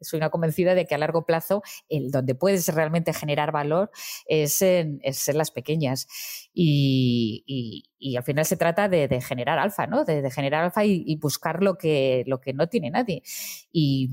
[0.00, 3.90] soy una convencida de que a largo plazo el donde puedes realmente generar valor
[4.26, 5.00] es en,
[5.34, 6.06] las pequeñas.
[6.52, 7.84] Y,
[8.16, 10.04] al final se trata de, generar alfa, ¿no?
[10.04, 13.22] De, generar alfa y, buscar lo que, lo que no tiene nadie.
[13.72, 14.10] Y,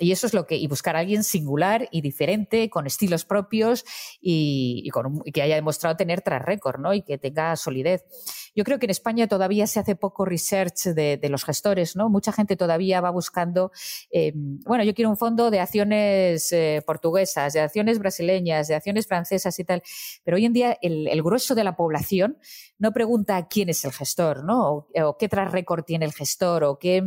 [0.00, 3.84] eso es lo que, y buscar a alguien singular y diferente, con estilos propios
[4.20, 6.94] y, con, que haya demostrado tener tras récord, ¿no?
[6.94, 8.04] Y que tenga solidez.
[8.54, 12.08] Yo creo que en España todavía se hace poco research de, los gestores, ¿no?
[12.08, 13.70] Mucha gente todavía va buscando,
[14.10, 19.06] eh, bueno, yo quiero un fondo de acciones eh, portuguesas, de acciones brasileñas, de acciones
[19.06, 19.82] francesas y tal.
[20.24, 22.38] Pero hoy en día el, grueso de la población
[22.78, 24.88] no pregunta quién es el gestor, ¿no?
[25.02, 27.02] O, qué tras récord tiene el gestor, o qué,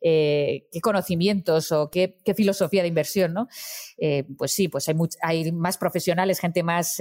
[0.00, 3.48] eh, qué conocimientos, o qué, filosofía de inversión, ¿no?
[4.38, 4.88] pues sí, pues
[5.22, 7.00] hay, más profesionales, gente más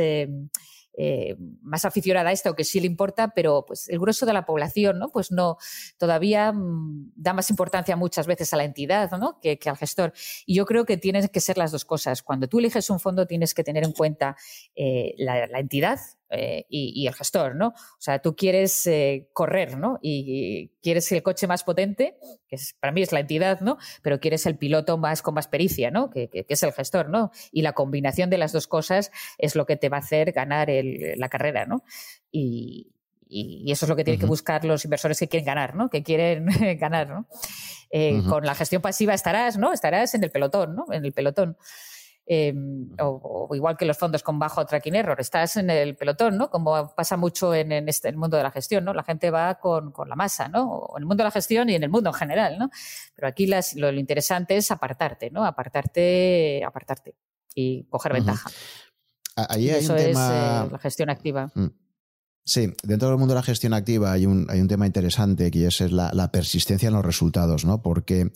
[0.95, 4.45] eh, más aficionada a esto que sí le importa, pero pues el grueso de la
[4.45, 5.10] población, ¿no?
[5.10, 5.57] Pues no,
[5.97, 9.39] todavía mm, da más importancia muchas veces a la entidad, ¿no?
[9.41, 10.14] Que, al gestor.
[10.45, 12.22] Y yo creo que tienen que ser las dos cosas.
[12.22, 14.35] Cuando tú eliges un fondo tienes que tener en cuenta
[14.76, 15.99] eh, la entidad,
[16.35, 17.68] eh, y, el gestor, ¿no?
[17.68, 19.99] O sea, tú quieres eh, correr, ¿no?
[20.01, 23.77] Y, quieres el coche más potente, que para mí es la entidad, ¿no?
[24.01, 26.10] Pero quieres el piloto más con más pericia, ¿no?
[26.10, 27.31] Que, es el gestor, ¿no?
[27.51, 30.69] Y la combinación de las dos cosas es lo que te va a hacer ganar
[30.72, 31.84] la carrera, ¿no?
[32.31, 32.89] Y,
[33.35, 35.89] eso es lo que tienen que buscar los inversores que quieren ganar, ¿no?
[35.89, 36.45] Que quieren
[36.80, 37.27] ganar, ¿no?
[37.89, 39.72] Eh, con la gestión pasiva estarás, ¿no?
[39.72, 40.85] Estarás en el pelotón, ¿no?
[40.91, 41.57] En el pelotón.
[42.25, 46.49] Em, o, igual que los fondos con bajo tracking error, estás en el pelotón, ¿no?
[46.49, 48.93] Como pasa mucho en, este, el mundo de la gestión, ¿no?
[48.93, 50.71] La gente va con, la masa, ¿no?
[50.71, 52.69] O en el mundo de la gestión y en el mundo en general, ¿no?
[53.13, 53.45] Pero aquí
[53.75, 55.43] lo, interesante es apartarte, ¿no?
[55.43, 57.15] Apartarte, apartarte
[57.53, 58.49] y coger ventaja.
[59.35, 61.51] Ahí hay eso es eh, la gestión activa.
[61.55, 61.67] Mm.
[62.45, 65.65] Sí, dentro del mundo de la gestión activa hay un, hay un tema interesante que
[65.65, 67.82] es, la, la, persistencia en los resultados, ¿no?
[67.82, 68.32] Porque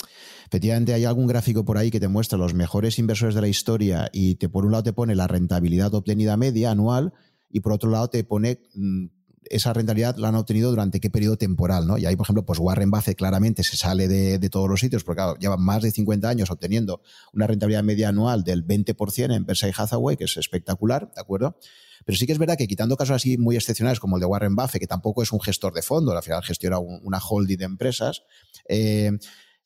[0.47, 4.09] efectivamente hay algún gráfico por ahí que te muestra los mejores inversores de la historia
[4.13, 7.13] y te por un lado te pone la rentabilidad obtenida media anual
[7.49, 9.07] y por otro lado te pone mm,
[9.49, 11.97] esa rentabilidad la han obtenido durante qué periodo temporal, ¿no?
[11.97, 15.03] Y ahí, por ejemplo, pues Warren Buffett claramente se sale de, de todos los sitios,
[15.03, 17.01] porque claro, lleva más de 50 años obteniendo
[17.33, 21.57] una rentabilidad media anual del 20% en Berkshire Hathaway, que es espectacular, ¿de acuerdo?
[22.07, 24.55] Pero sí que es verdad que quitando casos así muy excepcionales como el de Warren
[24.55, 28.23] Buffett, que tampoco es un gestor de fondo, al final gestiona una holding de empresas,
[28.69, 29.11] eh,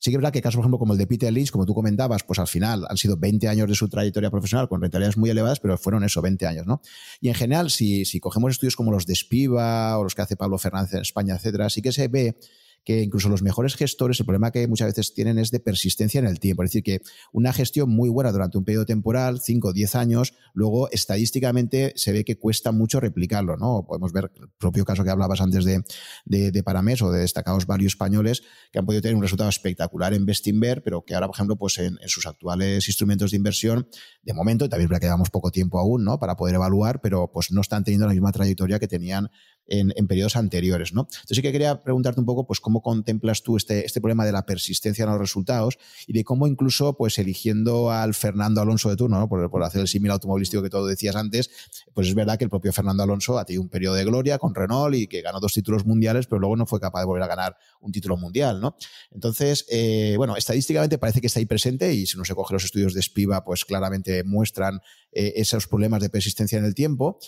[0.02, 1.74] Sí que es verdad que casos, por ejemplo, como el de Peter Lynch, como tú
[1.74, 5.30] comentabas, pues al final han sido 20 años de su trayectoria profesional con rentabilidades muy
[5.30, 6.82] elevadas, pero fueron eso, 20 años, ¿no?
[7.20, 10.34] Y en general, si, si cogemos estudios como los de Spiva o los que hace
[10.34, 12.36] Pablo Fernández en España, etcétera, sí que se ve
[12.84, 16.26] que incluso los mejores gestores, el problema que muchas veces tienen es de persistencia en
[16.26, 16.62] el tiempo.
[16.62, 17.00] Es decir, que
[17.32, 22.12] una gestión muy buena durante un periodo temporal, 5 o 10 años, luego estadísticamente se
[22.12, 23.84] ve que cuesta mucho replicarlo, ¿no?
[23.86, 25.82] Podemos ver el propio caso que hablabas antes de,
[26.24, 30.26] de, Paramés o de destacados varios españoles que han podido tener un resultado espectacular en
[30.26, 33.88] Bestinver, pero que ahora, por ejemplo, pues en, sus actuales instrumentos de inversión,
[34.22, 36.18] de momento, también que llevamos poco tiempo aún, ¿no?
[36.18, 39.30] Para poder evaluar, pero pues no están teniendo la misma trayectoria que tenían
[39.66, 40.92] en, en, periodos anteriores.
[40.92, 41.02] ¿no?
[41.02, 44.32] Entonces sí que quería preguntarte un poco pues, cómo contemplas tú este, este problema de
[44.32, 48.96] la persistencia en los resultados y de cómo incluso pues, eligiendo al Fernando Alonso de
[48.96, 49.28] turno, ¿no?
[49.28, 51.50] por, hacer el símil automovilístico que tú decías antes,
[51.94, 54.54] pues es verdad que el propio Fernando Alonso ha tenido un periodo de gloria con
[54.54, 57.28] Renault y que ganó dos títulos mundiales, pero luego no fue capaz de volver a
[57.28, 58.60] ganar un título mundial.
[58.60, 58.76] ¿no?
[59.10, 62.64] Entonces, eh, bueno, estadísticamente parece que está ahí presente y si uno se coge los
[62.64, 64.80] estudios de Spiva, pues claramente muestran
[65.12, 67.18] eh, esos problemas de persistencia en el tiempo.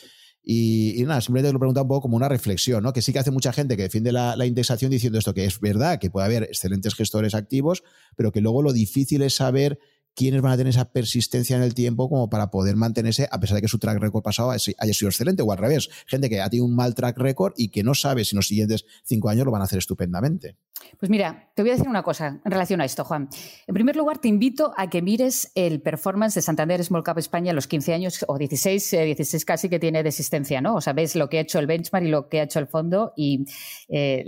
[0.46, 2.92] Y, nada, simplemente lo pregunta un poco como una reflexión, ¿no?
[2.92, 5.58] Que sí que hace mucha gente que defiende la, la, indexación diciendo esto, que es
[5.58, 7.82] verdad que puede haber excelentes gestores activos,
[8.14, 9.78] pero que luego lo difícil es saber
[10.14, 13.56] quiénes van a tener esa persistencia en el tiempo como para poder mantenerse, a pesar
[13.56, 16.48] de que su track record pasado haya sido excelente, o al revés, gente que ha
[16.48, 19.44] tenido un mal track record y que no sabe si en los siguientes cinco años
[19.44, 20.56] lo van a hacer estupendamente.
[20.98, 23.28] Pues mira, te voy a decir una cosa en relación a esto, Juan.
[23.66, 27.50] En primer lugar, te invito a que mires el performance de Santander Small Cap España
[27.50, 30.76] en los 15 años o 16, 16 eh, casi que tiene de existencia, ¿no?
[30.76, 32.66] O sea, ves lo que ha hecho el benchmark y lo que ha hecho el
[32.66, 33.44] fondo y
[33.88, 34.24] eh,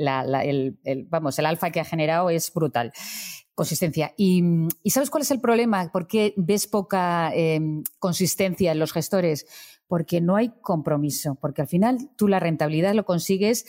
[1.08, 2.92] vamos, el alfa que ha generado es brutal
[3.56, 4.12] consistencia.
[4.16, 4.44] Y,
[4.84, 5.90] ¿sabes cuál es el problema?
[5.90, 9.46] ¿Por qué ves poca em, consistencia en los gestores?
[9.88, 13.64] Porque no hay compromiso, porque al final tú la rentabilidad lo consigues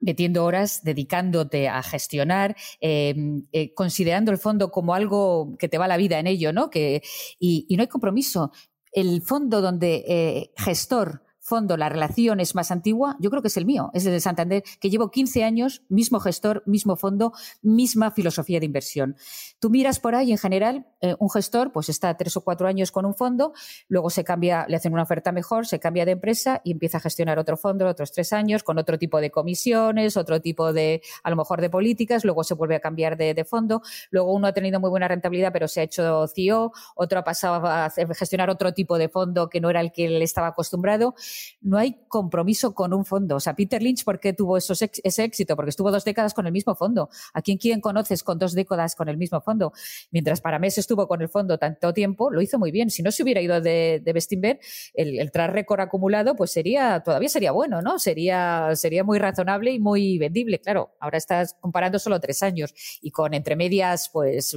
[0.00, 5.88] metiendo horas, dedicándote a gestionar, em, eh, considerando el fondo como algo que te va
[5.88, 6.70] la vida en ello, ¿no?
[6.70, 7.02] Que,
[7.40, 8.52] y, no hay compromiso.
[8.92, 13.56] El fondo donde eh, gestor fondo la relación es más antigua, yo creo que es
[13.56, 18.10] el mío, es el de Santander, que llevo 15 años, mismo gestor, mismo fondo, misma
[18.10, 19.16] filosofía de inversión.
[19.58, 22.92] Tú miras por ahí, en general, eh, un gestor pues está tres o cuatro años
[22.92, 23.52] con un fondo,
[23.88, 27.00] luego se cambia, le hacen una oferta mejor, se cambia de empresa y empieza a
[27.00, 31.30] gestionar otro fondo otros tres años con otro tipo de comisiones, otro tipo de, a
[31.30, 34.52] lo mejor, de políticas, luego se vuelve a cambiar de, de fondo, luego uno ha
[34.52, 38.74] tenido muy buena rentabilidad pero se ha hecho CEO, otro ha pasado a gestionar otro
[38.74, 41.14] tipo de fondo que no era el que él estaba acostumbrado
[41.60, 43.36] no hay compromiso con un fondo.
[43.36, 45.56] O sea, Peter Lynch, ¿por qué tuvo ese éxito?
[45.56, 47.08] Porque estuvo dos décadas con el mismo fondo.
[47.34, 49.72] ¿A quién, quién conoces con dos décadas con el mismo fondo?
[50.10, 52.90] Mientras para Mes estuvo con el fondo tanto tiempo, lo hizo muy bien.
[52.90, 54.58] Si no se hubiera ido de, de
[54.94, 57.98] el, el track record acumulado, pues sería, todavía sería bueno, ¿no?
[57.98, 60.60] Sería, sería muy razonable y muy vendible.
[60.60, 64.56] Claro, ahora estás comparando solo tres años y con entre medias, pues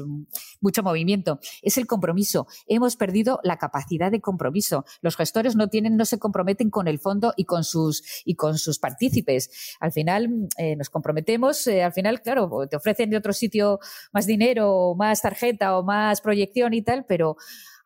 [0.59, 1.39] mucho movimiento.
[1.61, 2.47] Es el compromiso.
[2.67, 4.85] Hemos perdido la capacidad de compromiso.
[5.01, 8.57] Los gestores no tienen, no se comprometen con el fondo y con sus, y con
[8.57, 9.75] sus partícipes.
[9.79, 13.79] Al final eh, nos comprometemos, eh, al final, claro, te ofrecen de otro sitio
[14.11, 17.35] más dinero, más tarjeta o más proyección y tal, pero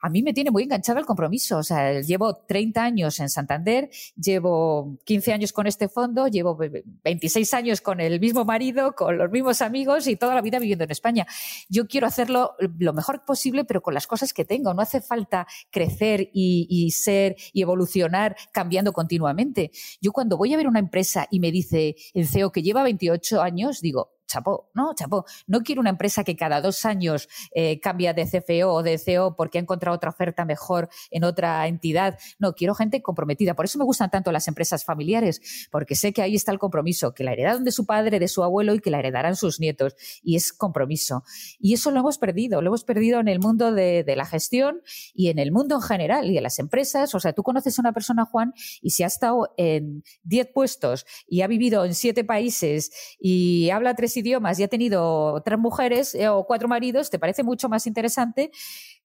[0.05, 1.57] a mí me tiene muy enganchado el compromiso.
[1.57, 7.53] O sea, llevo 30 años en Santander, llevo 15 años con este fondo, llevo 26
[7.55, 10.91] años con el mismo marido, con los mismos amigos y toda la vida viviendo en
[10.91, 11.25] España.
[11.69, 14.75] Yo quiero hacerlo lo mejor posible, pero con las cosas que tengo.
[14.75, 19.71] No hace falta crecer y, y ser y evolucionar cambiando continuamente.
[20.01, 23.41] Yo cuando voy a ver una empresa y me dice el CEO que lleva 28
[23.41, 24.93] años, digo, chapó, ¿no?
[24.95, 25.25] Chapó.
[25.47, 29.35] No quiero una empresa que cada dos años eh, cambia de CFO o de CEO
[29.35, 32.17] porque ha encontrado otra oferta mejor en otra entidad.
[32.39, 33.55] No, quiero gente comprometida.
[33.55, 37.13] Por eso me gustan tanto las empresas familiares, porque sé que ahí está el compromiso,
[37.13, 39.95] que la heredaron de su padre, de su abuelo y que la heredarán sus nietos.
[40.23, 41.23] Y es compromiso.
[41.59, 42.61] Y eso lo hemos perdido.
[42.61, 44.81] Lo hemos perdido en el mundo de, de la gestión
[45.13, 47.13] y en el mundo en general y en las empresas.
[47.15, 51.05] O sea, tú conoces a una persona, Juan, y si ha estado en 10 puestos
[51.27, 56.15] y ha vivido en siete países y habla tres idiomas y ha tenido tres mujeres
[56.15, 58.51] eh, o cuatro maridos, te parece mucho más interesante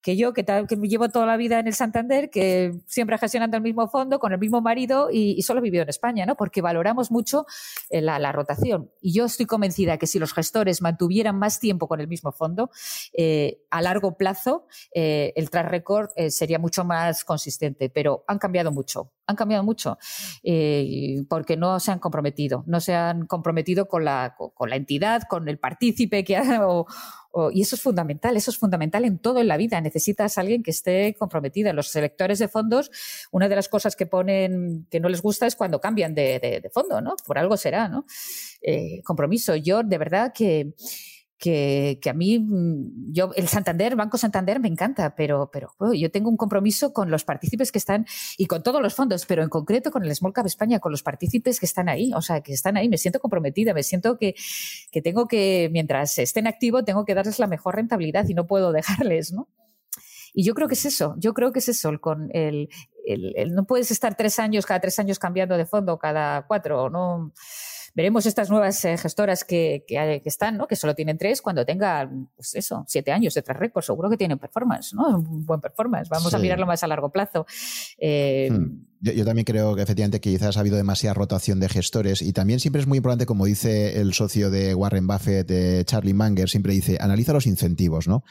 [0.02, 3.62] que yo, que, que llevo toda la vida en el Santander, que siempre gestionando el
[3.62, 6.36] mismo fondo, con el mismo marido y, solo he vivido en España, ¿no?
[6.36, 7.46] Porque valoramos mucho
[7.90, 8.90] eh, la, rotación.
[9.00, 12.70] Y yo estoy convencida que si los gestores mantuvieran más tiempo con el mismo fondo,
[13.12, 17.90] eh, a largo plazo eh, el track record sería mucho más consistente.
[17.90, 19.98] Pero han cambiado mucho, han cambiado mucho
[21.28, 25.48] porque no se han comprometido, no se han comprometido con la, con la entidad, con
[25.48, 26.60] el partícipe que ha,
[27.52, 29.80] y eso es fundamental, eso es fundamental en todo en la vida.
[29.80, 31.72] Necesitas a alguien que esté comprometido.
[31.72, 32.90] Los selectores de fondos,
[33.30, 37.00] una de las cosas que ponen que no les gusta es cuando cambian de, fondo,
[37.00, 37.14] ¿no?
[37.26, 38.04] Por algo será, ¿no?
[38.62, 39.54] Eh, compromiso.
[39.56, 40.74] Yo, de verdad que
[41.40, 46.28] que, a mí, mm, yo, el Santander, Banco Santander me encanta, pero, pero yo tengo
[46.28, 48.06] un compromiso con los partícipes que están,
[48.36, 51.02] y con todos los fondos, pero en concreto con el Small Cap España, con los
[51.02, 54.34] partícipes que están ahí, o sea, que están ahí, me siento comprometida, me siento que,
[54.92, 58.70] que tengo que, mientras estén activos, tengo que darles la mejor rentabilidad y no puedo
[59.08, 59.48] dejarles, ¿no?
[60.32, 62.68] Y yo creo que es eso, yo creo que es eso, con el,
[63.04, 67.32] el, no puedes estar tres años, cada tres años cambiando de fondo, cada cuatro, ¿no?
[67.94, 70.66] Veremos estas nuevas eh, gestoras que, que, están, ¿no?
[70.66, 74.16] que solo tienen tres, cuando tengan, pues eso, siete años de track record, seguro que
[74.16, 75.08] tienen performance, ¿no?
[75.08, 76.08] Un buen performance.
[76.08, 77.46] Vamos a mirarlo más a largo plazo.
[77.98, 78.89] Eh, hmm.
[79.02, 82.82] Yo, también creo que efectivamente quizás ha habido demasiada rotación de gestores y también siempre
[82.82, 86.98] es muy importante, como dice el socio de Warren Buffett, de Charlie Munger, siempre dice,
[87.00, 88.24] analiza los incentivos, ¿no?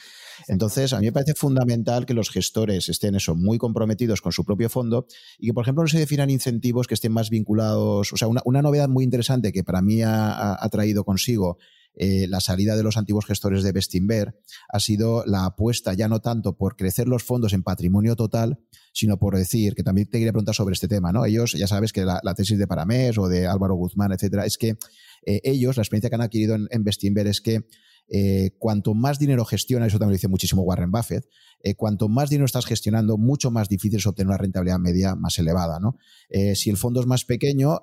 [0.48, 4.46] Entonces, a mí me parece fundamental que los gestores estén eso, muy comprometidos con su
[4.46, 8.14] propio fondo y que, por ejemplo, no se definan incentivos que estén más vinculados.
[8.14, 11.58] O sea, una, novedad muy interesante que para mí ha, traído consigo
[12.02, 14.34] eh, la salida de los antiguos gestores de Bestinver
[14.70, 18.58] ha sido la apuesta ya no tanto por crecer los fondos en patrimonio total,
[18.94, 21.26] sino por decir, que también te quería preguntar sobre este tema, ¿no?
[21.26, 24.78] Ellos, ya sabes que la, tesis de Paramés o de Álvaro Guzmán, etcétera, es que
[25.26, 27.66] eh, ellos, la experiencia que han adquirido en, en es que
[28.08, 31.26] eh, cuanto más dinero gestiona, eso también lo dice muchísimo Warren Buffett,
[31.76, 35.82] cuanto más dinero estás gestionando, mucho más difícil es obtener una rentabilidad media más elevada.
[35.82, 35.98] ¿no?
[36.56, 37.82] Si el fondo es más pequeño,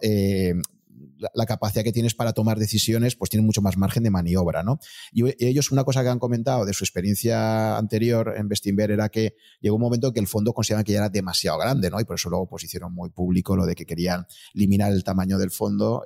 [1.35, 4.79] la, capacidad que tienes para tomar decisiones, pues tiene mucho más margen de maniobra, ¿no?
[5.13, 9.35] Y ellos, una cosa que han comentado de su experiencia anterior en Bestinver era que
[9.61, 12.01] llegó un momento que el fondo consideraban que ya era demasiado grande, ¿no?
[12.01, 15.39] Y por eso luego pues hicieron muy público lo de que querían eliminar el tamaño
[15.39, 16.03] del fondo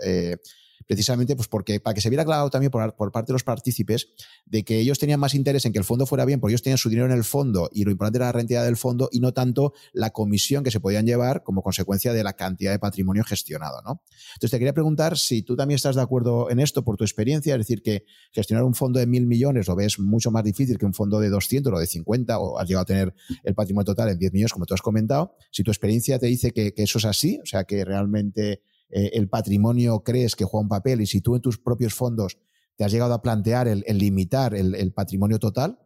[0.90, 4.08] precisamente pues porque para que se viera claro también por, parte de los partícipes
[4.44, 6.78] de que ellos tenían más interés en que el fondo fuera bien, porque ellos tenían
[6.78, 9.32] su dinero en el fondo y lo importante era la rentabilidad del fondo y no
[9.32, 13.80] tanto la comisión que se podían llevar como consecuencia de la cantidad de patrimonio gestionado.
[13.82, 14.02] ¿no?
[14.34, 17.54] Entonces te quería preguntar si tú también estás de acuerdo en esto por tu experiencia,
[17.54, 20.86] es decir, que gestionar un fondo de mil millones lo ves mucho más difícil que
[20.86, 23.14] un fondo de 200 o de 50 o has llegado a tener
[23.44, 25.36] el patrimonio total en 10 millones, como tú has comentado.
[25.52, 29.28] Si tu experiencia te dice que eso es así, o sea, que realmente eh, el
[29.28, 32.38] patrimonio crees que juega un papel y si tú en tus propios fondos
[32.76, 35.78] te has llegado a plantear el, limitar el, patrimonio total,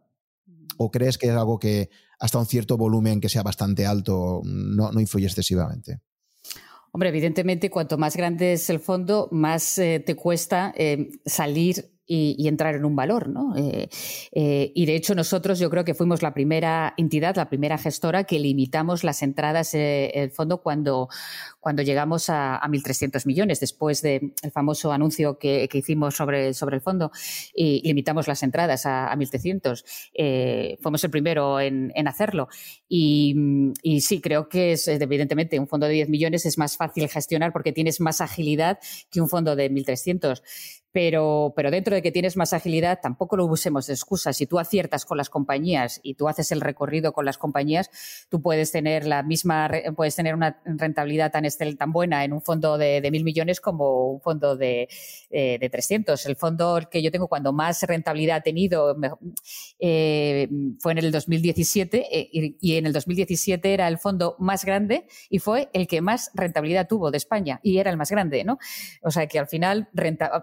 [0.77, 4.91] o crees que es algo que hasta un cierto volumen que sea bastante alto no,
[4.99, 5.99] influye excesivamente?
[6.91, 12.47] Hombre, evidentemente, cuanto más grande es el fondo, más eh, te cuesta eh, salir y,
[12.47, 13.29] entrar en un valor.
[13.29, 13.55] ¿no?
[13.55, 13.89] Eh,
[14.31, 18.23] eh, y de hecho nosotros yo creo que fuimos la primera entidad, la primera gestora
[18.25, 21.09] que limitamos las entradas eh, el fondo cuando,
[21.59, 26.77] cuando llegamos a, a 1.300 millones, después del famoso anuncio que, que, hicimos sobre, sobre
[26.77, 27.11] el fondo,
[27.53, 30.77] y limitamos las entradas a, a 1.300.
[30.79, 32.47] fuimos el primero en, hacerlo.
[32.87, 33.35] Y,
[33.81, 37.51] y, sí, creo que es evidentemente un fondo de 10 millones es más fácil gestionar
[37.51, 38.79] porque tienes más agilidad
[39.09, 40.41] que un fondo de 1.300
[40.95, 44.31] pero, pero dentro de que tienes más agilidad, tampoco lo usemos de excusa.
[44.31, 47.89] Si tú aciertas con las compañías y tú haces el recorrido con las compañías,
[48.29, 51.43] tú puedes tener la misma, puedes tener una rentabilidad tan,
[51.77, 54.87] tan buena en un fondo de, mil millones como un fondo de,
[55.31, 56.25] eh, de 300.
[56.27, 58.95] El fondo que yo tengo cuando más rentabilidad ha tenido
[59.79, 60.47] eh,
[60.79, 65.39] fue en el 2017 eh, y, en el 2017 era el fondo más grande y
[65.39, 68.59] fue el que más rentabilidad tuvo de España y era el más grande, ¿no?
[69.01, 69.89] O sea que al final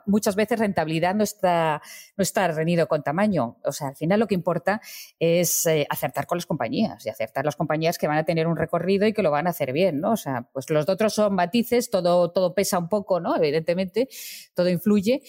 [0.05, 1.83] muchas veces veces rentabilidad no está,
[2.17, 3.57] no está reñido con tamaño.
[3.65, 4.81] O sea, al final lo que importa
[5.19, 8.57] es eh, acertar con las compañías y acertar las compañías que van a tener un
[8.57, 10.13] recorrido y que lo van a hacer bien, ¿no?
[10.13, 13.37] O sea, pues los otros son matices, todo, todo pesa un poco, ¿no?
[13.37, 14.09] Evidentemente,
[14.55, 15.23] todo influye,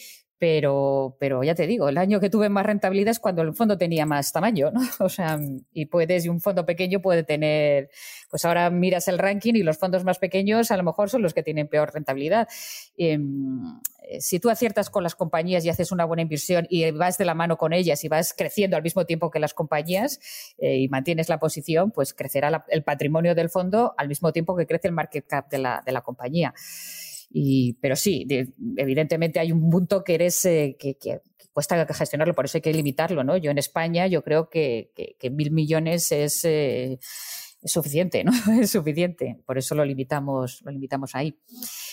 [0.43, 3.77] pero, pero ya te digo, el año que tuve más rentabilidad es cuando el fondo
[3.77, 4.81] tenía más tamaño, ¿no?
[4.99, 5.39] O sea,
[5.71, 7.89] y puedes, y un fondo pequeño puede tener,
[8.29, 11.33] pues ahora miras el ranking y los fondos más pequeños a lo mejor son los
[11.33, 12.49] que tienen peor rentabilidad.
[12.97, 13.79] Em,
[14.09, 17.23] eh, si tú aciertas con las compañías y haces una buena inversión y vas de
[17.23, 20.19] la mano con ellas y vas creciendo al mismo tiempo que las compañías
[20.57, 24.67] eh, y mantienes la posición, pues crecerá el patrimonio del fondo al mismo tiempo que
[24.67, 26.53] crece el market cap de la, de la compañía.
[27.35, 28.27] Y, pero sí,
[28.77, 30.95] evidentemente hay un punto que eres, eh, que,
[31.51, 33.37] cuesta gestionarlo, por eso hay que limitarlo, ¿no?
[33.37, 34.91] Yo en España yo creo que,
[35.31, 36.99] mil millones es, eh,
[37.63, 38.31] es suficiente, ¿no?
[38.61, 39.39] es suficiente.
[39.45, 41.37] Por eso lo limitamos, lo limitamos ahí.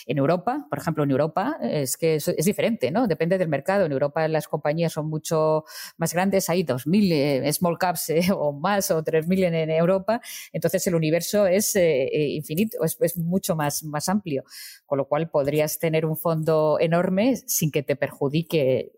[0.07, 3.07] En Europa, por ejemplo, en Europa es que es, diferente, ¿no?
[3.07, 3.87] Depende del mercado.
[3.87, 5.65] En Europa las compañías son mucho
[5.97, 10.21] más grandes, hay 2.000 eh, small caps eh, o más o 3.000 en, en, Europa.
[10.53, 14.45] Entonces el universo es eh, infinito, es, es, mucho más, más amplio.
[14.87, 18.93] Con lo cual podrías tener un fondo enorme sin que te perjudique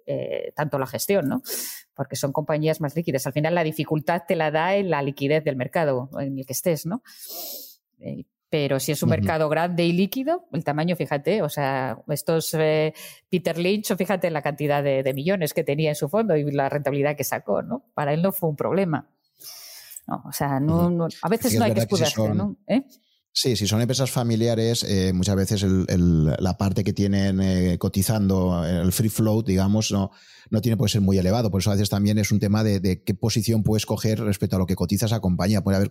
[0.54, 1.42] tanto la gestión, ¿no?
[2.02, 3.28] Porque son compañías más líquidas.
[3.28, 6.52] Al final la dificultad te la da en la liquidez del mercado en el que
[6.52, 7.00] estés, ¿no?
[8.00, 12.54] Eh, pero si es un mercado grande y líquido, el tamaño, fíjate, o sea, estos
[12.54, 12.92] eh,
[13.30, 17.14] Peter Lynch, fíjate la cantidad de, millones que tenía en su fondo y la rentabilidad
[17.14, 17.84] que sacó, ¿no?
[17.94, 19.08] Para él no fue un problema.
[20.08, 22.56] o sea, no, a veces no hay que escudarse, ¿no?
[22.66, 22.82] ¿Eh?
[23.34, 28.92] Sí, si son empresas familiares, eh, muchas veces la parte que tienen eh, cotizando, el
[28.92, 30.10] free float, digamos, no,
[30.50, 31.50] no tiene por ser muy elevado.
[31.50, 34.58] Por eso a veces también es un tema de, qué posición puedes coger respecto a
[34.58, 35.62] lo que cotizas a compañía.
[35.62, 35.88] Puede haber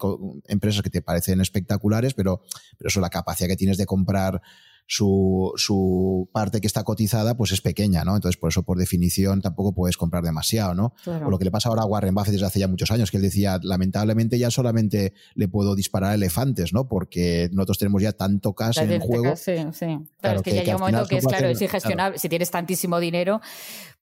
[0.49, 2.43] empresas que te parecen espectaculares, pero,
[2.77, 4.39] pero eso, la capacidad que tienes de comprar
[4.87, 8.15] su, su, parte que está cotizada pues es pequeña, ¿no?
[8.15, 10.93] Entonces, por eso, por definición, tampoco puedes comprar demasiado, ¿no?
[11.05, 13.17] O lo que le pasa ahora a Warren Buffett desde hace ya muchos años, que
[13.17, 16.87] él decía, lamentablemente ya solamente le puedo disparar elefantes, ¿no?
[16.87, 19.35] Porque nosotros tenemos ya tanto cash en el juego.
[19.35, 19.99] Sí, sí.
[20.19, 22.17] Claro, es que, ya llega un momento que es, claro, es ingestionable.
[22.19, 23.41] Si tienes tantísimo dinero,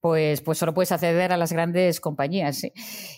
[0.01, 2.61] pues, pues solo puedes acceder a las grandes compañías.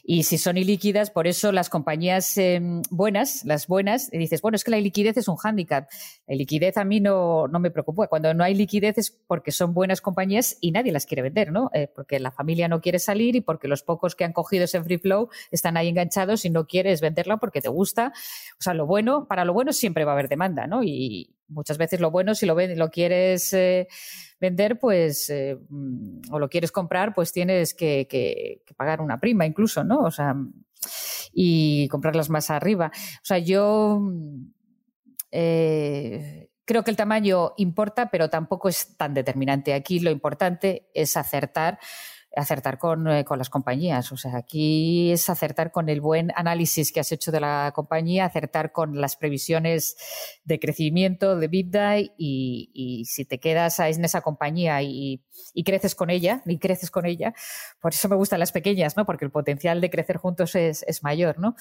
[0.03, 4.63] Y si son ilíquidas, por eso las compañías em, buenas, las buenas, dices, bueno, es
[4.63, 5.87] que la liquidez es un hándicap.
[6.27, 8.07] La liquidez a mí no, no, me preocupa.
[8.07, 11.69] Cuando no hay liquidez es porque son buenas compañías y nadie las quiere vender, ¿no?
[11.73, 14.81] Eh, porque la familia no quiere salir y porque los pocos que han cogido ese
[14.83, 18.13] free flow están ahí enganchados y no quieres venderla porque te gusta.
[18.59, 20.83] O sea, lo bueno, para lo bueno siempre va a haber demanda, ¿no?
[20.83, 22.55] Y muchas veces lo bueno, si lo,
[22.89, 23.53] quieres...
[23.53, 23.87] Eh,
[24.41, 25.55] vender, pues, eh,
[26.31, 29.99] o lo quieres comprar, pues tienes que, pagar una prima incluso, ¿no?
[29.99, 30.35] O sea,
[31.31, 32.91] y comprarlas más arriba.
[32.95, 34.01] O sea, yo
[35.29, 39.75] eh, creo que el tamaño importa, pero tampoco es tan determinante.
[39.75, 41.79] Aquí lo importante es acertar
[42.35, 44.11] acertar eh, con, las compañías.
[44.11, 48.25] O sea, aquí es acertar con el buen análisis que has hecho de la compañía,
[48.25, 49.97] acertar con las previsiones
[50.43, 55.23] de crecimiento, de vida y, si te quedas en esa compañía y,
[55.65, 57.33] creces con ella, y creces con ella,
[57.81, 59.05] por eso me gustan las pequeñas, ¿no?
[59.05, 61.55] Porque el potencial de crecer juntos es, mayor, ¿no?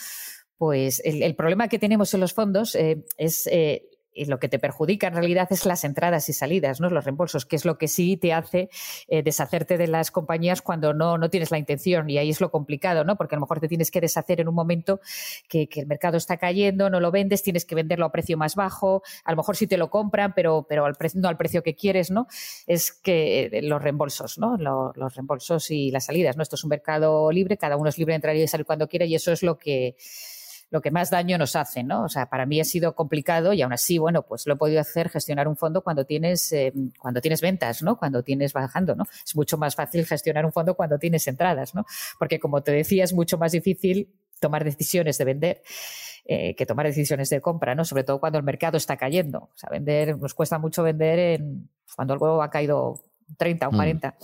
[0.57, 4.59] Pues el, problema que tenemos en los fondos eh, es eh, y lo que te
[4.59, 6.91] perjudica en realidad es las entradas y salidas, ¿no?
[6.91, 8.69] los reembolsos, que es lo que sí te hace
[9.09, 12.11] eh, deshacerte de las compañías cuando no, no tienes la intención.
[12.11, 13.17] Y ahí es lo complicado, ¿no?
[13.17, 15.01] porque a lo mejor te tienes que deshacer en un momento
[15.49, 19.03] que, el mercado está cayendo, no lo vendes, tienes que venderlo a precio más bajo,
[19.25, 22.11] a lo mejor sí te lo compran, pero, pero al no al precio que quieres,
[22.11, 22.27] ¿no?
[22.67, 24.57] Es que eh, los reembolsos, ¿no?
[24.59, 26.43] Los, los reembolsos y las salidas, ¿no?
[26.43, 29.07] Esto es un mercado libre, cada uno es libre de entrar y salir cuando quiera
[29.07, 29.97] y eso es lo que
[30.71, 32.05] lo que más daño nos hace, ¿no?
[32.05, 34.81] O sea, para mí ha sido complicado y aún así, bueno, pues lo he podido
[34.81, 37.99] hacer gestionar un fondo cuando tienes, eh, cuando tienes ventas, ¿no?
[37.99, 39.05] Cuando tienes bajando, ¿no?
[39.25, 41.85] Es mucho más fácil gestionar un fondo cuando tienes entradas, ¿no?
[42.19, 45.63] Porque como te decía, es mucho más difícil tomar decisiones de vender.
[46.27, 47.85] Eh, que tomar decisiones de compra, ¿no?
[47.85, 49.39] Sobre todo cuando el mercado está cayendo.
[49.39, 53.03] O sea, vender, nos cuesta mucho vender en, cuando algo ha caído
[53.37, 54.17] 30 o 40.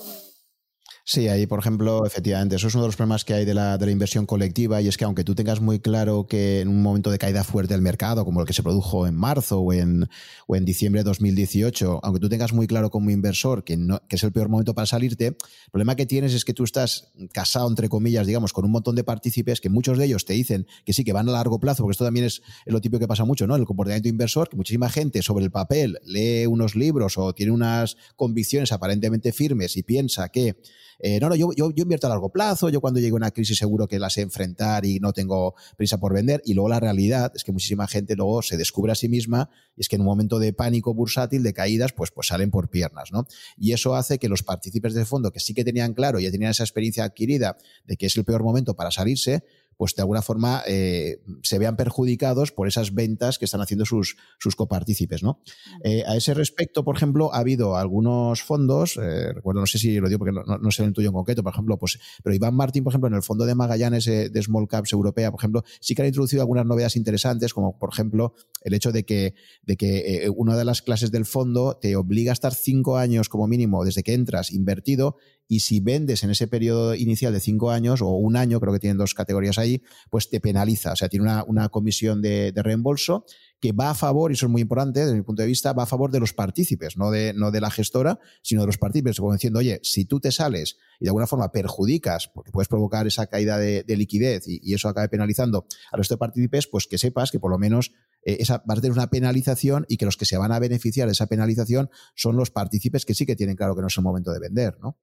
[1.08, 3.78] Sí, ahí, por ejemplo, efectivamente, eso es uno de los problemas que hay de la,
[3.78, 6.82] de la, inversión colectiva y es que aunque tú tengas muy claro que en un
[6.82, 10.08] momento de caída fuerte del mercado, como el que se produjo en marzo o en,
[10.48, 14.16] o en diciembre de 2018, aunque tú tengas muy claro como inversor que, no, que
[14.16, 15.36] es el peor momento para salirte, el
[15.70, 19.04] problema que tienes es que tú estás casado, entre comillas, digamos, con un montón de
[19.04, 21.92] partícipes que muchos de ellos te dicen que sí, que van a largo plazo, porque
[21.92, 23.54] esto también es, lo típico que pasa mucho, ¿no?
[23.54, 27.96] El comportamiento inversor, que muchísima gente sobre el papel lee unos libros o tiene unas
[28.16, 30.56] convicciones aparentemente firmes y piensa que
[30.98, 33.86] eh, no, no, yo, yo, invierto a largo plazo, yo cuando llegue una crisis seguro
[33.86, 36.42] que la sé enfrentar y no tengo prisa por vender.
[36.44, 39.82] Y luego la realidad es que muchísima gente luego se descubre a sí misma y
[39.82, 43.12] es que en un momento de pánico bursátil, de caídas, pues, pues salen por piernas,
[43.12, 43.26] ¿no?
[43.56, 46.50] Y eso hace que los partícipes del fondo que sí que tenían claro, ya tenían
[46.50, 49.44] esa experiencia adquirida de que es el peor momento para salirse,
[49.76, 54.16] pues de alguna forma eh, se vean perjudicados por esas ventas que están haciendo sus,
[54.38, 55.22] sus copartícipes.
[55.22, 55.40] ¿no?
[55.84, 59.98] Eh, a ese respecto, por ejemplo, ha habido algunos fondos, eh, recuerdo, no sé si
[59.98, 62.84] lo digo porque no, sé el tuyo en concreto, por ejemplo, pues, pero Iván Martín,
[62.84, 66.02] por ejemplo, en el fondo de Magallanes de Small Caps Europea, por ejemplo, sí que
[66.02, 70.56] han introducido algunas novedades interesantes, como por ejemplo el hecho de que, de que una
[70.56, 74.14] de las clases del fondo te obliga a estar cinco años como mínimo desde que
[74.14, 75.16] entras invertido
[75.48, 78.80] y si vendes en ese periodo inicial de cinco años o un año, creo que
[78.80, 80.92] tienen dos categorías ahí, pues te penaliza.
[80.92, 83.24] O sea, tiene una, comisión de, reembolso
[83.60, 85.84] que va a favor, y eso es muy importante desde mi punto de vista, va
[85.84, 89.60] a favor de los partícipes, no de, la gestora, sino de los partícipes, como diciendo,
[89.60, 93.58] oye, si tú te sales y de alguna forma perjudicas, porque puedes provocar esa caída
[93.58, 97.58] de, liquidez y, eso acabe penalizando a los partícipes, pues que sepas que por lo
[97.58, 97.92] menos
[98.24, 101.06] eh, esa, va a tener una penalización y que los que se van a beneficiar
[101.06, 104.04] de esa penalización son los partícipes que sí que tienen claro que no es el
[104.04, 104.98] momento de vender, ¿no?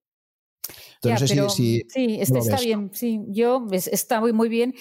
[1.03, 1.83] Entonces, sí,
[2.19, 4.73] este está bien, sí, yo está muy, muy bien,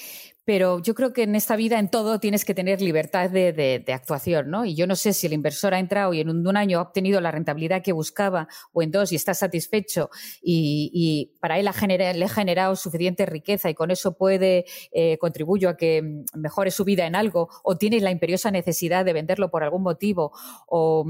[0.45, 4.51] pero yo creo que en esta vida, en todo, tienes que tener libertad de, actuación,
[4.51, 4.65] ¿no?
[4.65, 7.21] Y yo no sé si el inversor ha entrado y en un, año ha obtenido
[7.21, 10.11] la rentabilidad que buscaba o en dos y está satisfecho
[10.43, 15.77] y, para él le ha generado suficiente riqueza y con eso puede eh, contribuir a
[15.77, 19.83] que mejore su vida en algo o tiene la imperiosa necesidad de venderlo por algún
[19.83, 20.33] motivo
[20.67, 21.05] o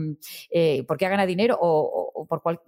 [0.50, 2.60] eh, porque gana dinero o, por cual,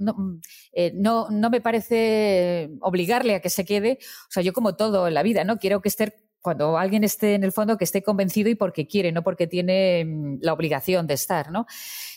[0.72, 3.98] eh, no, no me parece obligarle a que se quede.
[4.28, 5.58] O sea, yo como todo en la vida, ¿no?
[5.58, 9.12] Quiero que esté cuando alguien esté en el fondo que esté convencido y porque quiere,
[9.12, 11.64] no porque tiene mm, la obligación de estar, ¿no?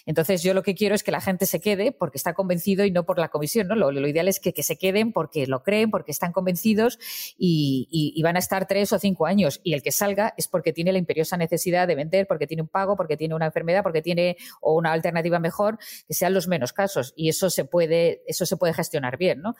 [0.06, 2.91] Entonces yo lo que quiero es que la gente se quede porque está convencido y
[2.91, 3.76] no por la comisión, ¿no?
[3.76, 6.99] Lo, ideal es que, se queden porque lo creen, porque están convencidos
[7.38, 9.62] y, van a estar tres o cinco años.
[9.64, 12.68] Y el que salga es porque tiene la imperiosa necesidad de vender, porque tiene un
[12.68, 16.74] pago, porque tiene una enfermedad, porque tiene o una alternativa mejor, que sean los menos
[16.74, 17.14] casos.
[17.16, 19.56] Y eso se puede, eso se puede gestionar bien, ¿no?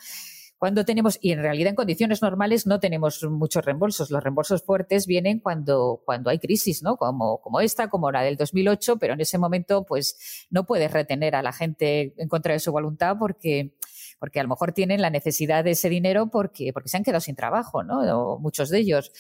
[0.58, 4.10] Cuando tenemos, y en realidad en condiciones normales no tenemos muchos reembolsos.
[4.10, 6.98] Los reembolsos fuertes vienen cuando, cuando hay crisis, ¿no?
[6.98, 11.36] Como, como esta, como la del 2008, pero en ese momento, pues, no puedes retener
[11.36, 13.76] a la gente en contra de su voluntad porque,
[14.20, 17.22] porque a lo mejor tienen la necesidad de ese dinero porque, porque se han quedado
[17.22, 18.40] sin trabajo, ¿no?
[18.40, 19.12] muchos de ellos.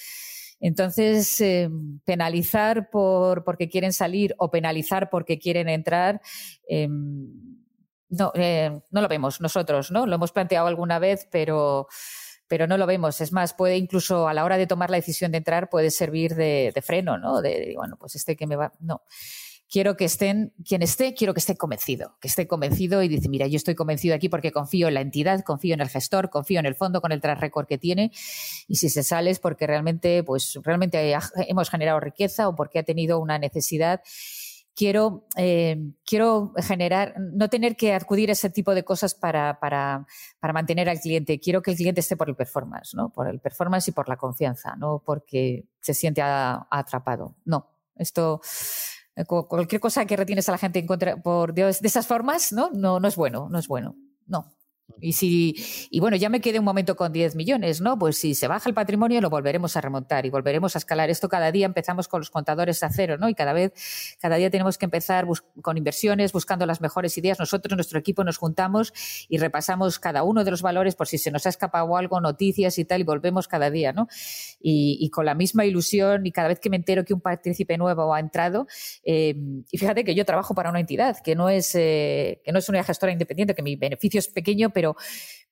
[0.60, 1.70] Entonces, eh,
[2.04, 6.20] penalizar por, porque quieren salir o penalizar porque quieren entrar,
[6.68, 6.90] eh,
[8.10, 10.06] no, eh, no lo vemos nosotros, ¿no?
[10.06, 11.88] Lo hemos planteado alguna vez, pero,
[12.48, 13.22] pero no lo vemos.
[13.22, 16.36] Es más, puede incluso a la hora de tomar la decisión de entrar, puede servir
[16.36, 17.42] de, freno, ¿no?
[17.42, 18.72] De, bueno, pues este que me va.
[18.80, 19.02] No.
[19.70, 23.48] Quiero que estén, quien esté, quiero que esté convencido, que esté convencido y dice, mira,
[23.48, 26.66] yo estoy convencido aquí porque confío en la entidad, confío en el gestor, confío en
[26.66, 28.12] el fondo con el track record que tiene
[28.70, 31.14] y si se sale es porque realmente, pues realmente
[31.50, 34.02] hemos generado riqueza o porque ha tenido una necesidad
[34.78, 40.06] quiero, eh, quiero generar, no tener que acudir a ese tipo de cosas para, para,
[40.40, 41.40] para, mantener al cliente.
[41.40, 43.10] Quiero que el cliente esté por el performance, ¿no?
[43.10, 47.36] Por el performance y por la confianza, no porque se siente atrapado.
[47.44, 48.40] No, esto
[49.16, 52.70] eh, cualquier cosa que retienes a la gente en contra, por de esas formas, ¿no?
[52.70, 53.96] No, no es bueno, no es bueno.
[54.28, 54.54] No.
[55.00, 55.56] Y si,
[55.92, 58.00] y bueno, ya me quedé un momento con 10 millones, ¿no?
[58.00, 61.10] Pues si se baja el patrimonio, lo volveremos a remontar y volveremos a escalar.
[61.10, 63.30] Esto cada día empezamos con los contadores a cero, ¿no?
[63.30, 63.74] Y cada vez,
[64.20, 65.28] cada día tenemos que empezar
[65.62, 67.40] con inversiones, buscando las mejores ideas.
[67.40, 68.94] Nosotros, nuestro equipo, nos juntamos
[69.30, 72.80] y repasamos cada uno de los valores por si se nos ha escapado algo, noticias
[72.80, 74.08] y tal, y volvemos cada día, ¿no?
[74.60, 78.14] Y, con la misma ilusión y cada vez que me entero que un partícipe nuevo
[78.14, 78.68] ha entrado,
[79.04, 79.36] eh,
[79.72, 82.70] y fíjate que yo trabajo para una entidad que no es, eh, que no es
[82.70, 84.96] una gestora independiente, que mi beneficio es pequeño, pero,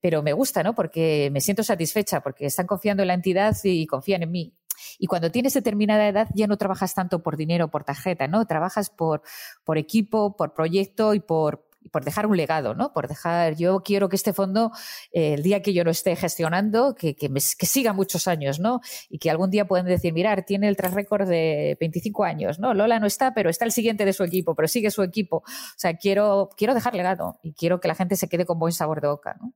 [0.02, 0.76] pero me gusta, ¿no?
[0.76, 4.54] Porque me siento satisfecha, porque están confiando en la entidad y confían en mí.
[5.00, 8.46] Y cuando tienes determinada edad ya no trabajas tanto por dinero, por tarjeta, ¿no?
[8.46, 9.24] Trabajas por,
[9.64, 12.94] por equipo, por proyecto y por, por dejar un legado, ¿no?
[12.94, 14.72] Por dejar, yo quiero que este fondo,
[15.12, 18.82] eh, el día que yo lo esté gestionando, que, que, siga muchos años, ¿no?
[19.10, 22.74] Y que algún día puedan decir, mirar, tiene el tras récord de 25 años, ¿no?
[22.74, 25.38] Lola no está, pero está el siguiente de su equipo, pero sigue su equipo.
[25.38, 25.44] O
[25.78, 29.02] sea, quiero, quiero dejar legado y quiero que la gente se quede con buen sabor
[29.02, 29.54] de boca, ¿no?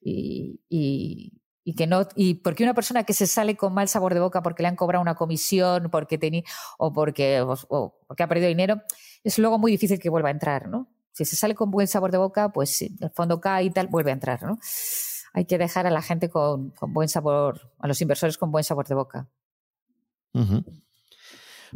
[0.00, 4.20] Y, y, que no y porque una persona que se sale con mal sabor de
[4.20, 6.42] boca porque le han cobrado una comisión porque tenía
[6.76, 8.82] o porque o porque ha perdido dinero
[9.24, 12.10] es luego muy difícil que vuelva a entrar no si se sale con buen sabor
[12.10, 14.58] de boca, pues el fondo cae y tal, vuelve a entrar, ¿no?
[15.32, 18.86] Hay que dejar a la gente con, buen sabor, a los inversores con buen sabor
[18.86, 19.28] de boca.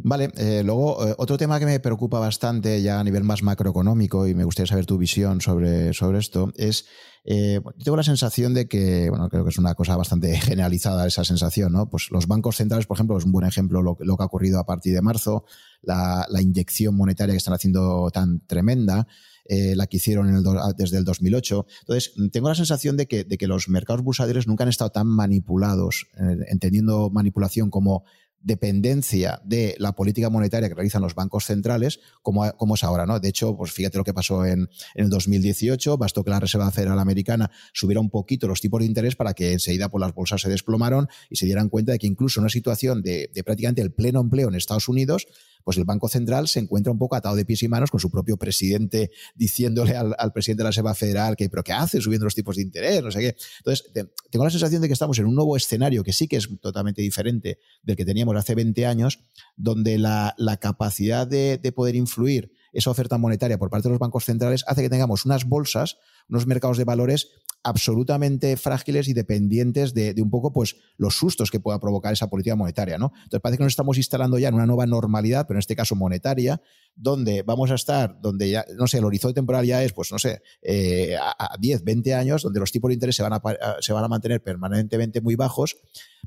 [0.01, 4.27] Vale, eh, luego eh, otro tema que me preocupa bastante ya a nivel más macroeconómico
[4.27, 6.85] y me gustaría saber tu visión sobre, sobre esto es,
[7.25, 11.25] eh, tengo la sensación de que, bueno, creo que es una cosa bastante generalizada esa
[11.25, 11.89] sensación, ¿no?
[11.89, 14.59] Pues los bancos centrales, por ejemplo, es un buen ejemplo lo, lo que ha ocurrido
[14.59, 15.43] a partir de marzo,
[15.81, 19.05] la, la, inyección monetaria que están haciendo tan tremenda.
[19.51, 20.43] Eh, la que hicieron
[20.77, 21.65] desde el 2008.
[21.81, 26.05] Entonces, tengo la sensación de que, los mercados bursátiles nunca han estado tan manipulados,
[26.47, 28.03] entendiendo manipulación como
[28.41, 33.19] dependencia de la política monetaria que realizan los bancos centrales como, es ahora.
[33.19, 36.99] De hecho, pues fíjate lo que pasó en, el 2018, bastó que la Reserva Federal
[36.99, 40.41] Americana subiera un poquito los tipos de interés para que enseguida por pues, las bolsas
[40.41, 43.81] se desplomaron y se dieran cuenta de que incluso en una situación de, de prácticamente
[43.81, 45.27] el pleno empleo en Estados Unidos,
[45.63, 48.09] pues el Banco Central se encuentra un poco atado de pies y manos con su
[48.09, 52.35] propio presidente diciéndole al, presidente de la Reserva Federal que, pero ¿qué hace subiendo los
[52.35, 53.03] tipos de interés?
[53.03, 53.35] No sé qué.
[53.59, 53.91] Entonces,
[54.29, 57.01] tengo la sensación de que estamos en un nuevo escenario que sí que es totalmente
[57.01, 59.19] diferente del que teníamos hace 20 años,
[59.55, 64.25] donde la, capacidad de, de poder influir esa oferta monetaria por parte de los bancos
[64.25, 65.97] centrales hace que tengamos unas bolsas,
[66.29, 67.29] unos mercados de valores
[67.63, 72.55] absolutamente frágiles y dependientes de, un poco pues, los sustos que pueda provocar esa política
[72.55, 72.97] monetaria.
[72.97, 73.11] ¿no?
[73.15, 75.95] Entonces parece que nos estamos instalando ya en una nueva normalidad, pero en este caso
[75.95, 76.61] monetaria,
[76.95, 80.19] donde vamos a estar, donde ya, no sé, el horizonte temporal ya es, pues no
[80.19, 83.41] sé, eh, a, 10, 20 años, donde los tipos de interés se van a,
[83.81, 85.77] se van a mantener permanentemente muy bajos.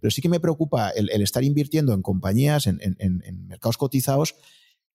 [0.00, 4.34] Pero sí que me preocupa el, estar invirtiendo en compañías, en, en mercados cotizados,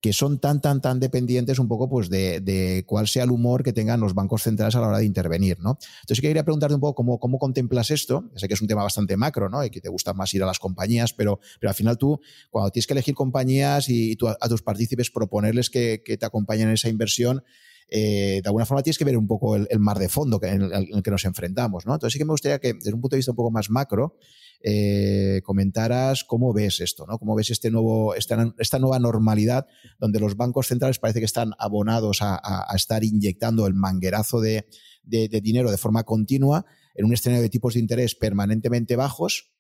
[0.02, 3.64] que son tan, tan, tan dependientes un poco pues de, de, cuál sea el humor
[3.64, 5.80] que tengan los bancos centrales a la hora de intervenir, ¿no?
[6.02, 8.30] Entonces, quería preguntarte un poco cómo, cómo contemplas esto.
[8.36, 9.64] Sé que es un tema bastante macro, ¿no?
[9.64, 12.20] Y que te gusta más ir a las compañías, pero, pero al final tú,
[12.52, 16.76] cuando tienes que elegir compañías y, a, tus partícipes proponerles que, que te acompañen en
[16.76, 17.44] esa inversión,
[17.90, 20.74] eh, de alguna forma tienes que ver un poco el, mar de fondo en el,
[20.74, 21.94] en el, que nos enfrentamos, ¿no?
[21.94, 24.18] Entonces sí que me gustaría que, desde un punto de vista un poco más macro,
[24.60, 27.20] eh, comentaras cómo ves esto, ¿no?
[27.20, 29.68] Cómo ves este nuevo, esta, esta, nueva normalidad
[30.00, 34.68] donde los bancos centrales parece que están abonados a, estar inyectando el manguerazo de,
[35.04, 36.66] dinero de forma continua
[36.96, 39.52] en un escenario de tipos de interés permanentemente bajos.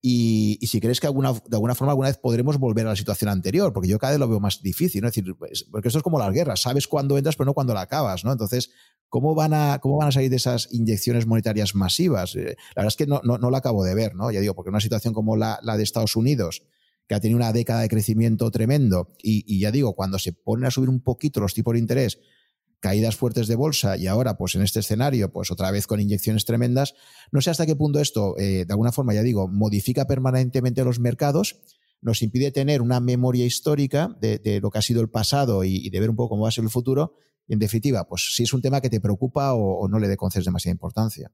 [0.00, 3.30] Y, si crees que alguna, de alguna forma alguna vez podremos volver a la situación
[3.30, 5.08] anterior, porque yo cada vez lo veo más difícil, ¿no?
[5.08, 7.74] Es decir, pues, porque esto es como las guerras, sabes cuándo entras, pero no cuándo
[7.74, 8.32] la acabas, ¿no?
[8.32, 8.70] Entonces,
[9.08, 12.36] ¿Cómo van, a, ¿Cómo van a salir de esas inyecciones monetarias masivas?
[12.36, 14.30] Eh, la verdad es que no, no, no, la acabo de ver, ¿no?
[14.30, 16.62] Ya digo, porque una situación como la, la de Estados Unidos,
[17.08, 20.70] que ha tenido una década de crecimiento tremendo, y, ya digo, cuando se ponen a
[20.70, 22.20] subir un poquito los tipos de interés,
[22.80, 26.44] caídas fuertes de bolsa y ahora, pues en este escenario, pues otra vez con inyecciones
[26.44, 26.94] tremendas,
[27.32, 31.00] no sé hasta qué punto esto, eh, de alguna forma, ya digo, modifica permanentemente los
[31.00, 31.60] mercados,
[32.00, 35.90] nos impide tener una memoria histórica de, lo que ha sido el pasado y, y
[35.90, 37.16] de ver un poco cómo va a ser el futuro,
[37.48, 40.74] en definitiva, pues si es un tema que te preocupa o, no le concedes demasiada
[40.74, 41.30] importancia.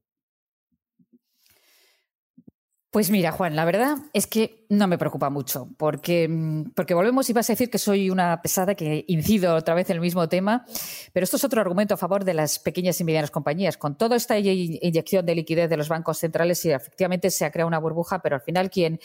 [2.89, 6.29] Pues mira, Juan, la verdad es que no me preocupa mucho, porque,
[6.73, 9.97] porque volvemos y vas a decir que soy una pesada que incido otra vez en
[9.97, 10.63] el mismo tema,
[11.11, 13.75] pero esto es otro argumento a favor de las pequeñas y medianas compañías.
[13.75, 17.67] Con toda esta inyección de liquidez de los bancos centrales, sí, efectivamente se ha creado
[17.67, 18.97] una burbuja, pero al final quien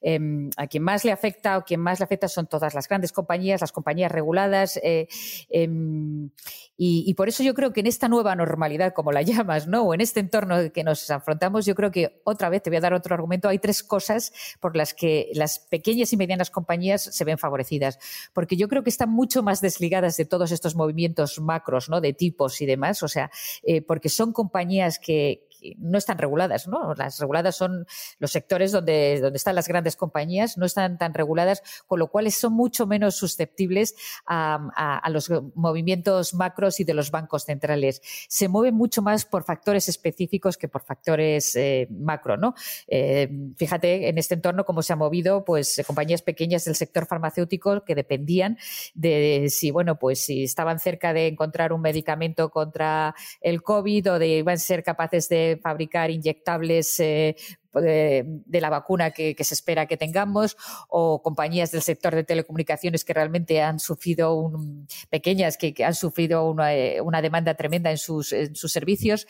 [0.00, 3.12] Em, a quien más le afecta o quien más le afecta son todas las grandes
[3.12, 4.78] compañías, las compañías reguladas.
[4.82, 5.08] Eh,
[5.50, 6.30] em,
[6.76, 9.82] y, por eso yo creo que en esta nueva normalidad, como la llamas, ¿no?
[9.82, 12.80] o en este entorno que nos afrontamos, yo creo que otra vez te voy a
[12.80, 13.48] dar otro argumento.
[13.48, 17.98] Hay tres cosas por las que las pequeñas y medianas compañías se ven favorecidas.
[18.32, 22.00] Porque yo creo que están mucho más desligadas de todos estos movimientos macros, ¿no?
[22.00, 23.02] de tipos y demás.
[23.02, 23.30] O sea,
[23.64, 25.47] eh, porque son compañías que,
[25.78, 26.94] no están reguladas, ¿no?
[26.94, 27.86] Las reguladas son
[28.18, 32.30] los sectores donde, donde están las grandes compañías, no están tan reguladas, con lo cual
[32.32, 33.94] son mucho menos susceptibles
[34.26, 38.02] a, los movimientos macros y de los bancos centrales.
[38.28, 42.54] Se mueven mucho más por factores específicos que por factores eh, macro, ¿no?
[42.86, 47.84] Eh, fíjate en este entorno cómo se ha movido, pues, compañías pequeñas del sector farmacéutico
[47.84, 48.58] que dependían
[48.94, 54.18] de si, bueno, pues si estaban cerca de encontrar un medicamento contra el COVID o
[54.18, 57.36] de iban a ser capaces de fabricar inyectables eh,
[57.74, 60.56] de, la vacuna que, se espera que tengamos,
[60.88, 66.50] o compañías del sector de telecomunicaciones que realmente han sufrido, un, pequeñas que, han sufrido
[66.50, 69.26] una, eh, demanda tremenda en sus, servicios,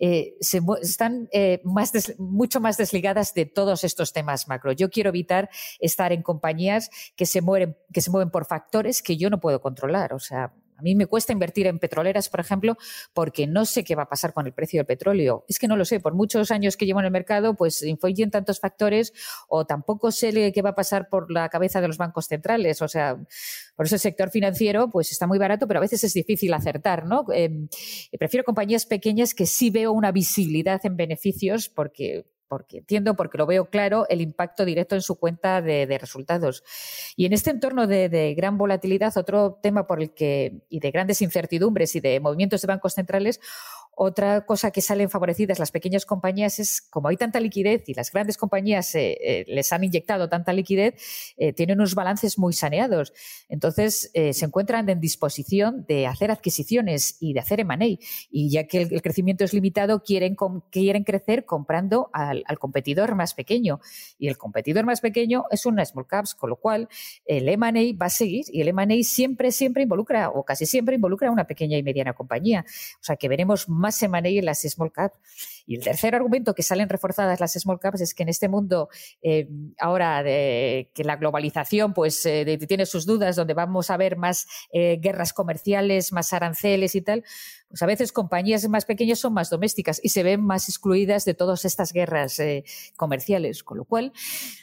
[0.00, 1.28] eh, están
[2.18, 4.72] mucho más desligadas de todos estos temas macro.
[4.72, 7.40] Yo quiero evitar estar en compañías que se,
[7.92, 10.12] que se mueven por factores que yo no puedo controlar.
[10.12, 10.52] O sea,
[10.82, 12.76] a mí me cuesta invertir en petroleras, por ejemplo,
[13.14, 15.44] porque no sé qué va a pasar con el precio del petróleo.
[15.48, 16.00] Es que no lo sé.
[16.00, 19.12] Por muchos años que llevo en el mercado, pues influyen tantos factores
[19.48, 22.82] o tampoco sé qué va a pasar por la cabeza de los bancos centrales.
[22.82, 23.16] O sea,
[23.76, 27.06] por eso el sector financiero pues está muy barato, pero a veces es difícil acertar,
[27.06, 27.26] ¿no?
[27.32, 27.68] Em,
[28.18, 33.46] prefiero compañías pequeñas que sí veo una visibilidad en beneficios porque porque entiendo, porque lo
[33.46, 36.62] veo claro, el impacto directo en su cuenta de, resultados.
[37.16, 41.22] Y en este entorno de, gran volatilidad, otro tema por el que, y de grandes
[41.22, 43.40] incertidumbres y de movimientos de bancos centrales,
[43.94, 48.10] otra cosa que salen favorecidas las pequeñas compañías es, como hay tanta liquidez y las
[48.10, 50.94] grandes compañías eh, eh, les han inyectado tanta liquidez,
[51.36, 53.12] eh, tienen unos balances muy saneados.
[53.48, 57.98] Entonces, se encuentran en disposición de hacer adquisiciones y de hacer M&A.
[58.30, 60.36] Y ya que el, crecimiento es limitado, quieren,
[60.70, 63.80] quieren crecer comprando al, competidor más pequeño.
[64.18, 66.88] Y el competidor más pequeño es una small caps, con lo cual
[67.26, 71.28] el M&A va a seguir y el M&A siempre, siempre involucra, o casi siempre involucra
[71.28, 72.64] a una pequeña y mediana compañía.
[73.00, 75.18] O sea, que veremos más se en las small caps.
[75.66, 78.88] Y el tercer argumento que salen reforzadas las small caps es que en este mundo
[79.22, 79.48] eh,
[79.78, 84.98] ahora que la globalización pues eh, tiene sus dudas, donde vamos a ver más eh,
[85.00, 87.24] guerras comerciales, más aranceles y tal,
[87.68, 91.34] pues a veces compañías más pequeñas son más domésticas y se ven más excluidas de
[91.34, 92.40] todas estas guerras
[92.96, 94.12] comerciales, con lo cual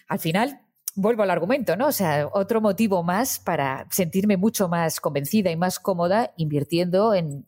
[0.08, 0.62] al final
[1.00, 1.88] vuelvo al argumento, ¿no?
[1.88, 7.46] O sea, otro motivo más para sentirme mucho más convencida y más cómoda invirtiendo en,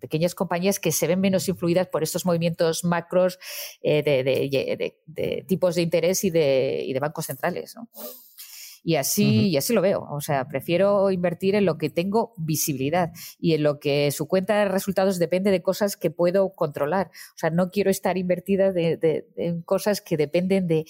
[0.00, 3.38] pequeñas compañías que se ven menos influidas por estos movimientos macros
[3.82, 7.88] eh, de, tipos de interés y de, bancos centrales, ¿no?
[8.82, 10.06] Y así, y así lo veo.
[10.12, 14.60] O sea, prefiero invertir en lo que tengo visibilidad y en lo que su cuenta
[14.60, 17.10] de resultados depende de cosas que puedo controlar.
[17.34, 20.86] O sea, no quiero estar invertida en cosas que dependen de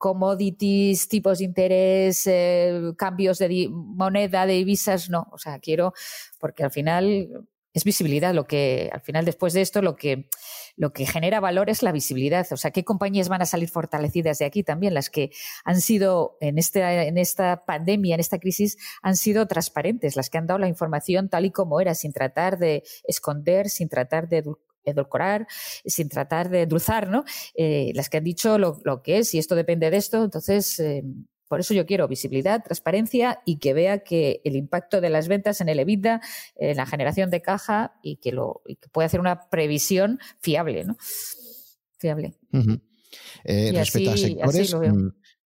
[0.00, 5.28] commodities, tipos de interés, eh, cambios de moneda, de divisas, no.
[5.30, 5.92] O sea, quiero,
[6.40, 10.28] porque al final es visibilidad lo que, al final después de esto, lo que,
[10.76, 12.46] lo que genera valor es la visibilidad.
[12.50, 14.94] O sea, ¿qué compañías van a salir fortalecidas de aquí también?
[14.94, 15.30] Las que
[15.64, 20.38] han sido en esta, en esta pandemia, en esta crisis, han sido transparentes, las que
[20.38, 24.42] han dado la información tal y como era, sin tratar de esconder, sin tratar de
[24.84, 25.46] edulcorar,
[25.84, 27.24] sin tratar de endulzar, ¿no?
[27.54, 30.24] Eh, las que han dicho lo, que es y esto depende de esto.
[30.24, 31.02] Entonces, eh,
[31.48, 35.60] por eso yo quiero visibilidad, transparencia y que vea que el impacto de las ventas
[35.60, 36.20] en el EBITDA,
[36.54, 40.84] en la generación de caja y que, lo, y que pueda hacer una previsión fiable,
[40.84, 40.96] ¿no?
[41.98, 42.34] Fiable.
[43.44, 45.08] Eh, respecto a sectores, mm,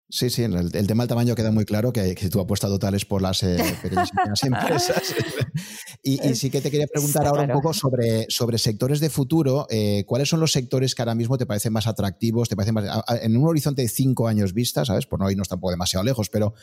[0.07, 3.05] Sí, sí, el, tema del tamaño queda muy claro que, que tu apuesta total es
[3.05, 4.11] por las eh, pequeñas
[4.43, 5.15] empresas.
[6.03, 9.65] y, sí que te quería preguntar ahora un poco sobre, sobre sectores de futuro.
[9.69, 12.49] Eh, ¿Cuáles son los sectores que ahora mismo te parecen más atractivos?
[12.49, 12.85] ¿Te parecen más,
[13.21, 15.07] en un horizonte de cinco años vista, ¿sabes?
[15.07, 16.53] Por no irnos tampoco demasiado lejos, pero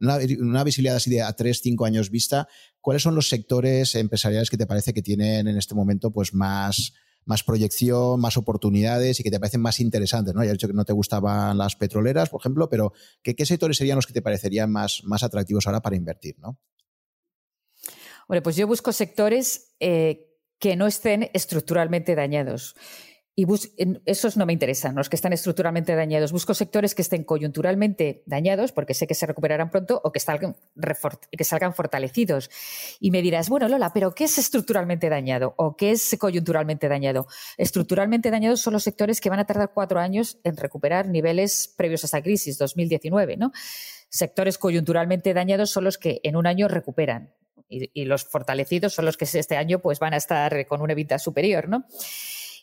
[0.00, 2.48] una, una, visibilidad así de a tres, cinco años vista,
[2.80, 6.94] ¿cuáles son los sectores empresariales que te parece que tienen en este momento pues más
[7.28, 10.42] más proyección, más oportunidades y que te parecen más interesantes, ¿no?
[10.42, 13.96] Ya he dicho que no te gustaban las petroleras, por ejemplo, pero ¿qué, sectores serían
[13.96, 16.58] los que te parecerían más, más atractivos ahora para invertir, ¿no?
[18.28, 22.74] Bueno, pues yo busco sectores eh, que no estén estructuralmente dañados.
[23.38, 23.46] Y
[24.04, 26.32] esos no me interesan, los que están estructuralmente dañados.
[26.32, 30.56] Busco sectores que estén coyunturalmente dañados, porque sé que se recuperarán pronto, o que salgan,
[31.30, 32.50] que salgan fortalecidos.
[32.98, 35.54] Y me dirás, bueno, Lola, ¿pero qué es estructuralmente dañado?
[35.56, 37.28] ¿O qué es coyunturalmente dañado?
[37.58, 42.02] Estructuralmente dañados son los sectores que van a tardar cuatro años en recuperar niveles previos
[42.02, 43.52] a esta crisis, 2019, ¿no?
[44.08, 47.32] Sectores coyunturalmente dañados son los que en un año recuperan.
[47.68, 51.20] Y, los fortalecidos son los que este año pues, van a estar con una evita
[51.20, 51.84] superior, ¿no?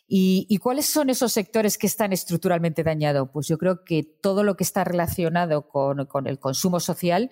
[0.08, 3.28] ¿Y, cuáles son esos sectores que están estructuralmente dañados?
[3.32, 7.28] Pues yo creo que todo lo que está relacionado con, con el consumo social,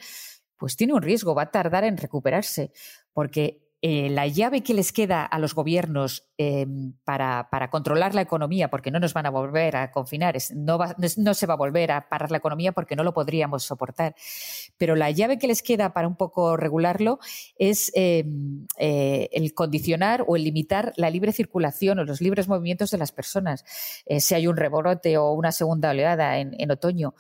[0.57, 2.73] pues tiene un riesgo, va a tardar en recuperarse,
[3.13, 8.71] porque eh, la llave que les queda a los gobiernos em, para, controlar la economía,
[8.71, 12.31] porque no nos van a volver a confinar, no, se va a volver a parar
[12.31, 14.15] la economía porque no lo podríamos soportar.
[14.79, 17.19] Pero la llave que les queda para un poco regularlo
[17.59, 22.91] es em, eh, el condicionar o el limitar la libre circulación o los libres movimientos
[22.91, 23.67] de las personas,
[24.07, 27.13] eh, si hay un rebrote o una segunda oleada en otoño.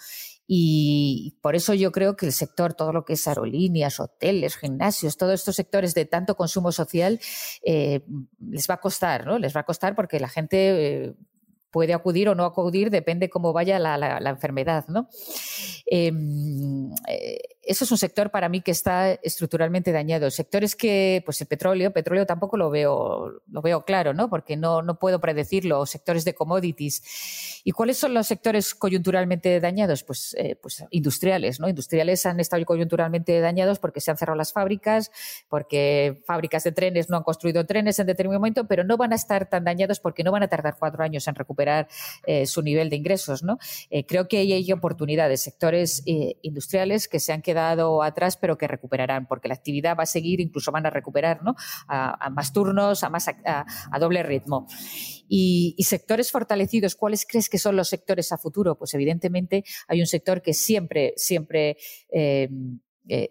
[0.47, 5.17] Y por eso yo creo que el sector, todo lo que es aerolíneas, hoteles, gimnasios,
[5.17, 7.21] todos estos sectores de tanto consumo social,
[7.65, 8.01] eh,
[8.41, 9.39] les va a costar, ¿no?
[9.39, 11.15] Les va a costar porque la gente eh,
[11.75, 14.85] puede acudir o no acudir, depende cómo vaya la, enfermedad.
[14.87, 15.09] ¿no?
[15.87, 20.31] Em, eh, eso es un sector para mí que está estructuralmente dañado.
[20.31, 24.29] Sectores que, pues el petróleo, petróleo tampoco lo veo, lo veo claro, ¿no?
[24.29, 25.87] Porque no, no puedo predecirlo.
[25.87, 27.63] Sectores de commodities.
[27.65, 30.05] ¿Y cuáles son los sectores coyunturalmente dañados?
[30.05, 31.69] Pues, eh, pues industriales, ¿no?
[31.69, 35.11] Industriales han estado coyunturalmente dañados porque se han cerrado las fábricas,
[35.49, 39.17] porque fábricas de trenes no han construido trenes en determinado momento, pero no van a
[39.17, 41.89] estar tan dañados porque no van a tardar cuatro años en recuperar
[42.27, 43.43] eh, su nivel de ingresos.
[43.43, 43.59] ¿no?
[43.91, 49.27] Eh, creo que hay oportunidades, sectores industriales que se han quedado atrás, pero que recuperarán,
[49.27, 51.55] porque la actividad va a seguir, incluso van a recuperar ¿no?
[51.89, 54.67] a, más turnos, a, más a, doble ritmo.
[55.29, 58.77] Y, sectores fortalecidos, ¿cuáles crees que son los sectores a futuro?
[58.77, 61.77] Pues evidentemente hay un sector que siempre, siempre
[62.11, 62.49] eh,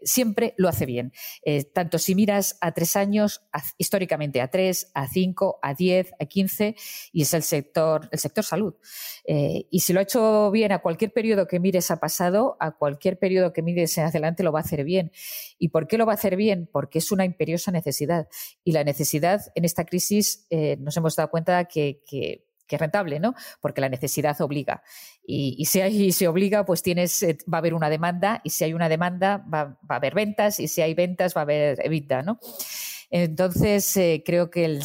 [0.03, 1.13] siempre lo hace bien.
[1.43, 3.41] Eh, tanto si miras a tres años,
[3.77, 6.75] históricamente a tres, a cinco, a diez, a quince,
[7.11, 8.75] y es el sector, el sector salud.
[9.25, 12.71] Eh, y si lo ha hecho bien a cualquier periodo que mires a pasado, a
[12.71, 15.11] cualquier periodo que mires en adelante lo va a hacer bien.
[15.57, 16.69] ¿Y por qué lo va a hacer bien?
[16.71, 18.27] Porque es una imperiosa necesidad.
[18.63, 20.47] Y la necesidad en esta crisis
[20.79, 22.03] nos hemos dado cuenta que
[22.69, 23.35] es rentable, ¿no?
[23.61, 24.83] Porque la necesidad obliga.
[25.25, 28.63] Y, si hay, se obliga, pues tienes, eh, va a haber una demanda, y si
[28.63, 32.21] hay una demanda, va, a haber ventas, y si hay ventas, va a haber evita,
[32.21, 32.39] ¿no?
[33.09, 34.81] Entonces, eh, creo que el,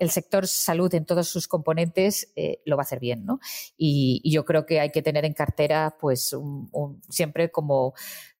[0.00, 3.40] el, sector salud en todos sus componentes eh, lo va a hacer bien, ¿no?
[3.78, 6.36] Y, yo creo que hay que tener en cartera, pues,
[7.08, 7.94] siempre como,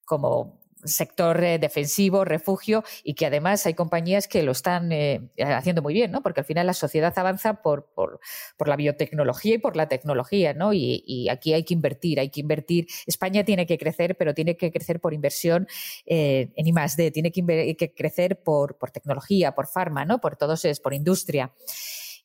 [0.04, 5.82] como sector eh, defensivo, refugio, y que además hay compañías que lo están eh, haciendo
[5.82, 6.22] muy bien, ¿no?
[6.22, 8.20] Porque al final la sociedad avanza por, por,
[8.66, 10.72] la biotecnología y por la tecnología, ¿no?
[10.72, 12.86] Y, aquí hay que invertir, hay que invertir.
[13.06, 15.66] España tiene que crecer, pero tiene que crecer por inversión
[16.06, 20.20] eh, en I+.D., tiene que, crecer por, tecnología, por farma, ¿no?
[20.20, 21.52] Por todos es, por industria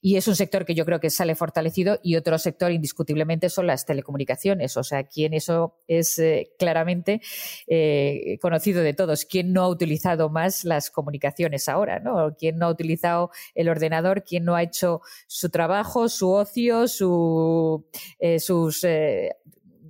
[0.05, 3.65] y es un sector que yo creo que sale fortalecido y otro sector indiscutiblemente son
[3.65, 4.77] las telecomunicaciones.
[4.77, 7.21] O sea, quien eso es eh, claramente
[7.65, 9.25] eh, conocido de todos.
[9.25, 11.99] ¿Quién no ha utilizado más las comunicaciones ahora?
[12.01, 12.35] ¿no?
[12.37, 14.23] ¿Quién no ha utilizado el ordenador?
[14.23, 17.87] ¿Quién no ha hecho su trabajo, su ocio, su,
[18.19, 18.85] eh, sus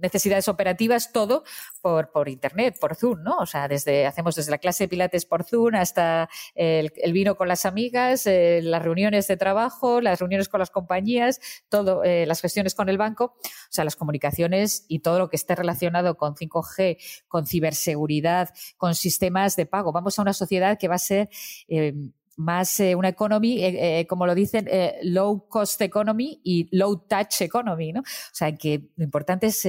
[0.02, 1.44] necesidades operativas, todo
[1.82, 3.38] por, por, Internet, por Zoom, ¿no?
[3.38, 7.48] O sea, desde, hacemos desde la clase de Pilates por Zoom hasta el, vino con
[7.48, 11.40] las amigas, eh, las reuniones de trabajo, las reuniones con las compañías,
[11.70, 15.36] todo, eh, las gestiones con el banco, o sea, las comunicaciones y todo lo que
[15.36, 16.98] esté relacionado con 5G,
[17.28, 19.92] con ciberseguridad, con sistemas de pago.
[19.92, 21.30] Vamos a una sociedad que va a ser
[21.68, 21.94] eh,
[22.36, 24.68] más eh, una economy, eh, eh, como lo dicen,
[25.04, 28.02] low cost economy y low touch economy, ¿no?
[28.02, 29.68] O sea, que lo importante es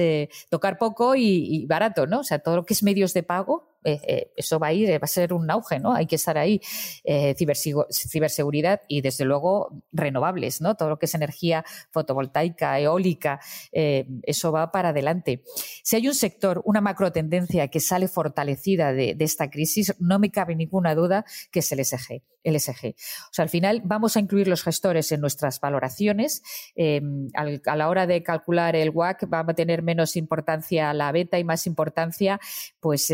[0.49, 2.19] tocar poco y, y, barato, ¿no?
[2.19, 4.89] O sea, todo lo que es medios de pago, eh, eh, eso va a ir,
[4.91, 5.93] va a ser un auge, ¿no?
[5.93, 6.59] Hay que estar ahí.
[7.03, 10.75] Eh, ciberseguridad y, desde luego, renovables, ¿no?
[10.75, 13.39] Todo lo que es energía fotovoltaica, eólica,
[13.71, 15.43] eso va para adelante.
[15.83, 20.31] Si hay un sector, una macro tendencia que sale fortalecida de, esta crisis, no me
[20.31, 22.23] cabe ninguna duda que es el SG.
[22.43, 22.95] El SG.
[22.95, 26.41] O sea, al final vamos a incluir los gestores en nuestras valoraciones.
[27.33, 31.43] a la hora de calcular el WAC va a tener menos importancia la beta y
[31.43, 32.39] más importancia,
[32.79, 33.11] pues,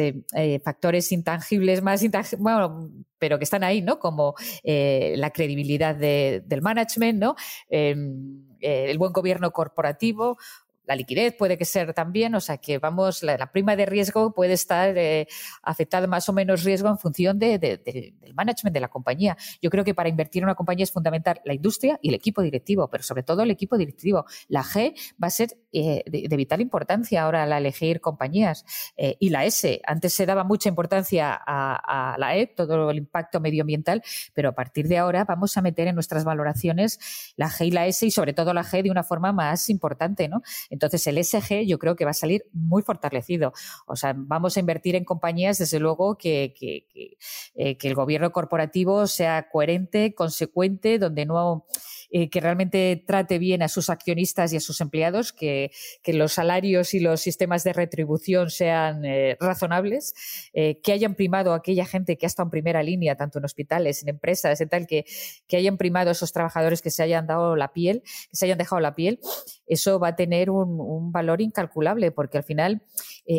[0.59, 3.99] factores intangibles más intangibles, bueno, pero que están ahí, ¿no?
[3.99, 7.35] Como eh, la credibilidad del management, ¿no?
[7.69, 10.38] Em, eh, el buen gobierno corporativo
[10.85, 14.53] la liquidez puede que ser también, o sea que vamos, la, prima de riesgo puede
[14.53, 15.27] estar eh,
[15.61, 19.38] afectada más o menos riesgo en función de, del management de la compañía.
[19.61, 22.41] Yo creo que para invertir en una compañía es fundamental la industria y el equipo
[22.41, 24.26] directivo, pero sobre todo el equipo directivo.
[24.47, 28.65] La G va a ser eh, de, vital importancia ahora al elegir compañías.
[28.97, 32.97] Eh, y la S, antes se daba mucha importancia a, a, la E, todo el
[32.97, 34.01] impacto medioambiental,
[34.34, 36.99] pero a partir de ahora vamos a meter en nuestras valoraciones
[37.35, 40.27] la G y la S y sobre todo la G de una forma más importante,
[40.27, 40.41] ¿no?
[40.74, 43.54] Entonces, el SG yo creo que va a salir muy fortalecido.
[43.86, 47.18] O sea, vamos a invertir en compañías, desde luego, que, que, que,
[47.54, 51.68] eh, que el gobierno corporativo sea coherente, consecuente, donde no
[52.15, 55.72] eh, que realmente trate bien a sus accionistas y a sus empleados, que,
[56.03, 60.14] que los salarios y los sistemas de retribución sean eh, razonables,
[60.53, 63.45] eh, que hayan primado a aquella gente que ha estado en primera línea, tanto en
[63.45, 65.06] hospitales, en empresas, en tal, que,
[65.48, 68.60] que hayan primado a esos trabajadores que se hayan dado la piel, que se hayan
[68.60, 69.19] dejado la piel,
[69.65, 72.84] eso va a tener un, un valor incalculable, porque al final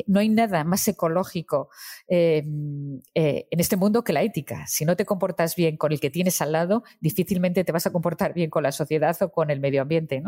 [0.07, 1.69] no hay nada más ecológico
[2.09, 4.67] en este mundo que la ética.
[4.67, 7.93] Si no te comportas bien con el que tienes al lado, difícilmente te vas a
[7.93, 10.23] comportar bien con la sociedad o con el medio ambiente.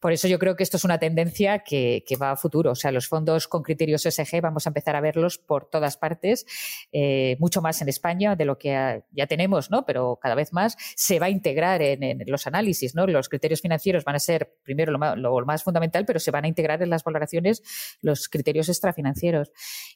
[0.00, 2.72] Por eso yo creo que esto es una tendencia que, va a futuro.
[2.72, 6.46] O sea, los fondos con criterios SG vamos a empezar a verlos por todas partes,
[6.92, 9.84] eh, mucho más en España de lo que ya tenemos, ¿no?
[9.84, 12.94] pero cada vez más se va a integrar en, los análisis.
[12.94, 13.06] ¿no?
[13.06, 16.82] Los criterios financieros van a ser primero lo más, fundamental, pero se van a integrar
[16.82, 17.62] en las valoraciones
[18.00, 19.52] los criterios extrafinancieros.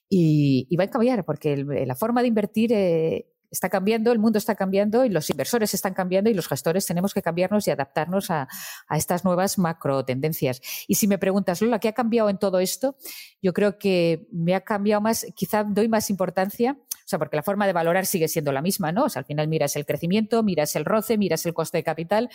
[0.09, 4.55] Y, va a cambiar, porque la forma de invertir eh, está cambiando, el mundo está
[4.55, 8.49] cambiando y los inversores están cambiando y los gestores tenemos que cambiarnos y adaptarnos a,
[8.91, 10.61] estas nuevas macro tendencias.
[10.89, 12.97] Y si me preguntas, Lola, ¿qué ha cambiado en todo esto?
[13.43, 17.43] Yo creo que me ha cambiado más, quizá doy más importancia o sea, porque la
[17.43, 19.05] forma de valorar sigue siendo la misma, ¿no?
[19.05, 22.31] O sea, al final miras el crecimiento, miras el roce, miras el coste de capital,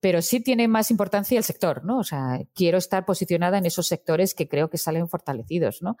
[0.00, 1.98] pero sí tiene más importancia el sector, ¿no?
[1.98, 5.96] O sea, quiero estar posicionada en esos sectores que creo que salen fortalecidos, ¿no?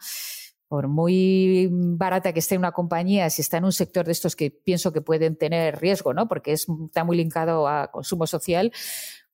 [0.68, 4.50] por muy barata que esté una compañía, si está en un sector de estos que
[4.50, 6.28] pienso que pueden tener riesgo, ¿no?
[6.28, 8.70] Porque está muy linkado a consumo social,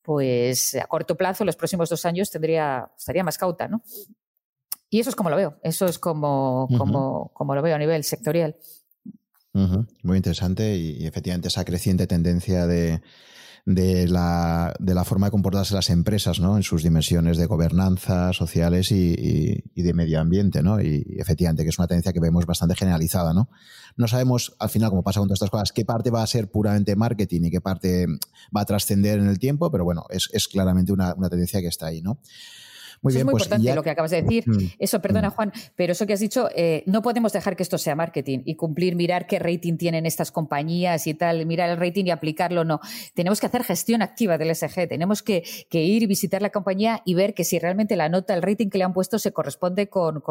[0.01, 3.83] pues a corto plazo, los próximos dos años, tendría, estaría más cauta, ¿no?
[4.89, 8.05] Y eso es como lo veo, eso es como, como, como lo veo a nivel
[8.05, 8.57] sectorial.
[10.03, 13.03] Muy interesante y, efectivamente esa creciente tendencia de,
[13.67, 16.57] de la, de la forma de comportarse las empresas, ¿no?
[16.57, 20.83] En sus dimensiones de gobernanza, sociales y, de medio ambiente, ¿no?
[20.83, 23.49] Y, efectivamente que es una tendencia que vemos bastante generalizada, ¿no?
[23.97, 26.51] No sabemos, al final, como pasa con todas estas cosas, qué parte va a ser
[26.51, 28.07] puramente marketing y qué parte
[28.55, 32.03] va a trascender en el tiempo, pero bueno, es, claramente una, tendencia que está ahí,
[32.03, 32.19] ¿no?
[33.05, 34.45] Muy eso es muy pues importante lo que acabas de decir.
[34.47, 35.33] Mm, eso, perdona, mm.
[35.33, 38.57] Juan, pero eso que has dicho, eh, no podemos dejar que esto sea marketing y
[38.57, 42.81] cumplir, mirar qué rating tienen estas compañías y tal, mirar el rating y aplicarlo, no.
[43.15, 47.15] Tenemos que hacer gestión activa del SG, tenemos que, ir y visitar la compañía y
[47.15, 50.23] ver que si realmente la nota, el rating que le han puesto se corresponde con,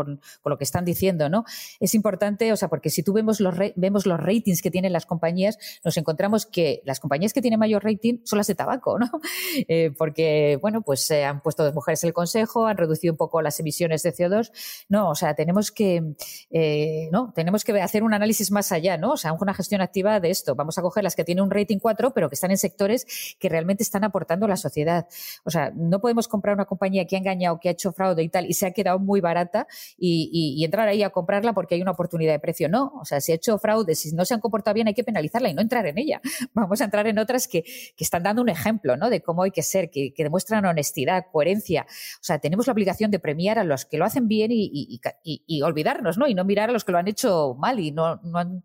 [0.45, 1.45] lo que están diciendo, ¿no?
[1.79, 5.05] Es importante, o sea, porque si tú vemos los, vemos los ratings que tienen las
[5.05, 9.09] compañías, nos encontramos que las compañías que tienen mayor rating son las de tabaco, ¿no?
[9.67, 13.17] Eh, porque, bueno, pues se han puesto dos mujeres en el consejo, han reducido un
[13.17, 14.51] poco las emisiones de CO2.
[14.89, 16.15] No, o sea, tenemos que,
[16.51, 19.11] eh, no, tenemos que hacer un análisis más allá, ¿no?
[19.11, 20.55] O sea, una gestión activa de esto.
[20.55, 23.05] Vamos a coger las que tienen un rating 4, pero que están en sectores
[23.39, 25.07] que realmente están aportando a la sociedad.
[25.43, 28.29] O sea, no podemos comprar una compañía que ha engañado, que ha hecho fraude y
[28.29, 29.67] tal, y se ha quedado muy barata
[29.97, 32.69] y, entrar ahí a comprarla porque hay una oportunidad de precio.
[32.69, 35.03] No, o sea, si ha hecho fraude, si no se han comportado bien, hay que
[35.03, 36.21] penalizarla y no entrar en ella.
[36.53, 39.09] Vamos a entrar en otras que, que están dando un ejemplo, ¿no?
[39.09, 41.85] De cómo hay que ser, que, que demuestran honestidad, coherencia.
[41.85, 46.17] O sea, tenemos la obligación de premiar a los que lo hacen bien y, olvidarnos,
[46.17, 46.27] ¿no?
[46.27, 48.63] Y no mirar a los que lo han hecho mal y no, no, han,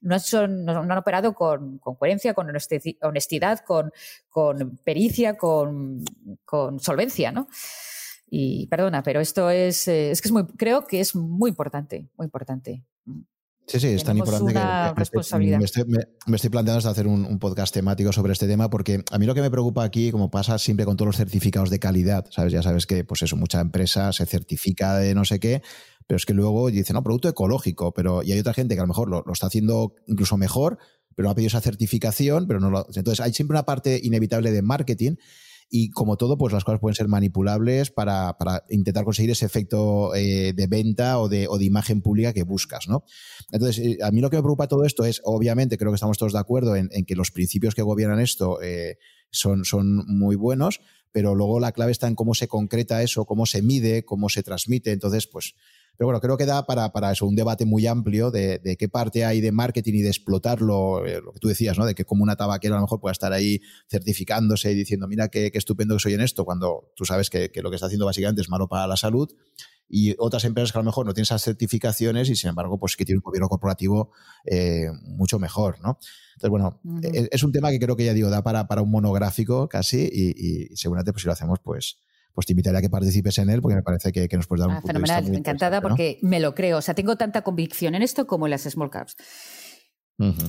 [0.00, 0.16] no,
[0.78, 2.48] han operado con, coherencia, con
[3.02, 3.92] honestidad, con,
[4.28, 6.04] con pericia, con,
[6.44, 7.48] con solvencia, ¿no?
[8.30, 12.08] Y perdona, pero esto es, eh, es que es muy, creo que es muy importante,
[12.16, 12.84] muy importante.
[13.70, 14.58] Sí, sí, es tan importante que,
[16.26, 19.42] me, estoy, planteando hacer un, podcast temático sobre este tema porque a mí lo que
[19.42, 22.52] me preocupa aquí, como pasa siempre con todos los certificados de calidad, ¿sabes?
[22.52, 25.62] Ya sabes que, pues eso, mucha empresa se certifica de no sé qué,
[26.08, 28.84] pero es que luego dice, no, producto ecológico, pero y hay otra gente que a
[28.84, 30.78] lo mejor lo, lo está haciendo incluso mejor,
[31.14, 32.86] pero no ha pedido esa certificación, pero no lo...
[32.92, 35.14] Entonces hay siempre una parte inevitable de marketing
[35.72, 40.14] y como todo, pues las cosas pueden ser manipulables para, para intentar conseguir ese efecto
[40.16, 43.04] eh, de venta o de, o de, imagen pública que buscas, ¿no?
[43.52, 46.18] Entonces, eh, a mí lo que me preocupa todo esto es, obviamente, creo que estamos
[46.18, 48.98] todos de acuerdo en, que los principios que gobiernan esto eh,
[49.30, 50.80] son, son muy buenos,
[51.12, 54.42] pero luego la clave está en cómo se concreta eso, cómo se mide, cómo se
[54.42, 54.90] transmite.
[54.90, 55.54] Entonces, pues
[55.96, 58.88] pero bueno, creo que da para, para eso un debate muy amplio de, de, qué
[58.88, 61.84] parte hay de marketing y de explotarlo, eh, lo que tú decías, ¿no?
[61.84, 65.28] De que como una tabaquera a lo mejor pueda estar ahí certificándose y diciendo, mira
[65.28, 67.86] qué, qué estupendo que soy en esto, cuando tú sabes que, que, lo que está
[67.86, 69.30] haciendo básicamente es malo para la salud.
[69.92, 72.96] Y otras empresas que a lo mejor no tienen esas certificaciones y sin embargo, pues
[72.96, 74.12] que tienen un gobierno corporativo
[74.46, 75.98] eh, mucho mejor, ¿no?
[76.36, 78.90] Entonces, bueno, e, es, un tema que creo que ya digo, da para, para un
[78.90, 81.98] monográfico casi y, y seguramente pues si lo hacemos, pues
[82.34, 84.68] pues te invitaría a que participes en él porque me parece que, nos puedes dar
[84.68, 86.78] un ah, punto Fenomenal, de vista encantada porque me lo creo.
[86.78, 89.16] O sea, tengo tanta convicción en esto como en las small caps.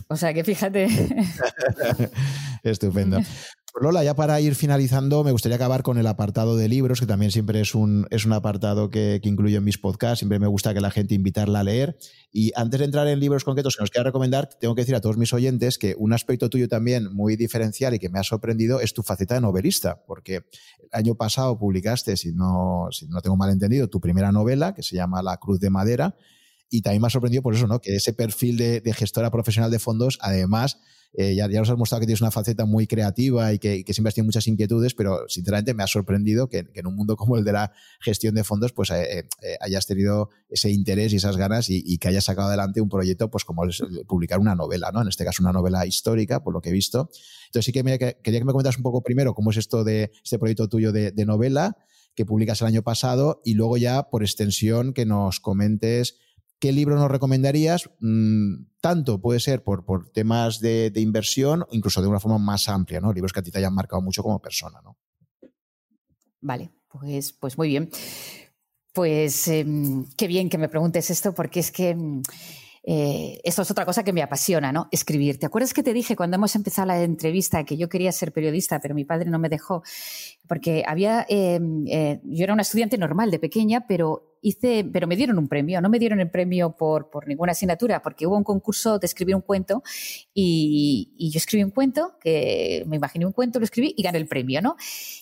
[0.08, 0.88] O sea que fíjate.
[2.64, 3.20] Estupendo.
[3.80, 7.32] Lola, ya para ir finalizando, me gustaría acabar con el apartado de libros, que también
[7.32, 10.20] siempre es un, es un apartado que, que, incluyo en mis podcasts.
[10.20, 11.98] Siempre me gusta que la gente invitarla a leer.
[12.32, 15.02] Y antes de entrar en libros concretos que nos quiera recomendar, tengo que decir a
[15.02, 18.82] todos mis oyentes que un aspecto tuyo también muy diferencial y que me ha sorprendido
[18.82, 23.38] es tu faceta de novelista, porque el año pasado publicaste, si no, si no tengo
[23.38, 26.16] mal entendido, tu primera novela, que se llama La Cruz de Madera.
[26.70, 27.80] Y también me ha sorprendido por eso, ¿no?
[27.80, 30.78] Que ese perfil de gestora profesional de fondos, además,
[31.14, 34.16] eh, ya, nos has mostrado que tienes una faceta muy creativa y que, siempre has
[34.16, 37.52] tenido muchas inquietudes, pero sinceramente me ha sorprendido que, en un mundo como el de
[37.52, 41.98] la gestión de fondos, pues eh, eh, hayas tenido ese interés y esas ganas y,
[41.98, 45.02] que hayas sacado adelante un proyecto, pues como es publicar una novela, ¿no?
[45.02, 47.10] En este caso una novela histórica, por lo que he visto.
[47.48, 47.84] Entonces sí que
[48.24, 51.12] quería que me cuentas un poco primero cómo es esto de este proyecto tuyo de,
[51.12, 51.78] de novela
[52.16, 56.18] que publicas el año pasado y luego ya por extensión que nos comentes
[56.62, 57.90] ¿Qué libro nos recomendarías?
[58.02, 63.02] Mm, tanto puede ser por, por temas de, inversión, incluso de una forma más amplia,
[63.02, 63.12] ¿no?
[63.12, 64.96] Libros que a ti te hayan marcado mucho como persona, ¿no?
[66.40, 67.90] Vale, pues, pues muy bien.
[68.94, 72.22] Pues em, qué bien que me preguntes esto, porque es que em,
[72.84, 74.88] eh, esto es otra cosa que me apasiona, ¿no?
[74.92, 75.40] Escribir.
[75.40, 78.80] ¿Te acuerdas que te dije cuando hemos empezado la entrevista que yo quería ser periodista,
[78.80, 79.82] pero mi padre no me dejó?
[80.52, 85.16] Porque había, em, eh, yo era una estudiante normal de pequeña, pero hice, pero me
[85.16, 88.44] dieron un premio, no me dieron el premio por, por ninguna asignatura, porque hubo un
[88.44, 89.84] concurso de escribir un cuento
[90.34, 94.18] y, y, yo escribí un cuento, que me imaginé un cuento, lo escribí y gané
[94.18, 94.76] el premio, ¿no?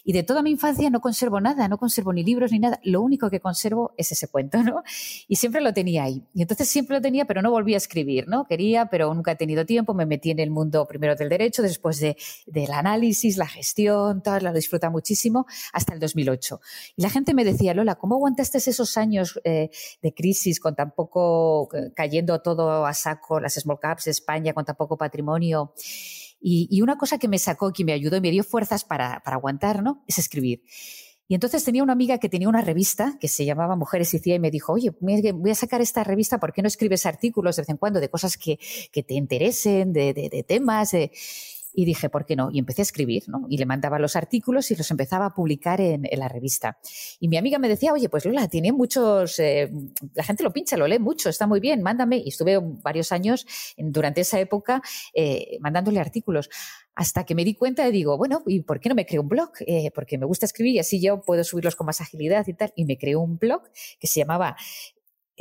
[0.04, 3.02] Y de toda mi infancia no conservo nada, no conservo ni libros ni nada, lo
[3.02, 4.84] único que conservo es ese cuento, ¿no?
[5.28, 6.24] Y siempre lo tenía ahí.
[6.34, 8.46] Y entonces siempre lo tenía, pero no volví a escribir, ¿no?
[8.46, 12.00] Quería, pero nunca he tenido tiempo, me metí en el mundo primero del derecho, después
[12.00, 12.16] de,
[12.46, 15.19] del análisis, la gestión, tal, lo disfruta muchísimo,
[15.74, 16.60] hasta el 2008.
[16.96, 19.70] Y la gente me decía, Lola, ¿cómo aguantaste esos años eh,
[20.02, 24.66] de crisis, con tan poco, eh, cayendo todo a saco, las small caps España, con
[24.66, 25.74] tan poco patrimonio.
[26.42, 29.36] Y, una cosa que me sacó, que me ayudó y me dio fuerzas para, para
[29.36, 30.04] aguantar, ¿no?
[30.08, 30.64] Es escribir.
[31.28, 34.36] Y entonces tenía una amiga que tenía una revista que se llamaba Mujeres y CIA
[34.36, 37.64] y me dijo, oye, voy a sacar esta revista, ¿por qué no escribes artículos de
[37.64, 38.58] vez en cuando de cosas que,
[38.92, 40.94] que te interesen, de, de, de temas?
[41.74, 42.50] Y dije, ¿por qué no?
[42.52, 43.46] Y empecé a escribir, ¿no?
[43.50, 46.80] Y le mandaba los artículos y los empezaba a publicar en, la revista.
[47.20, 49.72] Y mi amiga me decía, oye, pues Lola, tiene muchos, eh,
[50.14, 52.18] la gente lo pincha, lo lee mucho, está muy bien, mándame.
[52.18, 53.46] Y estuve varios años
[53.78, 54.82] durante esa época
[55.14, 56.50] eh, mandándole artículos
[57.00, 59.30] hasta que me di cuenta y digo, bueno, ¿y por qué no me creo un
[59.30, 59.52] blog?
[59.66, 62.74] Eh, porque me gusta escribir y así yo puedo subirlos con más agilidad y tal.
[62.76, 63.62] Y me creé un blog
[64.00, 64.58] que se llamaba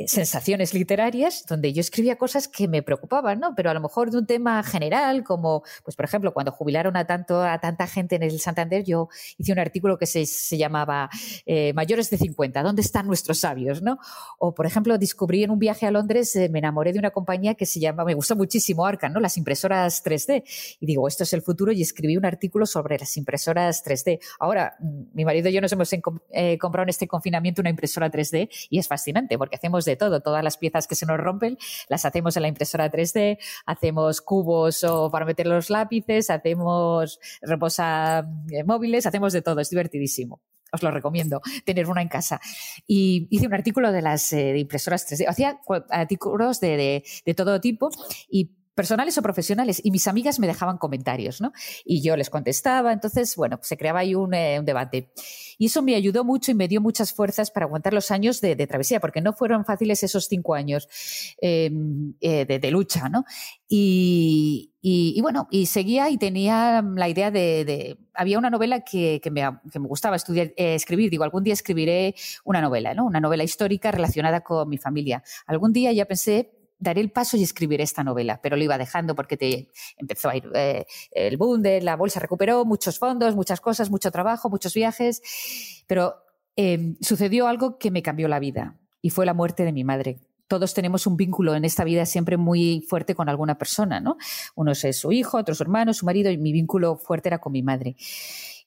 [0.07, 3.53] sensaciones literarias donde yo escribía cosas que me preocupaban, ¿no?
[3.55, 7.05] Pero a lo mejor de un tema general, como, pues por ejemplo, cuando jubilaron a,
[7.05, 11.09] tanto, a tanta gente en el Santander, yo hice un artículo que se, se llamaba
[11.45, 13.99] eh, Mayores de 50, ¿dónde están nuestros sabios, ¿no?
[14.37, 17.55] O, por ejemplo, descubrí en un viaje a Londres, eh, me enamoré de una compañía
[17.55, 19.19] que se llama, me gustó muchísimo Arcan, ¿no?
[19.19, 20.43] Las impresoras 3D.
[20.79, 24.19] Y digo, esto es el futuro y escribí un artículo sobre las impresoras 3D.
[24.39, 28.09] Ahora, mm, mi marido y yo nos hemos eh, comprado en este confinamiento una impresora
[28.09, 30.21] 3D y es fascinante porque hacemos de todo.
[30.21, 31.57] Todas las piezas que se nos rompen
[31.87, 38.25] las hacemos en la impresora 3D, hacemos cubos o para meter los lápices, hacemos reposa
[38.51, 39.59] eh, móviles, hacemos de todo.
[39.59, 40.41] Es divertidísimo
[40.71, 42.39] os lo recomiendo, tener una en casa.
[42.85, 45.27] Y hice un artículo de las eh, impresoras 3D.
[45.27, 45.59] Hacía
[45.89, 47.89] artículos de, de, todo tipo
[48.29, 51.51] y personales o profesionales, y mis amigas me dejaban comentarios, ¿no?
[51.83, 55.11] Y yo les contestaba, entonces, bueno, se creaba ahí un, eh, debate.
[55.57, 58.55] Y eso me ayudó mucho y me dio muchas fuerzas para aguantar los años de,
[58.67, 60.87] travesía, porque no fueron fáciles esos cinco años
[61.41, 63.25] em, eh, de, lucha, ¿no?
[63.67, 64.71] Y,
[65.21, 67.97] bueno, y seguía y tenía la idea de...
[68.13, 69.43] había una novela que, me,
[69.87, 71.09] gustaba estudiar, eh, escribir.
[71.09, 72.15] Digo, algún día escribiré
[72.45, 73.05] una novela, ¿no?
[73.05, 75.23] Una novela histórica relacionada con mi familia.
[75.45, 79.15] Algún día ya pensé daré el paso y escribiré esta novela, pero lo iba dejando
[79.15, 83.89] porque te empezó a ir eh, el boom la bolsa recuperó, muchos fondos, muchas cosas,
[83.89, 85.21] mucho trabajo, muchos viajes,
[85.87, 86.15] pero
[86.55, 90.19] em, sucedió algo que me cambió la vida y fue la muerte de mi madre.
[90.47, 94.17] Todos tenemos un vínculo en esta vida siempre muy fuerte con alguna persona, ¿no?
[94.55, 97.51] Uno es su hijo, otro su hermano, su marido, y mi vínculo fuerte era con
[97.51, 97.95] mi madre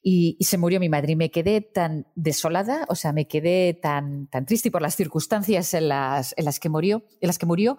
[0.03, 4.27] y, se murió mi madre y me quedé tan desolada, o sea, me quedé tan,
[4.27, 7.79] tan triste por las circunstancias en las, en las que murió, en las que murió,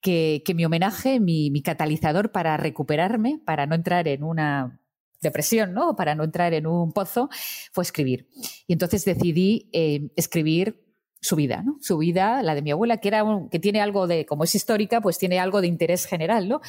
[0.00, 4.80] que, mi homenaje, mi, catalizador para recuperarme, para no entrar en una
[5.20, 5.96] depresión, ¿no?
[5.96, 7.28] Para no entrar en un pozo,
[7.72, 8.28] fue escribir.
[8.68, 10.85] Y entonces decidí eh, escribir
[11.26, 11.76] su vida, ¿no?
[11.80, 15.00] Su vida, la de mi abuela, que era que tiene algo de, como es histórica,
[15.00, 16.60] pues tiene algo de interés general, ¿no?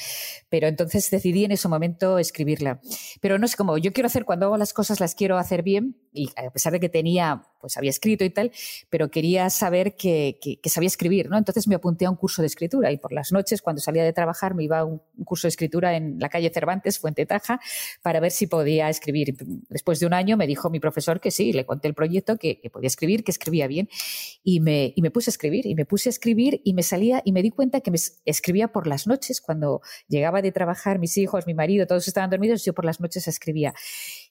[0.49, 2.79] Pero entonces decidí en ese momento escribirla.
[3.21, 5.95] Pero no es como yo quiero hacer cuando hago las cosas las quiero hacer bien
[6.11, 8.51] y a pesar de que tenía, pues había escrito y tal,
[8.89, 11.37] pero quería saber que, sabía escribir, ¿no?
[11.37, 14.13] Entonces me apunté a un curso de escritura y por las noches cuando salía de
[14.13, 17.59] trabajar me iba a un, curso de escritura en la calle Cervantes, Fuente Taja,
[18.01, 19.35] para ver si podía escribir.
[19.69, 22.59] Después de un año me dijo mi profesor que sí, le conté el proyecto, que,
[22.59, 23.89] que podía escribir, que escribía bien
[24.43, 27.21] y me, y me puse a escribir y me puse a escribir y me salía
[27.25, 31.17] y me di cuenta que me escribía por las noches cuando llegaba de trabajar mis
[31.17, 33.73] hijos, mi marido, todos estaban dormidos, yo por las noches escribía.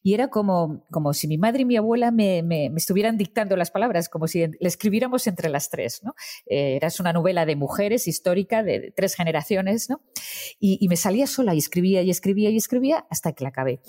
[0.07, 3.73] Y era como, como si mi madre y mi abuela me, me, estuvieran dictando las
[3.73, 6.01] palabras, como si le escribiéramos entre las tres.
[6.05, 6.15] ¿no?
[6.47, 10.03] Eh, era una novela de mujeres histórica de, tres generaciones ¿no?
[10.61, 13.81] y, y me salía sola y escribía y escribía y escribía hasta que la acabé.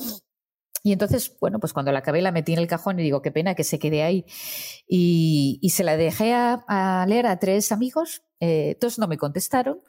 [0.84, 3.32] Y entonces, bueno, pues cuando la acabé la metí en el cajón y digo, qué
[3.32, 4.26] pena que se quede ahí.
[4.88, 9.82] Y, se la dejé a, leer a tres amigos, eh, todos no me contestaron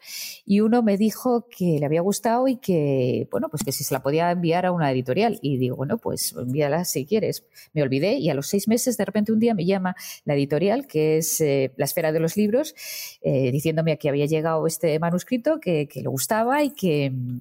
[0.46, 3.92] y uno me dijo que le había gustado y que, bueno, pues que si se
[3.92, 5.38] la podía enviar a una editorial.
[5.42, 7.44] Y digo, bueno, pues envíala si quieres.
[7.74, 9.94] Me olvidé y a los seis meses, de repente un día me llama
[10.24, 12.74] la editorial, que es eh, La Esfera de los Libros,
[13.22, 16.72] eh, diciéndome que había llegado este manuscrito, que, le gustaba y.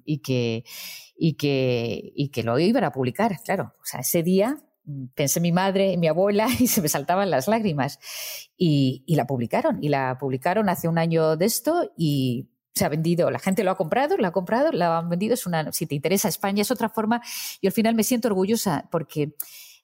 [0.06, 0.64] Y que
[1.18, 3.74] y que, y que lo iban a publicar, claro.
[3.82, 6.90] O sea, ese día mm, pensé en mi madre y mi abuela y se me
[6.90, 8.00] saltaban las lágrimas.
[8.58, 12.90] Y, y, la publicaron, y la publicaron hace un año de esto y se ha
[12.90, 15.86] vendido, la gente lo ha comprado, lo ha comprado, la han vendido, es una, si
[15.88, 17.22] te interesa España es otra forma.
[17.60, 19.34] Y al final me siento orgullosa porque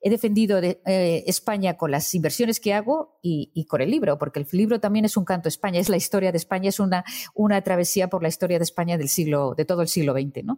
[0.01, 4.39] he defendido de, eh, España con las inversiones que hago y, con el libro, porque
[4.39, 7.05] el libro también es un canto a España, es la historia de España, es una,
[7.33, 10.57] una travesía por la historia de España del siglo, de todo el siglo XX, ¿no?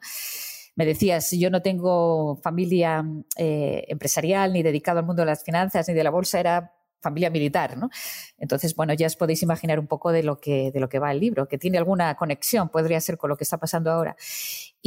[0.76, 3.06] Me decías, yo no tengo familia
[3.38, 7.30] eh, empresarial ni dedicado al mundo de las finanzas ni de la bolsa, era familia
[7.30, 7.90] militar, ¿no?
[8.38, 11.12] Entonces, bueno, ya os podéis imaginar un poco de lo que, de lo que va
[11.12, 14.16] el libro, que tiene alguna conexión, podría ser con lo que está pasando ahora.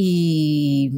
[0.00, 0.92] Y,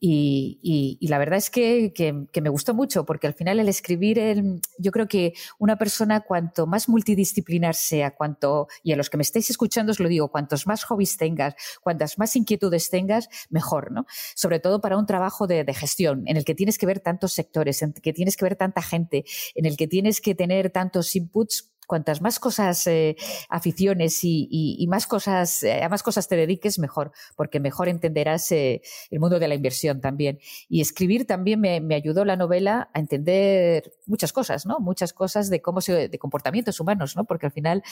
[0.00, 4.60] y, la verdad es que, que, me gustó mucho, porque al final el escribir, el,
[4.78, 9.22] yo creo que una persona cuanto más multidisciplinar sea, cuanto, y a los que me
[9.22, 14.06] estáis escuchando os lo digo, cuantos más hobbies tengas, cuantas más inquietudes tengas, mejor, ¿no?
[14.34, 17.34] Sobre todo para un trabajo de, de gestión, en el que tienes que ver tantos
[17.34, 19.24] sectores, en el que tienes que ver tanta gente,
[19.54, 23.16] en el que tienes que tener tantos inputs cuantas más cosas, eh,
[23.50, 28.80] aficiones y, más cosas, a más cosas te dediques, mejor, porque mejor entenderás el
[29.20, 30.38] mundo de la inversión también.
[30.70, 34.80] Y escribir también me, ayudó la novela a entender muchas cosas, ¿no?
[34.80, 37.26] Muchas cosas de cómo se, de comportamientos humanos, ¿no?
[37.26, 37.82] Porque al final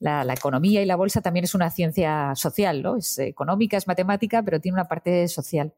[0.00, 2.96] la, la economía y la bolsa también es una ciencia social, ¿no?
[2.96, 5.72] Es económica, es matemática, pero tiene una parte social.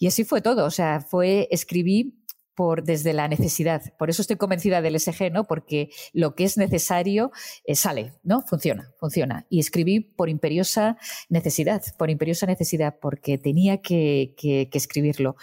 [0.00, 2.14] Y así fue todo, o sea, fue escribir
[2.56, 3.82] por, desde la necesidad.
[3.98, 5.44] Por eso estoy convencida del SG, ¿no?
[5.44, 7.30] Porque lo que es necesario
[7.64, 8.42] eh, sale, ¿no?
[8.42, 9.46] Funciona, funciona.
[9.48, 10.96] Y escribí por imperiosa
[11.28, 15.36] necesidad, por imperiosa necesidad, porque tenía que, que, que escribirlo.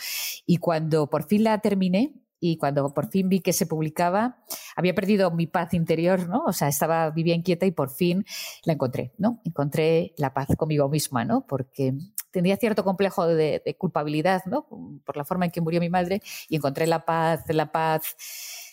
[0.45, 2.13] Y cuando por fin la terminé,
[2.45, 4.43] y cuando por fin vi que se publicaba,
[4.75, 6.43] había perdido mi paz interior, ¿no?
[6.45, 8.25] O sea, estaba, vivía inquieta y por fin
[8.65, 9.39] la encontré, ¿no?
[9.45, 11.47] Encontré la paz conmigo misma, ¿no?
[11.47, 11.93] Porque
[12.33, 14.67] tenía cierto complejo de, culpabilidad, ¿no?
[15.05, 18.15] Por la forma en que murió mi madre y encontré la paz, la paz,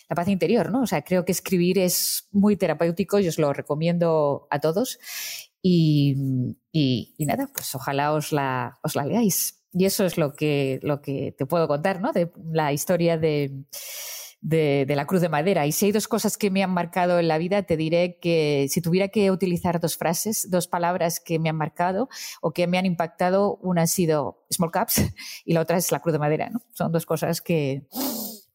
[0.09, 0.81] la paz interior, ¿no?
[0.81, 4.99] O sea, creo que escribir es muy terapéutico y os lo recomiendo a todos.
[5.61, 6.17] Y,
[6.71, 9.63] y, nada, pues ojalá os la, os la leáis.
[9.71, 12.11] Y eso es lo que, lo que te puedo contar, ¿no?
[12.11, 13.63] De la historia de,
[14.41, 15.65] de, la cruz de madera.
[15.65, 18.67] Y si hay dos cosas que me han marcado en la vida, te diré que
[18.69, 22.09] si tuviera que utilizar dos frases, dos palabras que me han marcado
[22.41, 25.01] o que me han impactado, una ha sido small caps
[25.45, 26.61] y la otra es la cruz de madera, ¿no?
[26.73, 27.83] Son dos cosas que,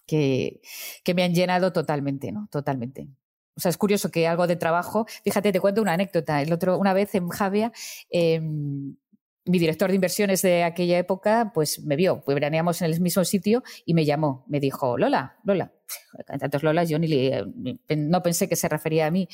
[0.06, 0.60] que,
[1.04, 2.48] que me han llenado totalmente, ¿no?
[2.50, 3.08] Totalmente.
[3.56, 6.42] O sea, es curioso que algo de trabajo, fíjate, te cuento una anécdota.
[6.42, 7.72] El otro, una vez en Javia,
[8.10, 8.96] em,
[9.47, 13.24] mi director de inversiones de aquella época, pues me vio, pues veraneamos en el mismo
[13.24, 14.44] sitio y me llamó.
[14.48, 15.73] Me dijo, Lola, Lola.
[16.27, 17.31] Tantos Lolas, yo ni
[17.97, 19.28] no pensé que se refería a mí.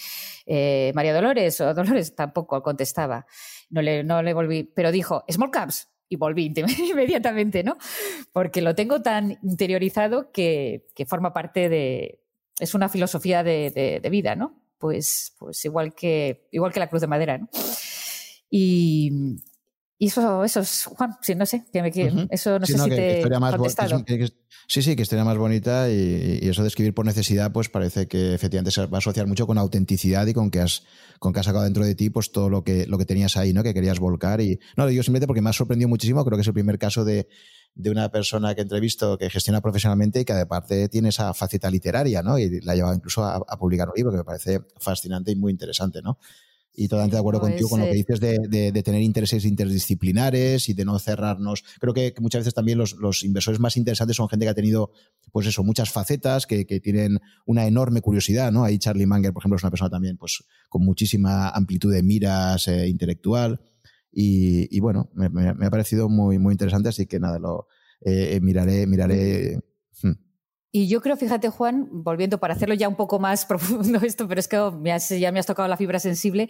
[0.45, 3.27] Eh, María Dolores o Dolores tampoco contestaba.
[3.71, 5.89] No le, no le volví, pero dijo, Small Caps.
[6.09, 6.53] Y volví
[6.91, 7.79] inmediatamente, ¿no?
[8.33, 12.21] Porque lo tengo tan interiorizado que, que forma parte de.
[12.59, 14.63] Es una filosofía de, de, vida, ¿no?
[14.77, 17.49] Pues, pues igual, que, igual que la cruz de madera, ¿no?
[18.51, 19.11] Y,
[20.03, 23.39] y eso, eso es, Juan, sí, no sé, que me, eso no sé si te
[23.39, 23.55] más
[24.67, 28.35] sí, sí, que historia más bonita y, eso de escribir por necesidad, pues parece que
[28.35, 30.83] efectivamente se va a asociar mucho con autenticidad y con que has,
[31.21, 33.53] con que has sacado dentro de ti pues todo lo que, lo que tenías ahí,
[33.53, 33.63] ¿no?
[33.63, 34.41] Que querías volcar.
[34.41, 36.81] Y no lo digo simplemente porque me ha sorprendido muchísimo, creo que es el primer
[36.81, 37.29] caso de,
[37.77, 41.71] de una persona que he entrevisto que gestiona profesionalmente y que aparte tiene esa faceta
[41.71, 42.41] literaria, ¿no?
[42.41, 45.37] Y la ha llevado incluso a, a publicar un libro que me parece fascinante y
[45.37, 46.19] muy interesante, ¿no?
[46.75, 50.75] Y totalmente de acuerdo contigo con lo que dices de, de, tener intereses interdisciplinares y
[50.75, 51.65] de no cerrarnos.
[51.79, 54.91] Creo que, muchas veces también los, los, inversores más interesantes son gente que ha tenido,
[55.33, 58.65] pues eso, muchas facetas, que, que, tienen una enorme curiosidad, ¿no?
[58.65, 62.67] Ahí Charlie Manger, por ejemplo, es una persona también, pues, con muchísima amplitud de miras
[62.69, 63.61] eh, intelectual.
[64.11, 67.67] Y, y bueno, me, me, ha parecido muy, muy interesante, así que nada, lo
[68.05, 69.59] eh, miraré, miraré.
[70.75, 74.41] Y yo creo, fíjate, Juan, volviendo para hacerlo ya un poco más profundo esto, pero
[74.41, 74.57] es que
[75.21, 76.49] ya me has tocado la fibra sensible,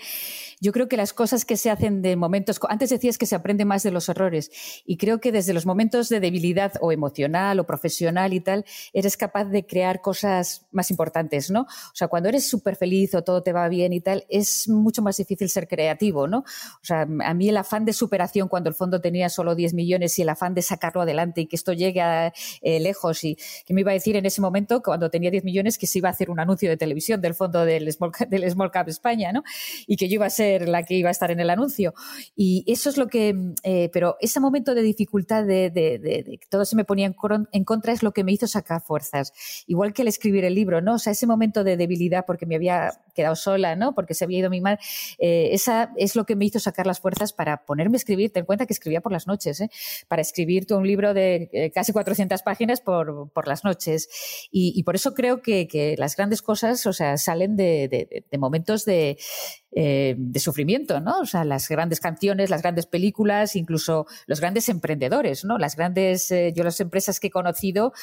[0.61, 3.65] yo creo que las cosas que se hacen de momentos, antes decías que se aprende
[3.65, 4.53] más de los errores,
[4.86, 9.16] y creo que desde los momentos de debilidad o emocional o profesional y tal, eres
[9.16, 11.62] capaz de crear cosas más importantes, ¿no?
[11.62, 15.03] O sea, cuando eres súper feliz o todo te va bien y tal, es mucho
[15.03, 16.39] más difícil ser creativo, ¿no?
[16.39, 20.16] O sea, a mí el afán de superación cuando el fondo tenía solo 10 millones
[20.20, 23.36] y el afán de sacarlo adelante y que esto llegue a, eh, lejos y
[23.66, 26.09] que me iba a decir en ese momento, cuando tenía 10 millones, que se iba
[26.09, 29.43] a hacer un anuncio de televisión del fondo del Small, del Small Cap España, ¿no?
[29.86, 31.94] Y que yo iba a ser la que iba a estar en el anuncio.
[32.36, 36.76] Y eso es lo que, eh, pero ese momento de dificultad, de, de, todo se
[36.76, 39.32] me ponía en, contra, es lo que me hizo sacar fuerzas.
[39.66, 40.94] Igual que el escribir el libro, ¿no?
[40.94, 43.94] O sea, ese momento de debilidad porque me había quedado sola, ¿no?
[43.94, 44.80] Porque se había ido mi madre,
[45.18, 48.32] eh, esa es lo que me hizo sacar las fuerzas para ponerme a escribir.
[48.32, 49.70] Ten en cuenta que escribía por las noches, ¿eh?
[50.09, 54.01] Para escribir un libro de casi 400 páginas por las noches.
[54.50, 59.18] Y, por eso creo que, las grandes cosas, o sea, salen de, momentos de,
[59.74, 61.20] eh, de sufrimiento, ¿no?
[61.20, 65.56] O sea, las grandes canciones, las grandes películas, incluso los grandes emprendedores, ¿no?
[65.56, 67.94] Las grandes, eh, yo las empresas que he conocido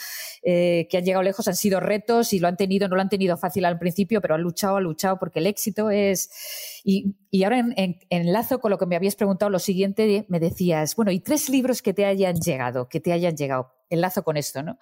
[0.42, 3.10] eh, que han llegado lejos han sido retos y lo han tenido, no lo han
[3.10, 6.32] tenido fácil al principio, pero han luchado, han luchado porque el éxito es...
[6.84, 10.96] Y, y ahora en, enlazo con lo que me habías preguntado, lo siguiente, me decías,
[10.96, 13.74] bueno, y tres libros que te hayan llegado, que te hayan llegado.
[13.92, 14.80] Enlazo con esto, ¿no?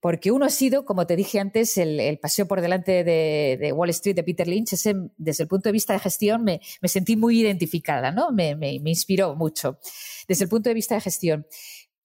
[0.00, 4.16] Porque uno ha sido, como te dije antes, el, paseo por delante de, Wall Street
[4.16, 4.70] de Peter Lynch.
[5.18, 8.32] Desde el punto de vista de gestión me, sentí muy identificada, ¿no?
[8.32, 9.78] Me, inspiró mucho.
[10.26, 11.46] Desde el punto de vista de gestión.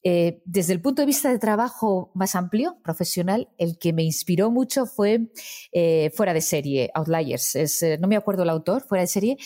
[0.08, 4.52] Eh, desde el punto de vista de trabajo más amplio, profesional, el que me inspiró
[4.52, 5.32] mucho fue
[5.72, 7.56] eh, Fuera de serie, Outliers.
[7.56, 9.38] Eh, no me acuerdo el autor, Fuera de serie,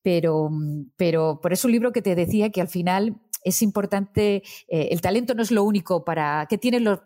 [0.00, 0.48] pero,
[0.96, 5.34] pero por eso un libro que te decía que al final es importante, el talento
[5.34, 7.00] no es lo único para, que tiene los,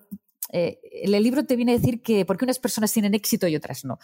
[0.51, 3.57] eh, el libro te viene a decir que por qué unas personas tienen éxito y
[3.57, 3.99] otras no.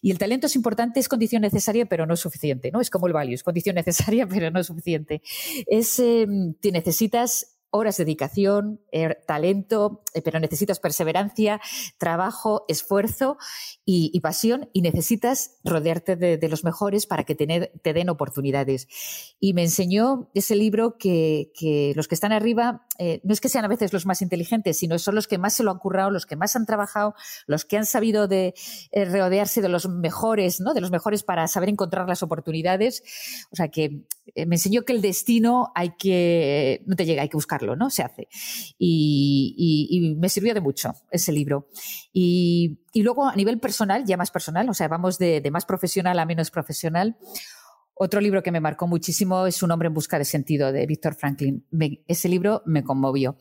[0.00, 2.80] Y el talento es importante, es condición necesaria, pero no es suficiente, ¿no?
[2.80, 5.22] Es como el value, es condición necesaria, pero no es suficiente.
[5.66, 11.60] Es, em, te necesitas horas de dedicación, er, talento, eh, pero necesitas perseverancia,
[11.98, 13.36] trabajo, esfuerzo
[13.84, 18.88] y, pasión y necesitas rodearte de, los mejores para que te, den oportunidades.
[19.38, 21.52] Y me enseñó ese libro que,
[21.94, 24.98] los que están arriba eh, no es que sean a veces los más inteligentes, sino
[24.98, 27.14] son los que más se lo han currado, los que más han trabajado,
[27.46, 28.54] los que han sabido de
[28.90, 30.74] eh, rodearse de los mejores, ¿no?
[30.74, 33.02] De los mejores para saber encontrar las oportunidades.
[33.50, 34.02] O sea que
[34.46, 37.90] me enseñó que el destino hay que, no te llega, hay que buscarlo, ¿no?
[37.90, 38.28] Se hace.
[38.78, 41.68] Y, me sirvió de mucho ese libro.
[42.12, 46.26] Y, luego a nivel personal, ya más personal, o sea, vamos de, más profesional a
[46.26, 47.16] menos profesional.
[48.00, 51.14] Otro libro que me marcó muchísimo es Un hombre en busca de sentido de Víctor
[51.14, 51.66] Franklin.
[52.06, 53.36] ese libro me conmovió.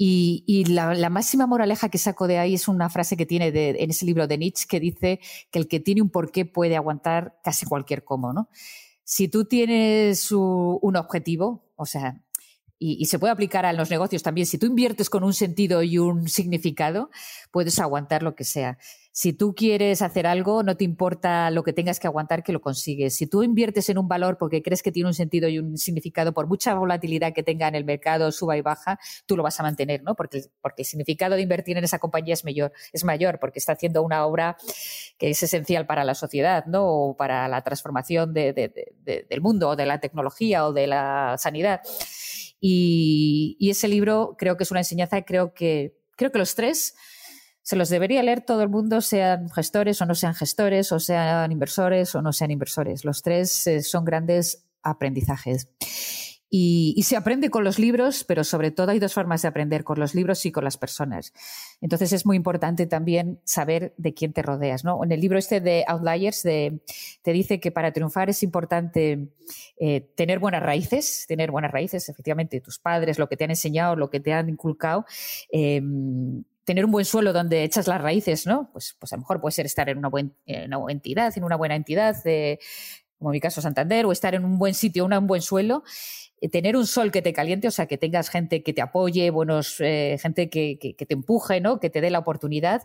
[0.00, 4.06] Y, la, máxima moraleja que saco de ahí es una frase que tiene en ese
[4.06, 8.04] libro de Nietzsche que dice que el que tiene un porqué puede aguantar casi cualquier
[8.04, 8.48] cómo, ¿no?
[9.02, 12.22] Si tú tienes un objetivo, o sea,
[12.80, 15.98] y, se puede aplicar a los negocios también, si tú inviertes con un sentido y
[15.98, 17.10] un significado,
[17.50, 18.78] puedes aguantar lo que sea.
[19.18, 22.60] Si tú quieres hacer algo, no te importa lo que tengas que aguantar que lo
[22.60, 23.16] consigues.
[23.16, 26.32] Si tú inviertes en un valor porque crees que tiene un sentido y un significado,
[26.32, 29.64] por mucha volatilidad que tenga en el mercado, suba y baja, tú lo vas a
[29.64, 30.14] mantener, ¿no?
[30.14, 30.44] Porque,
[30.76, 34.24] el significado de invertir en esa compañía es mayor, es mayor, porque está haciendo una
[34.24, 34.56] obra
[35.18, 36.86] que es esencial para la sociedad, ¿no?
[36.86, 41.80] O para la transformación del mundo, o de la tecnología, o de la sanidad.
[42.60, 46.94] Y, y, ese libro creo que es una enseñanza, creo que, creo que los tres
[47.68, 51.52] se los debería leer todo el mundo, sean gestores o no sean gestores, o sean
[51.52, 53.04] inversores o no sean inversores.
[53.04, 55.68] Los tres eh, son grandes aprendizajes.
[56.48, 60.00] Y, se aprende con los libros, pero sobre todo hay dos formas de aprender, con
[60.00, 61.34] los libros y con las personas.
[61.82, 64.82] Entonces es muy importante también saber de quién te rodeas.
[64.82, 65.04] ¿no?
[65.04, 66.80] En el libro este de Outliers te
[67.22, 69.28] dice que para triunfar es importante
[69.78, 73.94] eh, tener buenas raíces, tener buenas raíces, efectivamente, tus padres, lo que te han enseñado,
[73.94, 75.04] lo que te han inculcado.
[75.52, 78.68] Em, tener un buen suelo donde echas las raíces, ¿no?
[78.74, 80.32] Pues, pues a lo mejor puede ser estar en una, buena
[80.90, 82.14] entidad, en una buena entidad,
[83.16, 85.82] como en mi caso Santander, o estar en un buen sitio, un buen suelo,
[86.42, 89.30] eh, tener un sol que te caliente, o sea, que tengas gente que te apoye,
[89.30, 91.80] buenos, eh, gente que, te empuje, ¿no?
[91.80, 92.82] Que te dé la oportunidad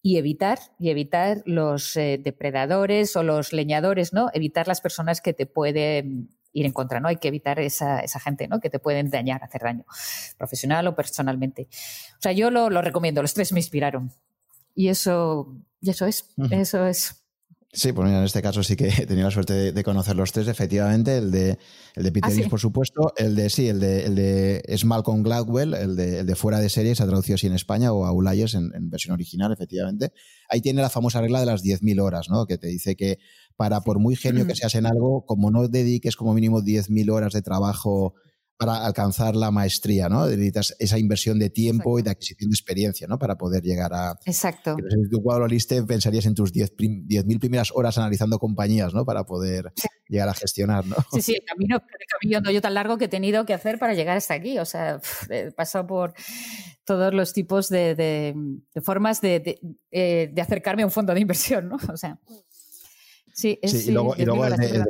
[0.00, 4.30] y evitar, y evitar los eh, depredadores o los leñadores, ¿no?
[4.32, 7.08] Evitar las personas que te pueden ir en contra, ¿no?
[7.08, 8.60] Hay que evitar esa, esa gente, ¿no?
[8.60, 9.84] Que te pueden dañar, hacer daño,
[10.36, 11.68] profesional o personalmente.
[12.18, 14.12] O sea, yo lo, lo recomiendo, los tres me inspiraron.
[14.74, 17.24] Y eso, y eso es, eso es.
[17.70, 20.32] Sí, pues mira, en este caso sí que he tenido la suerte de, conocer los
[20.32, 21.58] tres, efectivamente, el de,
[21.94, 25.22] el de Peter ¿Ah, por supuesto, el de sí, el de, el de es Malcolm
[25.22, 28.06] Gladwell, el de, el de Fuera de Series, se ha traducido así en España, o
[28.06, 30.12] Aulayers en, en versión original, efectivamente.
[30.48, 32.46] Ahí tiene la famosa regla de las 10.000 horas, ¿no?
[32.46, 33.18] Que te dice que
[33.58, 37.32] para, por muy genio que seas en algo, como no dediques como mínimo 10.000 horas
[37.32, 38.14] de trabajo
[38.56, 40.26] para alcanzar la maestría, ¿no?
[40.26, 43.18] Necesitas esa inversión de tiempo y de adquisición de experiencia, ¿no?
[43.18, 44.16] Para poder llegar a...
[44.26, 44.76] Exacto.
[44.76, 49.04] Si tu cuadro liste, pensarías en tus 10.000 primeras horas analizando compañías, ¿no?
[49.04, 49.72] Para poder
[50.08, 50.94] llegar a gestionar, ¿no?
[51.12, 52.06] Sí, sí, el camino, el
[52.38, 54.60] camino yo tan largo que he tenido que hacer para llegar hasta aquí.
[54.60, 56.14] O sea, he pasado por
[56.84, 58.34] todos los tipos de,
[58.84, 59.60] formas de,
[59.90, 61.76] eh, de, acercarme a un fondo de inversión, ¿no?
[61.92, 62.20] O sea...
[63.38, 64.84] Sí, es, y luego, y luego el, de,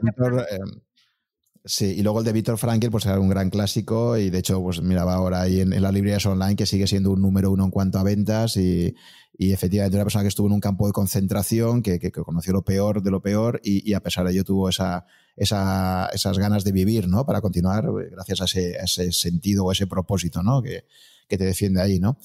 [1.67, 4.63] Sí, y luego el de Víctor Frankel, pues era un gran clásico y de hecho,
[4.63, 7.71] pues miraba ahora ahí en, las librerías online que sigue siendo un número uno en
[7.71, 8.95] cuanto a ventas y,
[9.37, 12.63] y efectivamente una persona que estuvo en un campo de concentración, que, que, conoció lo
[12.63, 15.05] peor de lo peor y, a pesar de ello tuvo esa,
[15.37, 17.27] esa, esas ganas de vivir, ¿no?
[17.27, 20.63] Para continuar eh, gracias a ese, ese sentido o ese propósito, ¿no?
[20.63, 20.87] Que,
[21.29, 22.17] que te defiende ahí, ¿no?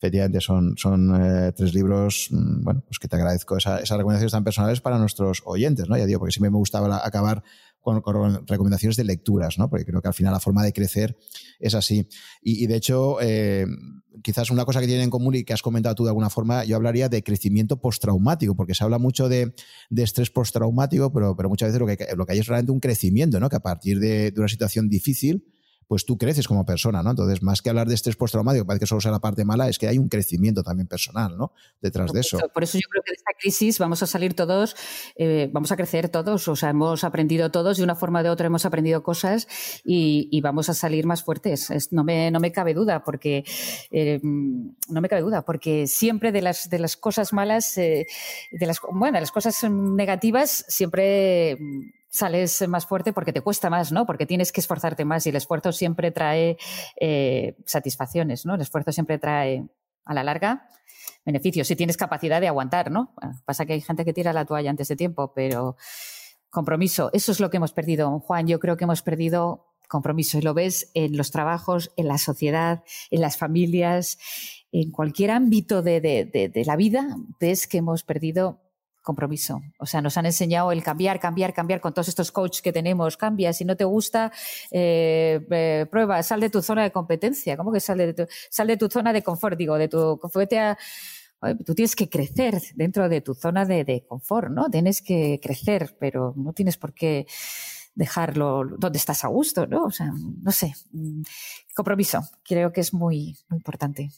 [0.00, 4.32] Efectivamente son, son eh, tres libros, mm, bueno, pues que te agradezco esa, esas recomendaciones
[4.32, 5.98] tan personales para nuestros oyentes, ¿no?
[5.98, 7.42] Ya digo, porque siempre me gustaba acabar
[7.82, 8.02] con,
[8.46, 9.68] recomendaciones de lecturas, ¿no?
[9.68, 11.18] Porque creo que al final la forma de crecer
[11.58, 12.08] es así.
[12.40, 13.66] Y, de hecho, eh,
[14.22, 16.64] quizás una cosa que tienen en común y que has comentado tú de alguna forma,
[16.64, 19.54] yo hablaría de crecimiento postraumático, porque se habla mucho de,
[19.90, 22.80] de estrés postraumático, pero, pero muchas veces lo que, lo que hay es realmente un
[22.80, 23.50] crecimiento, ¿no?
[23.50, 25.44] Que a partir de, de una situación difícil,
[25.90, 27.10] pues tú creces como persona, ¿no?
[27.10, 29.76] Entonces, más que hablar de estrés postraumático, parece que solo sea la parte mala, es
[29.76, 31.52] que hay un crecimiento también personal, ¿no?
[31.80, 32.38] Detrás de eso.
[32.54, 34.76] Por eso yo creo que de esta crisis vamos a salir todos,
[35.16, 38.30] eh, vamos a crecer todos, o sea, hemos aprendido todos, de una forma o de
[38.30, 39.48] otra hemos aprendido cosas
[39.82, 41.88] y, vamos a salir más fuertes.
[41.90, 43.42] no, me, no me cabe duda, porque
[43.90, 48.06] eh, no me cabe duda, porque siempre de las, de las cosas malas, eh,
[48.52, 51.58] de las, bueno, de las cosas negativas, siempre
[52.10, 54.04] sales más fuerte porque te cuesta más, ¿no?
[54.04, 56.58] Porque tienes que esforzarte más y el esfuerzo siempre trae
[57.00, 58.56] eh, satisfacciones, ¿no?
[58.56, 59.66] El esfuerzo siempre trae
[60.04, 60.68] a la larga,
[61.24, 63.14] beneficios, si tienes capacidad de aguantar, ¿no?
[63.44, 65.76] pasa que hay gente que tira la toalla antes de tiempo, pero
[66.48, 68.48] compromiso, eso es lo que hemos perdido, Juan.
[68.48, 72.82] Yo creo que hemos perdido compromiso y lo ves en los trabajos, en la sociedad,
[73.10, 74.18] en las familias,
[74.72, 78.60] en cualquier ámbito de, de la vida, ves que hemos perdido
[79.02, 79.60] compromiso.
[79.78, 83.16] O sea, nos han enseñado el cambiar, cambiar, cambiar con todos estos coaches que tenemos.
[83.16, 84.32] Cambia, si no te gusta,
[84.70, 87.56] eh, eh, prueba, sal de tu zona de competencia.
[87.56, 89.56] ¿Cómo que sal de tu, sal de tu zona de confort?
[89.56, 90.50] Digo, de tu confort
[91.64, 94.68] tú tienes que crecer dentro de tu zona de, confort, ¿no?
[94.70, 97.26] Tienes que crecer, pero no tienes por qué
[97.94, 99.84] dejarlo donde estás a gusto, ¿no?
[99.84, 100.12] O sea,
[100.42, 100.74] no sé.
[100.92, 101.22] Mm,
[101.74, 104.10] compromiso, creo que es muy, muy importante.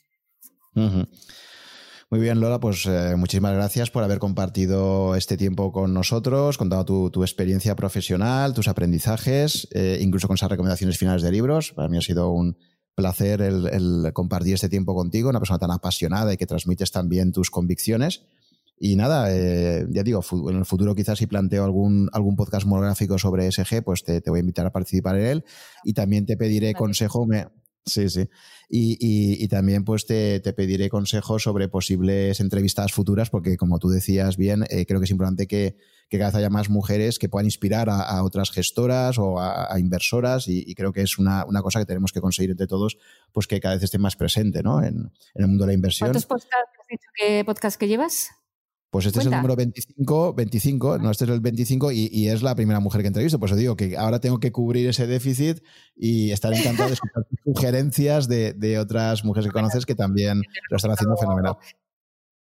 [2.12, 7.10] Muy bien, Lola, pues eh, muchísimas gracias por haber compartido este tiempo con nosotros, contado
[7.10, 11.72] tu, experiencia profesional, tus aprendizajes, eh, incluso con esas recomendaciones finales de libros.
[11.72, 12.58] Para mí ha sido un
[12.94, 17.50] placer el, compartir este tiempo contigo, una persona tan apasionada y que transmites también tus
[17.50, 18.26] convicciones.
[18.78, 20.20] Y nada, eh, ya digo,
[20.50, 24.28] en el futuro quizás si planteo algún, algún podcast monográfico sobre SG, pues te, te,
[24.28, 25.44] voy a invitar a participar en él
[25.82, 27.24] y también te pediré consejo.
[27.24, 27.46] Me,
[27.84, 28.28] Sí, sí.
[28.68, 34.64] Y, también pues te, pediré consejos sobre posibles entrevistas futuras, porque como tú decías bien,
[34.70, 35.76] eh, creo que es importante que,
[36.10, 40.74] cada vez haya más mujeres que puedan inspirar a, otras gestoras o a, inversoras y,
[40.74, 42.98] creo que es una, cosa que tenemos que conseguir entre todos,
[43.32, 44.82] pues que cada vez esté más presente ¿no?
[44.82, 46.08] en, el mundo de la inversión.
[46.08, 48.30] ¿Cuántos podcasts has dicho que, podcast que llevas?
[48.92, 52.54] Pues este es el número 25, 25, no, este es el 25 y, es la
[52.54, 53.40] primera mujer que entrevisto.
[53.40, 55.64] Pues os digo que ahora tengo que cubrir ese déficit
[55.96, 60.90] y estar encantado de escuchar sugerencias de, otras mujeres que conoces que también lo están
[60.90, 61.56] haciendo fenomenal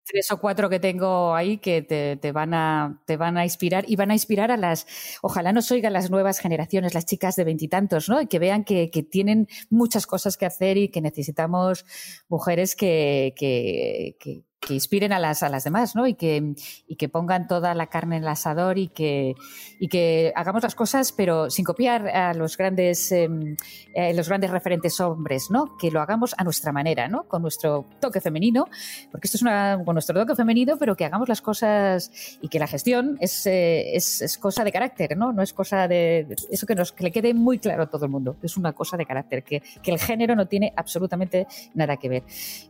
[0.07, 3.97] tres o cuatro que tengo ahí que te, van a, te van a inspirar y
[3.97, 4.87] van a inspirar a las,
[5.23, 8.21] ojalá nos oigan las nuevas generaciones, las chicas de veintitantos, ¿no?
[8.21, 11.87] Y que vean que, tienen muchas cosas que hacer y que necesitamos
[12.29, 16.07] mujeres que, que, que inspiren a las, a las demás, ¿no?
[16.07, 16.55] Y que,
[16.89, 19.35] y que pongan toda la carne en el asador y que,
[19.79, 23.57] y que hagamos las cosas, pero sin copiar a los grandes, em,
[23.95, 25.77] eh, los grandes referentes hombres, ¿no?
[25.77, 27.25] Que lo hagamos a nuestra manera, ¿no?
[27.25, 28.67] Con nuestro toque femenino,
[29.11, 32.11] porque esto es una, con nuestro toque femenino, pero que hagamos las cosas
[32.41, 35.33] y que la gestión es, eh, es, es, cosa de carácter, ¿no?
[35.33, 38.11] No es cosa de, eso que nos que le quede muy claro a todo el
[38.11, 42.09] mundo, es una cosa de carácter, que, que el género no tiene absolutamente nada que
[42.09, 42.23] ver.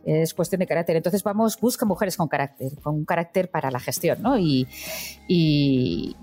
[0.05, 0.95] Es cuestión de carácter.
[0.95, 4.37] Entonces vamos, busca mujeres con carácter, con un carácter para la gestión, ¿no?
[4.37, 4.67] Y,
[5.27, 6.15] y,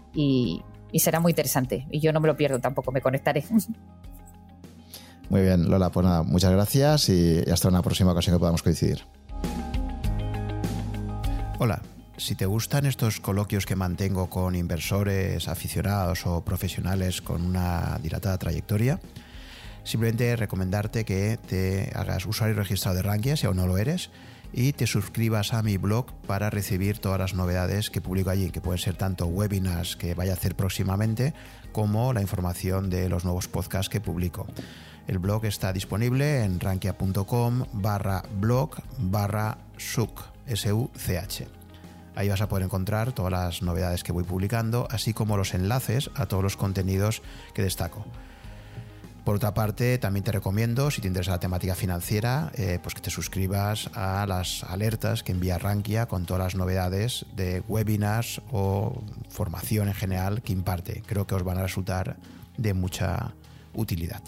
[0.94, 1.86] será muy interesante.
[1.90, 3.44] Y yo no me lo pierdo tampoco, me conectaré.
[5.30, 9.02] Muy bien, Lola, pues nada, muchas gracias y hasta una próxima ocasión que podamos coincidir.
[11.58, 11.80] Hola,
[12.18, 18.36] si te gustan estos coloquios que mantengo con inversores, aficionados o profesionales con una dilatada
[18.36, 19.00] trayectoria,
[19.84, 24.10] simplemente recomendarte que te hagas usuario registrado de Rankia si aún no lo eres
[24.52, 28.60] y te suscribas a mi blog para recibir todas las novedades que publico allí, que
[28.60, 31.34] pueden ser tanto webinars que vaya a hacer próximamente
[31.72, 34.46] como la información de los nuevos podcasts que publico.
[35.06, 40.20] El blog está disponible en rankia.com barra blog barra such.
[42.14, 46.10] Ahí vas a poder encontrar todas las novedades que voy publicando, así como los enlaces
[46.14, 47.22] a todos los contenidos
[47.54, 48.04] que destaco.
[49.24, 53.00] Por otra parte, también te recomiendo, si te interesa la temática financiera, eh, pues que
[53.00, 59.00] te suscribas a las alertas que envía Rankia con todas las novedades de webinars o
[59.28, 61.02] formación en general que imparte.
[61.06, 62.16] Creo que os van a resultar
[62.56, 63.32] de mucha
[63.74, 64.22] utilidad.